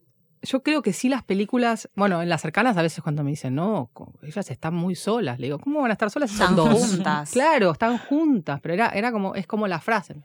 yo 0.43 0.61
creo 0.61 0.81
que 0.81 0.91
sí 0.91 1.07
las 1.07 1.23
películas, 1.23 1.89
bueno, 1.95 2.21
en 2.21 2.27
las 2.27 2.41
cercanas 2.41 2.75
a 2.75 2.81
veces 2.81 3.01
cuando 3.01 3.23
me 3.23 3.31
dicen, 3.31 3.55
no, 3.55 3.89
ellas 4.21 4.51
están 4.51 4.75
muy 4.75 4.93
solas, 4.93 5.39
le 5.39 5.47
digo, 5.47 5.59
¿cómo 5.59 5.81
van 5.81 5.91
a 5.91 5.93
estar 5.93 6.11
solas? 6.11 6.31
Están 6.31 6.55
dos? 6.55 6.69
juntas. 6.69 7.31
Claro, 7.31 7.71
están 7.71 7.97
juntas, 7.97 8.59
pero 8.61 8.73
era, 8.73 8.89
era 8.89 9.11
como, 9.11 9.35
es 9.35 9.47
como 9.47 9.67
la 9.67 9.79
frase, 9.79 10.15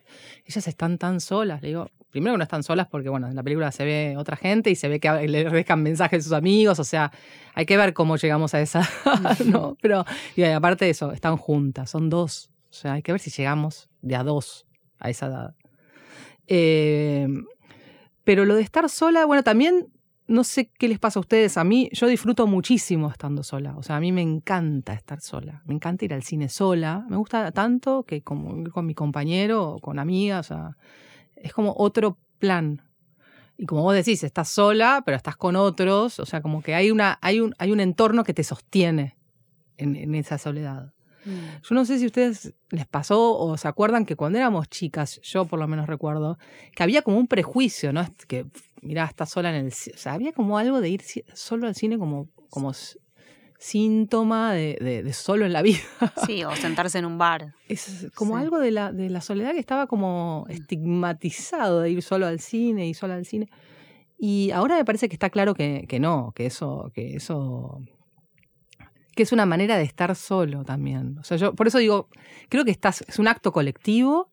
ellas 0.44 0.66
están 0.66 0.98
tan 0.98 1.20
solas, 1.20 1.62
le 1.62 1.68
digo, 1.68 1.90
primero 2.10 2.34
que 2.34 2.38
no 2.38 2.42
están 2.42 2.64
solas 2.64 2.88
porque, 2.88 3.08
bueno, 3.08 3.28
en 3.28 3.36
la 3.36 3.42
película 3.44 3.70
se 3.70 3.84
ve 3.84 4.16
otra 4.16 4.36
gente 4.36 4.70
y 4.70 4.74
se 4.74 4.88
ve 4.88 4.98
que 4.98 5.28
le 5.28 5.44
dejan 5.44 5.82
mensajes 5.82 6.20
a 6.20 6.24
sus 6.24 6.32
amigos, 6.32 6.80
o 6.80 6.84
sea, 6.84 7.12
hay 7.54 7.64
que 7.64 7.76
ver 7.76 7.94
cómo 7.94 8.16
llegamos 8.16 8.54
a 8.54 8.60
esa, 8.60 8.88
¿no? 9.46 9.76
Pero, 9.80 10.04
y 10.34 10.42
aparte 10.42 10.84
de 10.84 10.90
eso, 10.90 11.12
están 11.12 11.36
juntas, 11.36 11.90
son 11.90 12.10
dos, 12.10 12.50
o 12.70 12.72
sea, 12.72 12.94
hay 12.94 13.02
que 13.02 13.12
ver 13.12 13.20
si 13.20 13.30
llegamos 13.30 13.88
de 14.02 14.16
a 14.16 14.24
dos 14.24 14.66
a 14.98 15.10
esa 15.10 15.26
edad. 15.26 15.54
Eh, 16.48 17.28
pero 18.24 18.44
lo 18.44 18.56
de 18.56 18.62
estar 18.62 18.88
sola, 18.90 19.24
bueno, 19.24 19.42
también 19.44 19.86
no 20.28 20.44
sé 20.44 20.70
qué 20.78 20.88
les 20.88 20.98
pasa 20.98 21.18
a 21.18 21.22
ustedes, 21.22 21.56
a 21.56 21.64
mí 21.64 21.88
yo 21.92 22.06
disfruto 22.06 22.46
muchísimo 22.46 23.10
estando 23.10 23.42
sola, 23.42 23.74
o 23.76 23.82
sea, 23.82 23.96
a 23.96 24.00
mí 24.00 24.12
me 24.12 24.20
encanta 24.20 24.92
estar 24.92 25.20
sola, 25.22 25.62
me 25.64 25.74
encanta 25.74 26.04
ir 26.04 26.12
al 26.12 26.22
cine 26.22 26.50
sola, 26.50 27.06
me 27.08 27.16
gusta 27.16 27.50
tanto 27.50 28.04
que 28.04 28.22
como 28.22 28.56
ir 28.60 28.70
con 28.70 28.84
mi 28.84 28.94
compañero 28.94 29.70
o 29.72 29.78
con 29.78 29.98
amigas, 29.98 30.50
o 30.50 30.54
sea, 30.54 30.76
es 31.34 31.52
como 31.52 31.74
otro 31.76 32.18
plan. 32.38 32.82
Y 33.56 33.66
como 33.66 33.82
vos 33.82 33.94
decís, 33.94 34.22
estás 34.22 34.50
sola, 34.50 35.02
pero 35.04 35.16
estás 35.16 35.36
con 35.36 35.56
otros, 35.56 36.20
o 36.20 36.26
sea, 36.26 36.42
como 36.42 36.62
que 36.62 36.74
hay, 36.74 36.90
una, 36.92 37.18
hay, 37.22 37.40
un, 37.40 37.54
hay 37.58 37.72
un 37.72 37.80
entorno 37.80 38.22
que 38.22 38.34
te 38.34 38.44
sostiene 38.44 39.16
en, 39.78 39.96
en 39.96 40.14
esa 40.14 40.38
soledad. 40.38 40.92
Mm. 41.24 41.62
Yo 41.62 41.74
no 41.74 41.84
sé 41.84 41.98
si 41.98 42.04
a 42.04 42.06
ustedes 42.06 42.54
les 42.70 42.86
pasó 42.86 43.36
o 43.36 43.56
se 43.56 43.66
acuerdan 43.66 44.04
que 44.04 44.14
cuando 44.14 44.38
éramos 44.38 44.68
chicas, 44.68 45.20
yo 45.22 45.46
por 45.46 45.58
lo 45.58 45.66
menos 45.66 45.86
recuerdo, 45.86 46.38
que 46.74 46.82
había 46.82 47.02
como 47.02 47.18
un 47.18 47.26
prejuicio, 47.26 47.92
¿no? 47.92 48.06
Que, 48.28 48.46
mirá, 48.82 49.04
está 49.04 49.26
sola 49.26 49.50
en 49.50 49.66
el... 49.66 49.68
O 49.68 49.98
sea, 49.98 50.14
había 50.14 50.32
como 50.32 50.58
algo 50.58 50.80
de 50.80 50.88
ir 50.88 51.02
solo 51.34 51.66
al 51.66 51.74
cine 51.74 51.98
como, 51.98 52.28
como 52.50 52.72
síntoma 53.58 54.52
de, 54.52 55.10
solo 55.12 55.46
en 55.46 55.52
la 55.52 55.62
vida. 55.62 55.80
Sí, 56.26 56.44
o 56.44 56.54
sentarse 56.56 56.98
en 56.98 57.04
un 57.04 57.18
bar. 57.18 57.54
Es 57.68 58.08
como 58.14 58.36
algo 58.36 58.58
de 58.58 58.70
la, 58.70 58.92
de 58.92 59.10
la 59.10 59.20
soledad 59.20 59.52
que 59.52 59.60
estaba 59.60 59.86
como 59.86 60.46
estigmatizado 60.48 61.80
de 61.80 61.90
ir 61.90 62.02
solo 62.02 62.26
al 62.26 62.40
cine 62.40 62.86
y 62.86 62.94
solo 62.94 63.14
al 63.14 63.24
cine. 63.24 63.48
Y 64.18 64.50
ahora 64.50 64.76
me 64.76 64.84
parece 64.84 65.08
que 65.08 65.14
está 65.14 65.30
claro 65.30 65.54
que, 65.54 65.86
que 65.88 66.00
no, 66.00 66.32
que 66.34 66.46
eso, 66.46 66.90
que 66.94 67.14
eso 67.14 67.82
que 69.18 69.24
es 69.24 69.32
una 69.32 69.46
manera 69.46 69.76
de 69.76 69.82
estar 69.82 70.14
solo 70.14 70.64
también. 70.64 71.18
O 71.18 71.24
sea, 71.24 71.36
yo 71.36 71.52
por 71.52 71.66
eso 71.66 71.78
digo, 71.78 72.08
creo 72.48 72.64
que 72.64 72.70
estás, 72.70 73.04
es 73.08 73.18
un 73.18 73.26
acto 73.26 73.50
colectivo, 73.50 74.30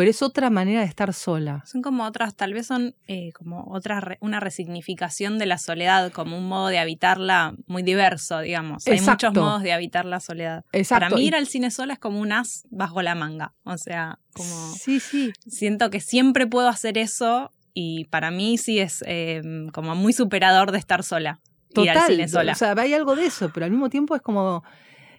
pero 0.00 0.12
es 0.12 0.22
otra 0.22 0.48
manera 0.48 0.80
de 0.80 0.86
estar 0.86 1.12
sola. 1.12 1.62
Son 1.66 1.82
como 1.82 2.06
otras, 2.06 2.34
tal 2.34 2.54
vez 2.54 2.66
son 2.66 2.94
eh, 3.06 3.32
como 3.34 3.70
otra, 3.70 4.16
una 4.20 4.40
resignificación 4.40 5.36
de 5.36 5.44
la 5.44 5.58
soledad, 5.58 6.10
como 6.10 6.38
un 6.38 6.48
modo 6.48 6.68
de 6.68 6.78
habitarla 6.78 7.54
muy 7.66 7.82
diverso, 7.82 8.40
digamos. 8.40 8.86
Hay 8.86 9.02
muchos 9.02 9.34
modos 9.34 9.62
de 9.62 9.74
habitar 9.74 10.06
la 10.06 10.20
soledad. 10.20 10.64
Para 10.88 11.10
mí 11.10 11.26
ir 11.26 11.34
al 11.34 11.46
cine 11.46 11.70
sola 11.70 11.92
es 11.92 11.98
como 11.98 12.18
un 12.18 12.32
as 12.32 12.66
bajo 12.70 13.02
la 13.02 13.14
manga. 13.14 13.52
O 13.64 13.76
sea, 13.76 14.18
como... 14.32 14.72
Sí, 14.72 15.00
sí. 15.00 15.34
Siento 15.46 15.90
que 15.90 16.00
siempre 16.00 16.46
puedo 16.46 16.68
hacer 16.68 16.96
eso 16.96 17.52
y 17.74 18.06
para 18.06 18.30
mí 18.30 18.56
sí 18.56 18.78
es 18.78 19.04
eh, 19.06 19.42
como 19.74 19.94
muy 19.96 20.14
superador 20.14 20.72
de 20.72 20.78
estar 20.78 21.02
sola. 21.02 21.42
Total, 21.74 22.18
o 22.24 22.54
sea, 22.54 22.74
hay 22.78 22.94
algo 22.94 23.16
de 23.16 23.26
eso, 23.26 23.50
pero 23.52 23.66
al 23.66 23.70
mismo 23.70 23.90
tiempo 23.90 24.16
es 24.16 24.22
como 24.22 24.64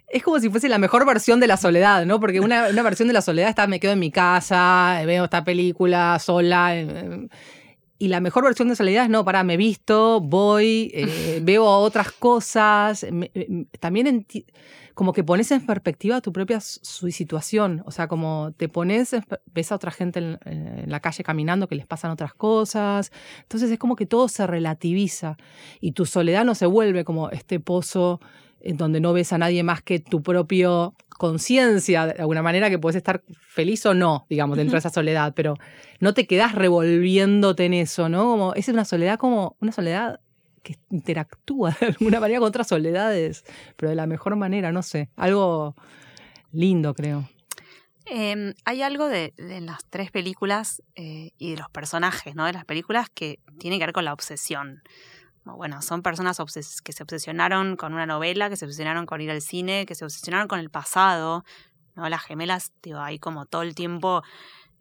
es 0.08 0.22
como 0.22 0.38
si 0.38 0.50
fuese 0.50 0.68
la 0.68 0.78
mejor 0.78 1.06
versión 1.06 1.40
de 1.40 1.46
la 1.46 1.56
soledad, 1.56 2.04
¿no? 2.06 2.20
Porque 2.20 2.40
una, 2.40 2.68
una 2.70 2.82
versión 2.82 3.08
de 3.08 3.14
la 3.14 3.22
soledad 3.22 3.48
está, 3.48 3.66
me 3.66 3.80
quedo 3.80 3.92
en 3.92 3.98
mi 3.98 4.10
casa, 4.10 5.00
veo 5.06 5.24
esta 5.24 5.44
película 5.44 6.18
sola. 6.18 6.76
Eh, 6.76 6.86
eh, 6.88 7.28
y 7.98 8.08
la 8.08 8.20
mejor 8.20 8.42
versión 8.42 8.68
de 8.68 8.74
soledad 8.74 9.04
es, 9.04 9.10
no, 9.10 9.24
para, 9.24 9.44
me 9.44 9.56
visto, 9.56 10.20
voy, 10.20 10.90
eh, 10.92 11.40
veo 11.44 11.64
otras 11.64 12.10
cosas. 12.12 13.06
también 13.80 14.06
en 14.06 14.26
como 14.94 15.12
que 15.12 15.24
pones 15.24 15.50
en 15.50 15.64
perspectiva 15.64 16.20
tu 16.20 16.32
propia 16.32 16.60
situación. 16.60 17.82
O 17.86 17.90
sea, 17.90 18.08
como 18.08 18.52
te 18.56 18.68
pones, 18.68 19.16
ves 19.46 19.72
a 19.72 19.76
otra 19.76 19.90
gente 19.90 20.18
en, 20.18 20.84
la 20.86 21.00
calle 21.00 21.24
caminando 21.24 21.68
que 21.68 21.74
les 21.74 21.86
pasan 21.86 22.10
otras 22.10 22.34
cosas. 22.34 23.10
Entonces 23.42 23.70
es 23.70 23.78
como 23.78 23.96
que 23.96 24.06
todo 24.06 24.28
se 24.28 24.46
relativiza 24.46 25.36
y 25.80 25.92
tu 25.92 26.06
soledad 26.06 26.44
no 26.44 26.54
se 26.54 26.66
vuelve 26.66 27.04
como 27.04 27.30
este 27.30 27.60
pozo 27.60 28.20
en 28.62 28.76
donde 28.76 29.00
no 29.00 29.12
ves 29.12 29.32
a 29.32 29.38
nadie 29.38 29.62
más 29.62 29.82
que 29.82 30.00
tu 30.00 30.22
propio 30.22 30.94
conciencia, 31.08 32.06
de 32.06 32.20
alguna 32.20 32.42
manera 32.42 32.70
que 32.70 32.78
puedes 32.78 32.96
estar 32.96 33.22
feliz 33.48 33.84
o 33.86 33.94
no, 33.94 34.26
digamos, 34.28 34.56
dentro 34.56 34.72
de 34.72 34.80
esa 34.80 34.90
soledad, 34.90 35.34
pero 35.36 35.56
no 36.00 36.14
te 36.14 36.26
quedas 36.26 36.54
revolviéndote 36.54 37.64
en 37.64 37.74
eso, 37.74 38.08
¿no? 38.08 38.24
Como, 38.24 38.54
es 38.54 38.68
una 38.68 38.84
soledad 38.84 39.18
como 39.18 39.56
una 39.60 39.72
soledad 39.72 40.20
que 40.62 40.76
interactúa 40.90 41.76
de 41.80 41.86
alguna 41.86 42.20
manera 42.20 42.40
con 42.40 42.48
otras 42.48 42.68
soledades, 42.68 43.44
pero 43.76 43.90
de 43.90 43.96
la 43.96 44.06
mejor 44.06 44.36
manera, 44.36 44.72
no 44.72 44.82
sé, 44.82 45.10
algo 45.16 45.76
lindo 46.52 46.94
creo. 46.94 47.28
Em, 48.06 48.54
hay 48.64 48.82
algo 48.82 49.06
de, 49.06 49.32
las 49.36 49.84
tres 49.88 50.10
películas 50.10 50.82
eh, 50.96 51.30
y 51.38 51.52
de 51.52 51.56
los 51.58 51.70
personajes, 51.70 52.34
¿no? 52.34 52.46
De 52.46 52.52
las 52.52 52.64
películas 52.64 53.08
que 53.08 53.38
tiene 53.58 53.78
que 53.78 53.86
ver 53.86 53.92
con 53.92 54.04
la 54.04 54.12
obsesión. 54.12 54.82
Bueno, 55.44 55.82
son 55.82 56.02
personas 56.02 56.38
que 56.84 56.92
se 56.92 57.02
obsesionaron 57.02 57.76
con 57.76 57.94
una 57.94 58.06
novela, 58.06 58.48
que 58.48 58.56
se 58.56 58.64
obsesionaron 58.64 59.06
con 59.06 59.20
ir 59.20 59.30
al 59.30 59.42
cine, 59.42 59.86
que 59.86 59.94
se 59.94 60.04
obsesionaron 60.04 60.46
con 60.46 60.60
el 60.60 60.70
pasado, 60.70 61.44
¿no? 61.96 62.08
Las 62.08 62.22
gemelas, 62.22 62.72
digo, 62.82 63.00
hay 63.00 63.18
como 63.18 63.46
todo 63.46 63.62
el 63.62 63.74
tiempo 63.74 64.22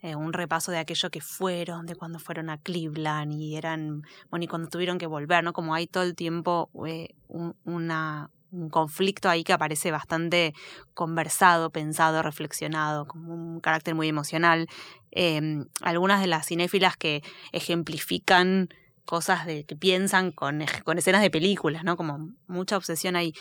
eh, 0.02 0.16
un 0.16 0.34
repaso 0.34 0.72
de 0.72 0.80
aquello 0.80 1.10
que 1.10 1.22
fueron, 1.22 1.86
de 1.86 1.96
cuando 1.96 2.20
fueron 2.20 2.50
a 2.50 2.58
Cleveland 2.58 3.34
y 3.34 3.56
eran, 3.56 4.04
bueno, 4.30 4.46
y 4.46 4.48
cuando 4.48 4.70
tuvieron 4.70 4.98
que 4.98 5.08
volver, 5.08 5.44
¿no? 5.44 5.54
Como 5.54 5.74
hay 5.74 5.88
todo 5.88 6.04
el 6.04 6.16
tiempo 6.16 6.70
eh, 6.88 7.16
un, 7.28 7.56
una, 7.66 8.30
un 8.52 8.70
conflicto 8.70 9.30
ahí 9.30 9.44
que 9.44 9.54
aparece 9.54 9.92
bastante 9.92 10.54
conversado, 10.94 11.70
pensado, 11.72 12.22
reflexionado, 12.22 13.06
como 13.06 13.34
un 13.34 13.60
carácter 13.60 13.96
muy 13.96 14.08
emocional. 14.08 14.68
Em, 15.12 15.66
algunas 15.82 16.22
de 16.22 16.28
las 16.28 16.48
cinéfilas 16.48 16.98
que 16.98 17.22
ejemplifican 17.52 18.70
cosas 19.12 19.46
de 19.46 19.66
que 19.66 19.76
piensan 19.76 20.32
con, 20.32 20.64
con 20.86 20.98
escenas 20.98 21.22
de 21.22 21.30
películas, 21.30 21.84
¿no? 21.84 21.98
Como 21.98 22.30
mucha 22.48 22.78
obsesión 22.78 23.18
ahí. 23.18 23.34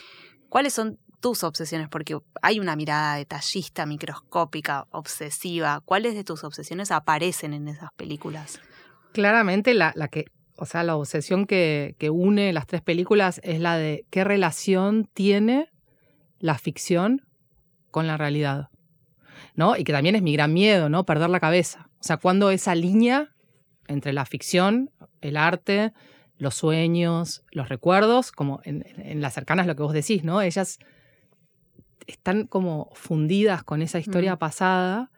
¿Cuáles 0.49 0.75
son 0.75 0.99
tus 1.21 1.45
obsesiones? 1.45 1.89
Porque 1.89 2.19
hay 2.43 2.59
una 2.59 2.75
mirada 2.75 3.15
detallista, 3.15 3.87
microscópica, 3.87 4.89
obsesiva. 4.91 5.81
¿Cuáles 5.85 6.17
de 6.17 6.25
tus 6.25 6.43
obsesiones 6.43 6.91
aparecen 6.91 7.55
en 7.55 7.69
esas 7.69 7.93
películas? 7.93 8.61
Claramente 9.13 9.73
la, 9.73 9.93
la 9.95 10.09
que, 10.09 10.25
o 10.57 10.67
sea, 10.67 10.83
la 10.83 10.97
obsesión 10.97 11.47
que, 11.47 11.95
une 12.11 12.53
las 12.53 12.67
tres 12.67 12.83
películas 12.83 13.41
es 13.45 13.61
la 13.61 13.77
de 13.77 14.05
qué 14.11 14.25
relación 14.25 15.09
tiene 15.15 15.69
la 16.41 16.59
ficción 16.59 17.29
con 17.93 18.09
la 18.09 18.17
realidad. 18.17 18.71
¿No? 19.55 19.77
Y 19.77 19.85
que 19.85 19.93
también 19.93 20.17
es 20.17 20.23
mi 20.23 20.33
gran 20.33 20.53
miedo, 20.53 20.89
¿no? 20.89 21.05
Perder 21.05 21.31
la 21.31 21.39
cabeza. 21.39 21.91
O 22.01 22.03
sea, 22.03 22.17
cuando 22.17 22.51
esa 22.51 22.75
línea 22.75 23.31
entre 23.91 24.13
la 24.13 24.25
ficción, 24.25 24.91
el 25.21 25.37
arte, 25.37 25.93
los 26.39 26.55
sueños, 26.55 27.45
los 27.51 27.69
recuerdos, 27.69 28.33
como 28.33 28.61
en, 28.65 28.85
en, 28.97 29.21
las 29.21 29.35
cercanas 29.35 29.67
lo 29.67 29.77
que 29.77 29.83
vos 29.83 29.93
decís, 29.93 30.25
¿no? 30.25 30.41
Ellas 30.41 30.79
están 32.07 32.47
como 32.47 32.91
fundidas 32.95 33.63
con 33.63 33.83
esa 33.83 33.99
historia 33.99 34.35
mm. 34.35 34.39
pasada 34.39 35.11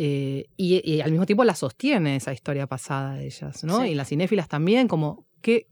eh, 0.00 0.48
y, 0.56 1.00
al 1.00 1.10
mismo 1.10 1.26
tiempo 1.26 1.42
la 1.42 1.56
sostiene 1.56 2.14
esa 2.14 2.32
historia 2.32 2.68
pasada 2.68 3.14
de 3.14 3.26
ellas, 3.26 3.64
¿no? 3.64 3.84
Y 3.84 3.94
las 3.94 4.08
cinéfilas 4.08 4.48
también, 4.48 4.86
como 4.86 5.26
que 5.42 5.66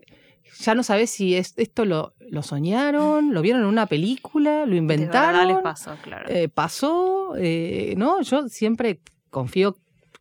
ya 0.58 0.74
no 0.74 0.82
sabes 0.82 1.10
si 1.10 1.36
es, 1.36 1.54
esto 1.56 1.84
lo, 1.84 2.14
lo, 2.18 2.42
soñaron, 2.42 3.32
lo 3.32 3.40
vieron 3.40 3.62
en 3.62 3.68
una 3.68 3.86
película, 3.86 4.66
lo 4.66 4.74
inventaron. 4.74 5.46
les 5.46 5.58
pasó, 5.58 5.96
claro. 6.02 6.28
Eh, 6.28 6.48
pasó, 6.48 7.34
eh, 7.36 7.94
¿no? 7.96 8.20
Yo 8.22 8.48
siempre 8.48 9.00
confío 9.30 9.76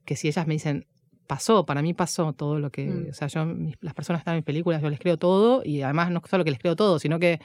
que 0.05 0.15
si 0.15 0.27
ellas 0.27 0.45
me 0.45 0.53
dicen, 0.53 0.85
pasó, 1.25 1.65
para 1.65 1.81
mí 1.81 1.93
pasó 1.93 2.33
todo 2.33 2.59
lo 2.59 2.71
que, 2.71 2.85
mm. 2.85 3.09
o 3.09 3.13
sea, 3.13 3.27
yo, 3.27 3.45
las 3.81 3.93
personas 3.93 4.19
que 4.19 4.21
están 4.21 4.33
en 4.35 4.39
mis 4.39 4.45
películas, 4.45 4.81
yo 4.81 4.89
les 4.89 4.99
creo 4.99 5.17
todo 5.17 5.61
y 5.63 5.81
además 5.81 6.11
no 6.11 6.21
solo 6.29 6.43
que 6.43 6.51
les 6.51 6.59
creo 6.59 6.75
todo, 6.75 6.99
sino 6.99 7.19
que 7.19 7.39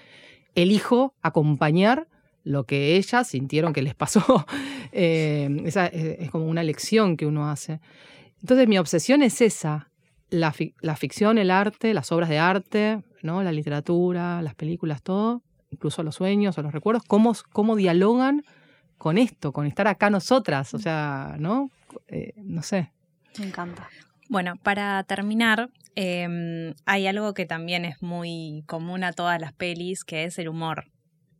elijo 0.55 1.14
acompañar 1.22 2.09
lo 2.45 2.64
que 2.64 2.97
ellas 2.97 3.28
sintieron 3.28 3.72
que 3.72 3.83
les 3.83 3.95
pasó. 3.95 4.47
Eh, 4.93 5.62
esa 5.66 5.87
es, 5.87 6.33
como 6.33 6.47
una 6.47 6.64
lección 6.64 7.16
que 7.16 7.24
uno 7.24 7.49
hace. 7.49 7.78
Entonces 8.41 8.66
mi 8.66 8.76
obsesión 8.76 9.22
es 9.22 9.41
esa, 9.41 9.89
la, 10.31 10.53
ficción, 10.53 11.39
el 11.39 11.53
arte, 11.53 11.95
las 11.95 12.11
obras 12.11 12.28
de 12.28 12.41
arte, 12.41 13.05
¿no? 13.22 13.45
la 13.45 13.53
literatura, 13.53 14.43
las 14.43 14.57
películas, 14.57 15.01
todo, 15.01 15.43
incluso 15.70 16.03
los 16.03 16.16
sueños 16.16 16.59
o 16.59 16.62
los 16.62 16.72
recuerdos, 16.72 17.05
cómo, 17.07 17.35
cómo 17.53 17.76
dialogan 17.76 18.43
con 18.99 19.16
esto, 19.16 19.53
con 19.53 19.68
estar 19.68 19.87
acá 19.87 20.11
nosotras, 20.11 20.74
o 20.74 20.81
sea, 20.81 21.37
¿no? 21.39 21.70
Eh, 22.09 22.35
no 22.37 22.62
sé. 22.62 22.91
Me 23.39 23.47
encanta. 23.47 23.89
Bueno, 24.28 24.55
para 24.62 25.03
terminar, 25.05 25.70
em, 25.97 26.74
hay 26.87 27.09
algo 27.09 27.35
que 27.35 27.47
también 27.47 27.85
es 27.85 28.01
muy 28.01 28.62
común 28.66 29.03
a 29.03 29.12
todas 29.12 29.41
las 29.41 29.53
pelis, 29.53 30.05
que 30.05 30.22
es 30.24 30.39
el 30.39 30.49
humor. 30.49 30.85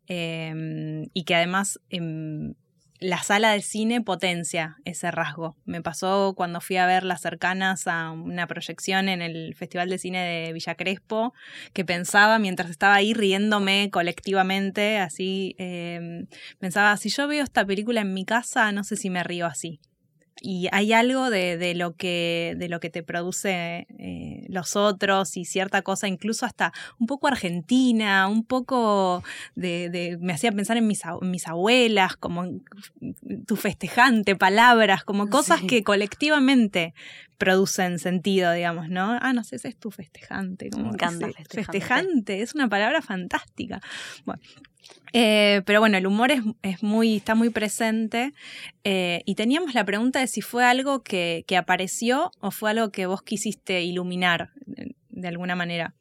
Em, 0.09 1.07
y 1.15 1.23
que 1.23 1.37
además 1.37 1.79
em, 1.89 2.55
la 2.99 3.23
sala 3.23 3.53
de 3.53 3.63
cine 3.63 4.01
potencia 4.01 4.77
ese 4.85 5.13
rasgo. 5.13 5.57
Me 5.65 5.83
pasó 5.83 6.35
cuando 6.37 6.61
fui 6.61 6.79
a 6.79 6.87
ver 6.87 7.05
las 7.05 7.21
cercanas 7.21 7.87
a 7.87 8.11
una 8.11 8.49
proyección 8.49 9.09
en 9.09 9.23
el 9.23 9.55
Festival 9.55 9.89
de 9.89 9.99
Cine 9.99 10.19
de 10.25 10.53
Villa 10.53 10.75
Crespo, 10.75 11.33
que 11.73 11.85
pensaba 11.85 12.41
mientras 12.41 12.71
estaba 12.71 12.97
ahí 12.97 13.15
riéndome 13.15 13.89
colectivamente, 13.93 14.99
así, 14.99 15.55
pensaba, 16.59 16.97
si 16.97 17.09
yo 17.09 17.29
veo 17.29 17.45
esta 17.45 17.65
película 17.65 18.01
en 18.01 18.13
mi 18.13 18.25
casa, 18.25 18.73
no 18.73 18.83
sé 18.83 18.97
si 18.97 19.11
me 19.11 19.23
río 19.23 19.47
así 19.47 19.81
y 20.41 20.69
hay 20.73 20.93
algo 20.93 21.31
de, 21.31 21.75
lo, 21.75 21.95
que, 21.95 22.55
de 22.57 22.69
lo 22.69 22.81
que 22.81 22.91
te 22.91 23.03
produce 23.03 23.87
eh, 23.99 24.47
los 24.49 24.77
otros 24.77 25.37
y 25.37 25.45
cierta 25.45 25.83
cosa, 25.83 26.09
incluso 26.09 26.47
hasta 26.47 26.73
un 26.99 27.07
poco 27.07 27.29
argentina, 27.29 28.29
un 28.29 28.45
poco 28.45 29.23
de, 29.55 30.19
me 30.21 30.33
hacía 30.33 30.53
pensar 30.53 30.77
en 30.77 30.87
mis, 30.87 31.03
mis 31.23 31.47
abuelas, 31.47 32.17
como 32.17 32.47
tu 33.47 33.57
festejante, 33.57 34.37
palabras, 34.37 35.05
como 35.05 35.29
cosas 35.29 35.61
que 35.63 35.83
colectivamente 35.85 36.95
producen 37.41 37.99
sentido, 37.99 38.53
digamos, 38.53 38.91
¿no? 38.91 39.19
Ah, 39.23 39.33
no 39.33 39.43
sé, 39.45 39.57
ese 39.57 39.69
es 39.69 39.77
tu 39.77 39.91
festejante. 39.91 40.69
Como 40.69 40.89
me 40.89 40.91
encanta 40.91 41.27
festejante. 41.27 41.57
festejante. 41.57 42.43
es 42.43 42.55
una 42.55 42.69
palabra 42.69 43.01
fantástica. 43.01 43.81
Bueno, 44.27 44.43
eh, 45.15 45.63
pero 45.65 45.81
bueno, 45.81 45.97
el 45.97 46.07
humor 46.07 46.31
es, 46.31 46.83
muy, 46.83 47.17
está 47.17 47.35
muy 47.35 47.49
presente 47.49 48.35
eh, 48.85 49.23
y 49.25 49.37
teníamos 49.37 49.73
la 49.73 49.85
pregunta 49.85 50.21
de 50.21 50.27
si 50.27 50.43
fue 50.43 50.65
algo 50.65 51.03
que, 51.03 51.45
apareció 51.57 52.31
o 52.41 52.51
fue 52.51 52.71
algo 52.71 52.93
que 52.93 53.07
vos 53.07 53.23
quisiste 53.23 53.83
iluminar 53.83 54.51
de, 55.09 55.29
alguna 55.29 55.57
manera. 55.57 55.95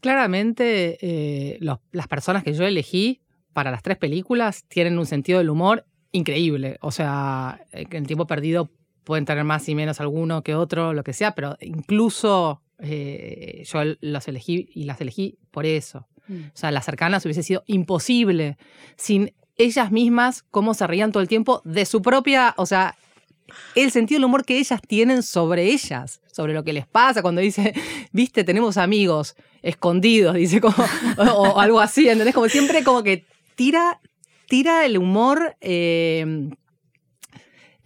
Claramente, 0.00 0.98
eh, 1.00 1.58
las 1.60 2.08
personas 2.08 2.42
que 2.42 2.52
yo 2.52 2.64
elegí 2.64 3.20
para 3.52 3.70
las 3.70 3.84
tres 3.84 3.96
películas 3.96 4.64
tienen 4.64 4.98
un 4.98 5.06
sentido 5.06 5.38
del 5.38 5.50
humor 5.50 5.86
increíble. 6.10 6.78
O 6.80 6.90
sea, 6.90 7.64
en 7.70 7.92
el 7.92 8.06
tiempo 8.08 8.26
perdido 8.26 8.72
pueden 9.08 9.24
tener 9.24 9.42
más 9.42 9.66
y 9.70 9.74
menos 9.74 10.02
alguno 10.02 10.42
que 10.42 10.54
otro, 10.54 10.92
lo 10.92 11.02
que 11.02 11.14
sea, 11.14 11.34
pero 11.34 11.56
incluso 11.62 12.60
yo 12.78 13.80
los 14.02 14.28
elegí 14.28 14.68
y 14.74 14.84
las 14.84 15.00
elegí 15.00 15.38
por 15.50 15.64
eso. 15.64 16.06
Mm. 16.28 16.40
O 16.48 16.56
sea, 16.56 16.70
las 16.70 16.84
cercanas 16.84 17.24
hubiese 17.24 17.42
sido 17.42 17.64
imposible 17.66 18.58
sin 18.96 19.32
ellas 19.56 19.90
mismas, 19.90 20.44
cómo 20.50 20.74
se 20.74 20.86
rían 20.86 21.10
todo 21.10 21.22
el 21.22 21.28
tiempo 21.28 21.62
de 21.64 21.86
su 21.86 22.02
propia, 22.02 22.52
o 22.58 22.66
sea, 22.66 22.96
el 23.74 23.90
sentido 23.92 24.18
del 24.18 24.26
humor 24.26 24.44
que 24.44 24.58
ellas 24.58 24.82
tienen 24.86 25.22
sobre 25.22 25.64
ellas, 25.64 26.20
sobre 26.30 26.52
lo 26.52 26.62
que 26.62 26.74
les 26.74 26.86
pasa 26.86 27.22
cuando 27.22 27.40
dice, 27.40 27.72
viste, 28.12 28.44
tenemos 28.44 28.76
amigos 28.76 29.36
escondidos, 29.62 30.34
dice 30.34 30.60
como, 30.60 30.76
o, 31.34 31.58
algo 31.58 31.80
así, 31.80 32.10
¿entendés? 32.10 32.34
Como 32.34 32.50
siempre 32.50 32.84
como 32.84 33.02
que 33.02 33.24
tira, 33.54 34.00
tira 34.48 34.84
el 34.84 34.98
humor 34.98 35.56
eh, 35.62 36.50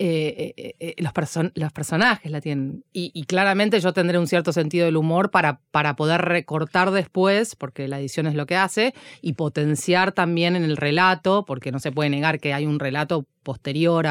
eh, 0.04 0.52
eh, 0.56 0.74
eh, 0.80 0.94
los, 0.98 1.12
personajes 1.12 2.28
la 2.28 2.40
tienen. 2.40 2.84
Y, 2.92 3.22
claramente 3.26 3.78
yo 3.78 3.92
tendré 3.92 4.18
un 4.18 4.26
cierto 4.26 4.52
sentido 4.52 4.84
del 4.86 4.96
humor 4.96 5.30
para, 5.30 5.60
para 5.70 5.94
poder 5.94 6.22
recortar 6.22 6.90
después, 6.90 7.54
porque 7.54 7.86
la 7.86 8.00
edición 8.00 8.26
es 8.26 8.34
lo 8.34 8.44
que 8.44 8.56
hace, 8.56 8.94
y 9.20 9.34
potenciar 9.34 10.10
también 10.10 10.56
en 10.56 10.64
el 10.64 10.76
relato, 10.76 11.44
porque 11.44 11.70
no 11.70 11.78
se 11.78 11.92
puede 11.92 12.10
negar 12.10 12.40
que 12.40 12.52
hay 12.52 12.66
un 12.66 12.80
relato 12.80 13.26
posterior 13.44 14.08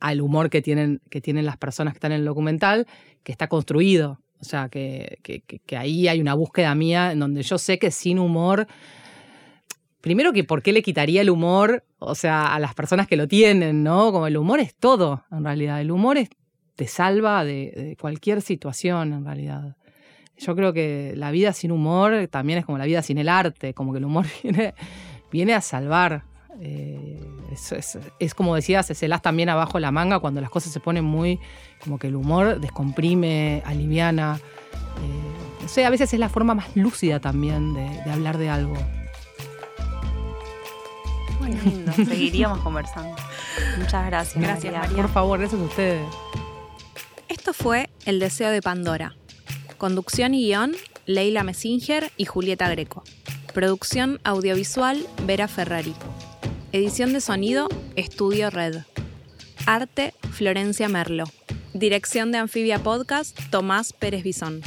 al 0.00 0.20
humor 0.22 0.48
que 0.48 0.62
tienen, 0.62 1.02
que 1.10 1.20
tienen 1.20 1.44
las 1.44 1.58
personas 1.58 1.92
que 1.92 1.98
están 1.98 2.12
en 2.12 2.20
el 2.20 2.24
documental, 2.24 2.86
que 3.22 3.32
está 3.32 3.48
construido. 3.48 4.18
O 4.40 4.44
sea, 4.44 4.70
que, 4.70 5.18
que 5.22 5.76
ahí 5.76 6.08
hay 6.08 6.22
una 6.22 6.32
búsqueda 6.32 6.74
mía 6.74 7.12
en 7.12 7.18
donde 7.18 7.42
yo 7.42 7.58
sé 7.58 7.78
que 7.78 7.90
sin 7.90 8.18
humor 8.18 8.66
primero 10.02 10.32
que 10.34 10.44
por 10.44 10.62
qué 10.62 10.72
le 10.72 10.82
quitaría 10.82 11.22
el 11.22 11.30
humor, 11.30 11.84
o 11.98 12.14
sea, 12.14 12.54
a 12.54 12.58
las 12.58 12.74
personas 12.74 13.06
que 13.06 13.16
lo 13.16 13.26
tienen, 13.26 13.82
¿no? 13.82 14.12
Como 14.12 14.26
el 14.26 14.36
humor 14.36 14.60
es 14.60 14.74
todo, 14.74 15.24
en 15.30 15.44
realidad. 15.44 15.80
El 15.80 15.90
humor 15.90 16.18
te 16.74 16.86
salva 16.86 17.44
de, 17.44 17.96
cualquier 17.98 18.42
situación, 18.42 19.14
en 19.14 19.24
realidad. 19.24 19.76
Yo 20.36 20.56
creo 20.56 20.72
que 20.72 21.14
la 21.16 21.30
vida 21.30 21.52
sin 21.52 21.70
humor 21.70 22.26
también 22.28 22.58
es 22.58 22.66
como 22.66 22.78
la 22.78 22.84
vida 22.84 23.00
sin 23.00 23.16
el 23.16 23.28
arte, 23.28 23.72
como 23.72 23.92
que 23.92 23.98
el 23.98 24.04
humor 24.04 24.26
viene, 24.42 24.74
viene 25.30 25.54
a 25.54 25.60
salvar. 25.60 26.24
Eh, 26.60 27.20
es, 28.18 28.34
como 28.34 28.56
decías, 28.56 28.90
es 28.90 29.02
el 29.02 29.18
también 29.20 29.48
abajo 29.48 29.78
la 29.78 29.92
manga 29.92 30.18
cuando 30.18 30.40
las 30.40 30.50
cosas 30.50 30.72
se 30.72 30.80
ponen 30.80 31.04
muy, 31.04 31.38
como 31.82 31.98
que 31.98 32.08
el 32.08 32.16
humor 32.16 32.60
descomprime, 32.60 33.62
aliviana. 33.64 34.40
Eh, 34.74 35.62
no 35.62 35.68
sé, 35.68 35.84
a 35.84 35.90
veces 35.90 36.12
es 36.12 36.18
la 36.18 36.28
forma 36.28 36.56
más 36.56 36.76
lúcida 36.76 37.20
también 37.20 37.72
de 37.72 38.10
hablar 38.10 38.36
de 38.36 38.48
algo. 38.48 38.74
Muy 41.42 41.54
lindo. 41.54 41.92
Seguiríamos 41.96 42.60
conversando. 42.60 43.16
Muchas 43.76 44.06
gracias. 44.06 44.42
Gracias, 44.42 44.72
María. 44.72 44.96
Por 44.96 45.12
favor, 45.12 45.40
gracias 45.40 45.60
a 45.60 45.64
ustedes. 45.64 46.06
Esto 47.28 47.52
fue 47.52 47.90
El 48.04 48.20
Deseo 48.20 48.50
de 48.50 48.62
Pandora. 48.62 49.16
Conducción 49.76 50.34
y 50.34 50.44
guion, 50.44 50.76
Leila 51.06 51.42
Messinger 51.42 52.12
y 52.16 52.26
Julieta 52.26 52.68
Greco. 52.68 53.02
Producción 53.52 54.20
audiovisual, 54.22 55.04
Vera 55.26 55.48
Ferrari. 55.48 55.94
Edición 56.70 57.12
de 57.12 57.20
sonido, 57.20 57.68
Estudio 57.96 58.48
Red. 58.50 58.82
Arte, 59.66 60.14
Florencia 60.30 60.88
Merlo. 60.88 61.24
Dirección 61.74 62.30
de 62.30 62.38
Anfibia 62.38 62.78
Podcast, 62.78 63.36
Tomás 63.50 63.92
Pérez 63.92 64.22
Bisón. 64.22 64.62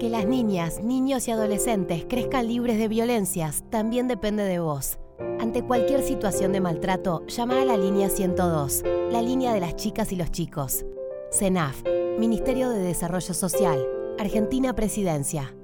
Que 0.00 0.08
las 0.08 0.24
niñas, 0.24 0.82
niños 0.82 1.28
y 1.28 1.30
adolescentes 1.30 2.06
crezcan 2.08 2.48
libres 2.48 2.78
de 2.78 2.88
violencias 2.88 3.64
también 3.68 4.08
depende 4.08 4.44
de 4.44 4.58
vos. 4.58 4.98
Ante 5.38 5.62
cualquier 5.62 6.02
situación 6.02 6.52
de 6.54 6.60
maltrato, 6.62 7.26
llama 7.26 7.60
a 7.60 7.66
la 7.66 7.76
línea 7.76 8.08
102, 8.08 8.82
la 9.12 9.20
línea 9.20 9.52
de 9.52 9.60
las 9.60 9.76
chicas 9.76 10.10
y 10.12 10.16
los 10.16 10.30
chicos. 10.30 10.86
CENAF, 11.30 11.82
Ministerio 12.18 12.70
de 12.70 12.78
Desarrollo 12.78 13.34
Social, 13.34 13.86
Argentina 14.18 14.74
Presidencia. 14.74 15.54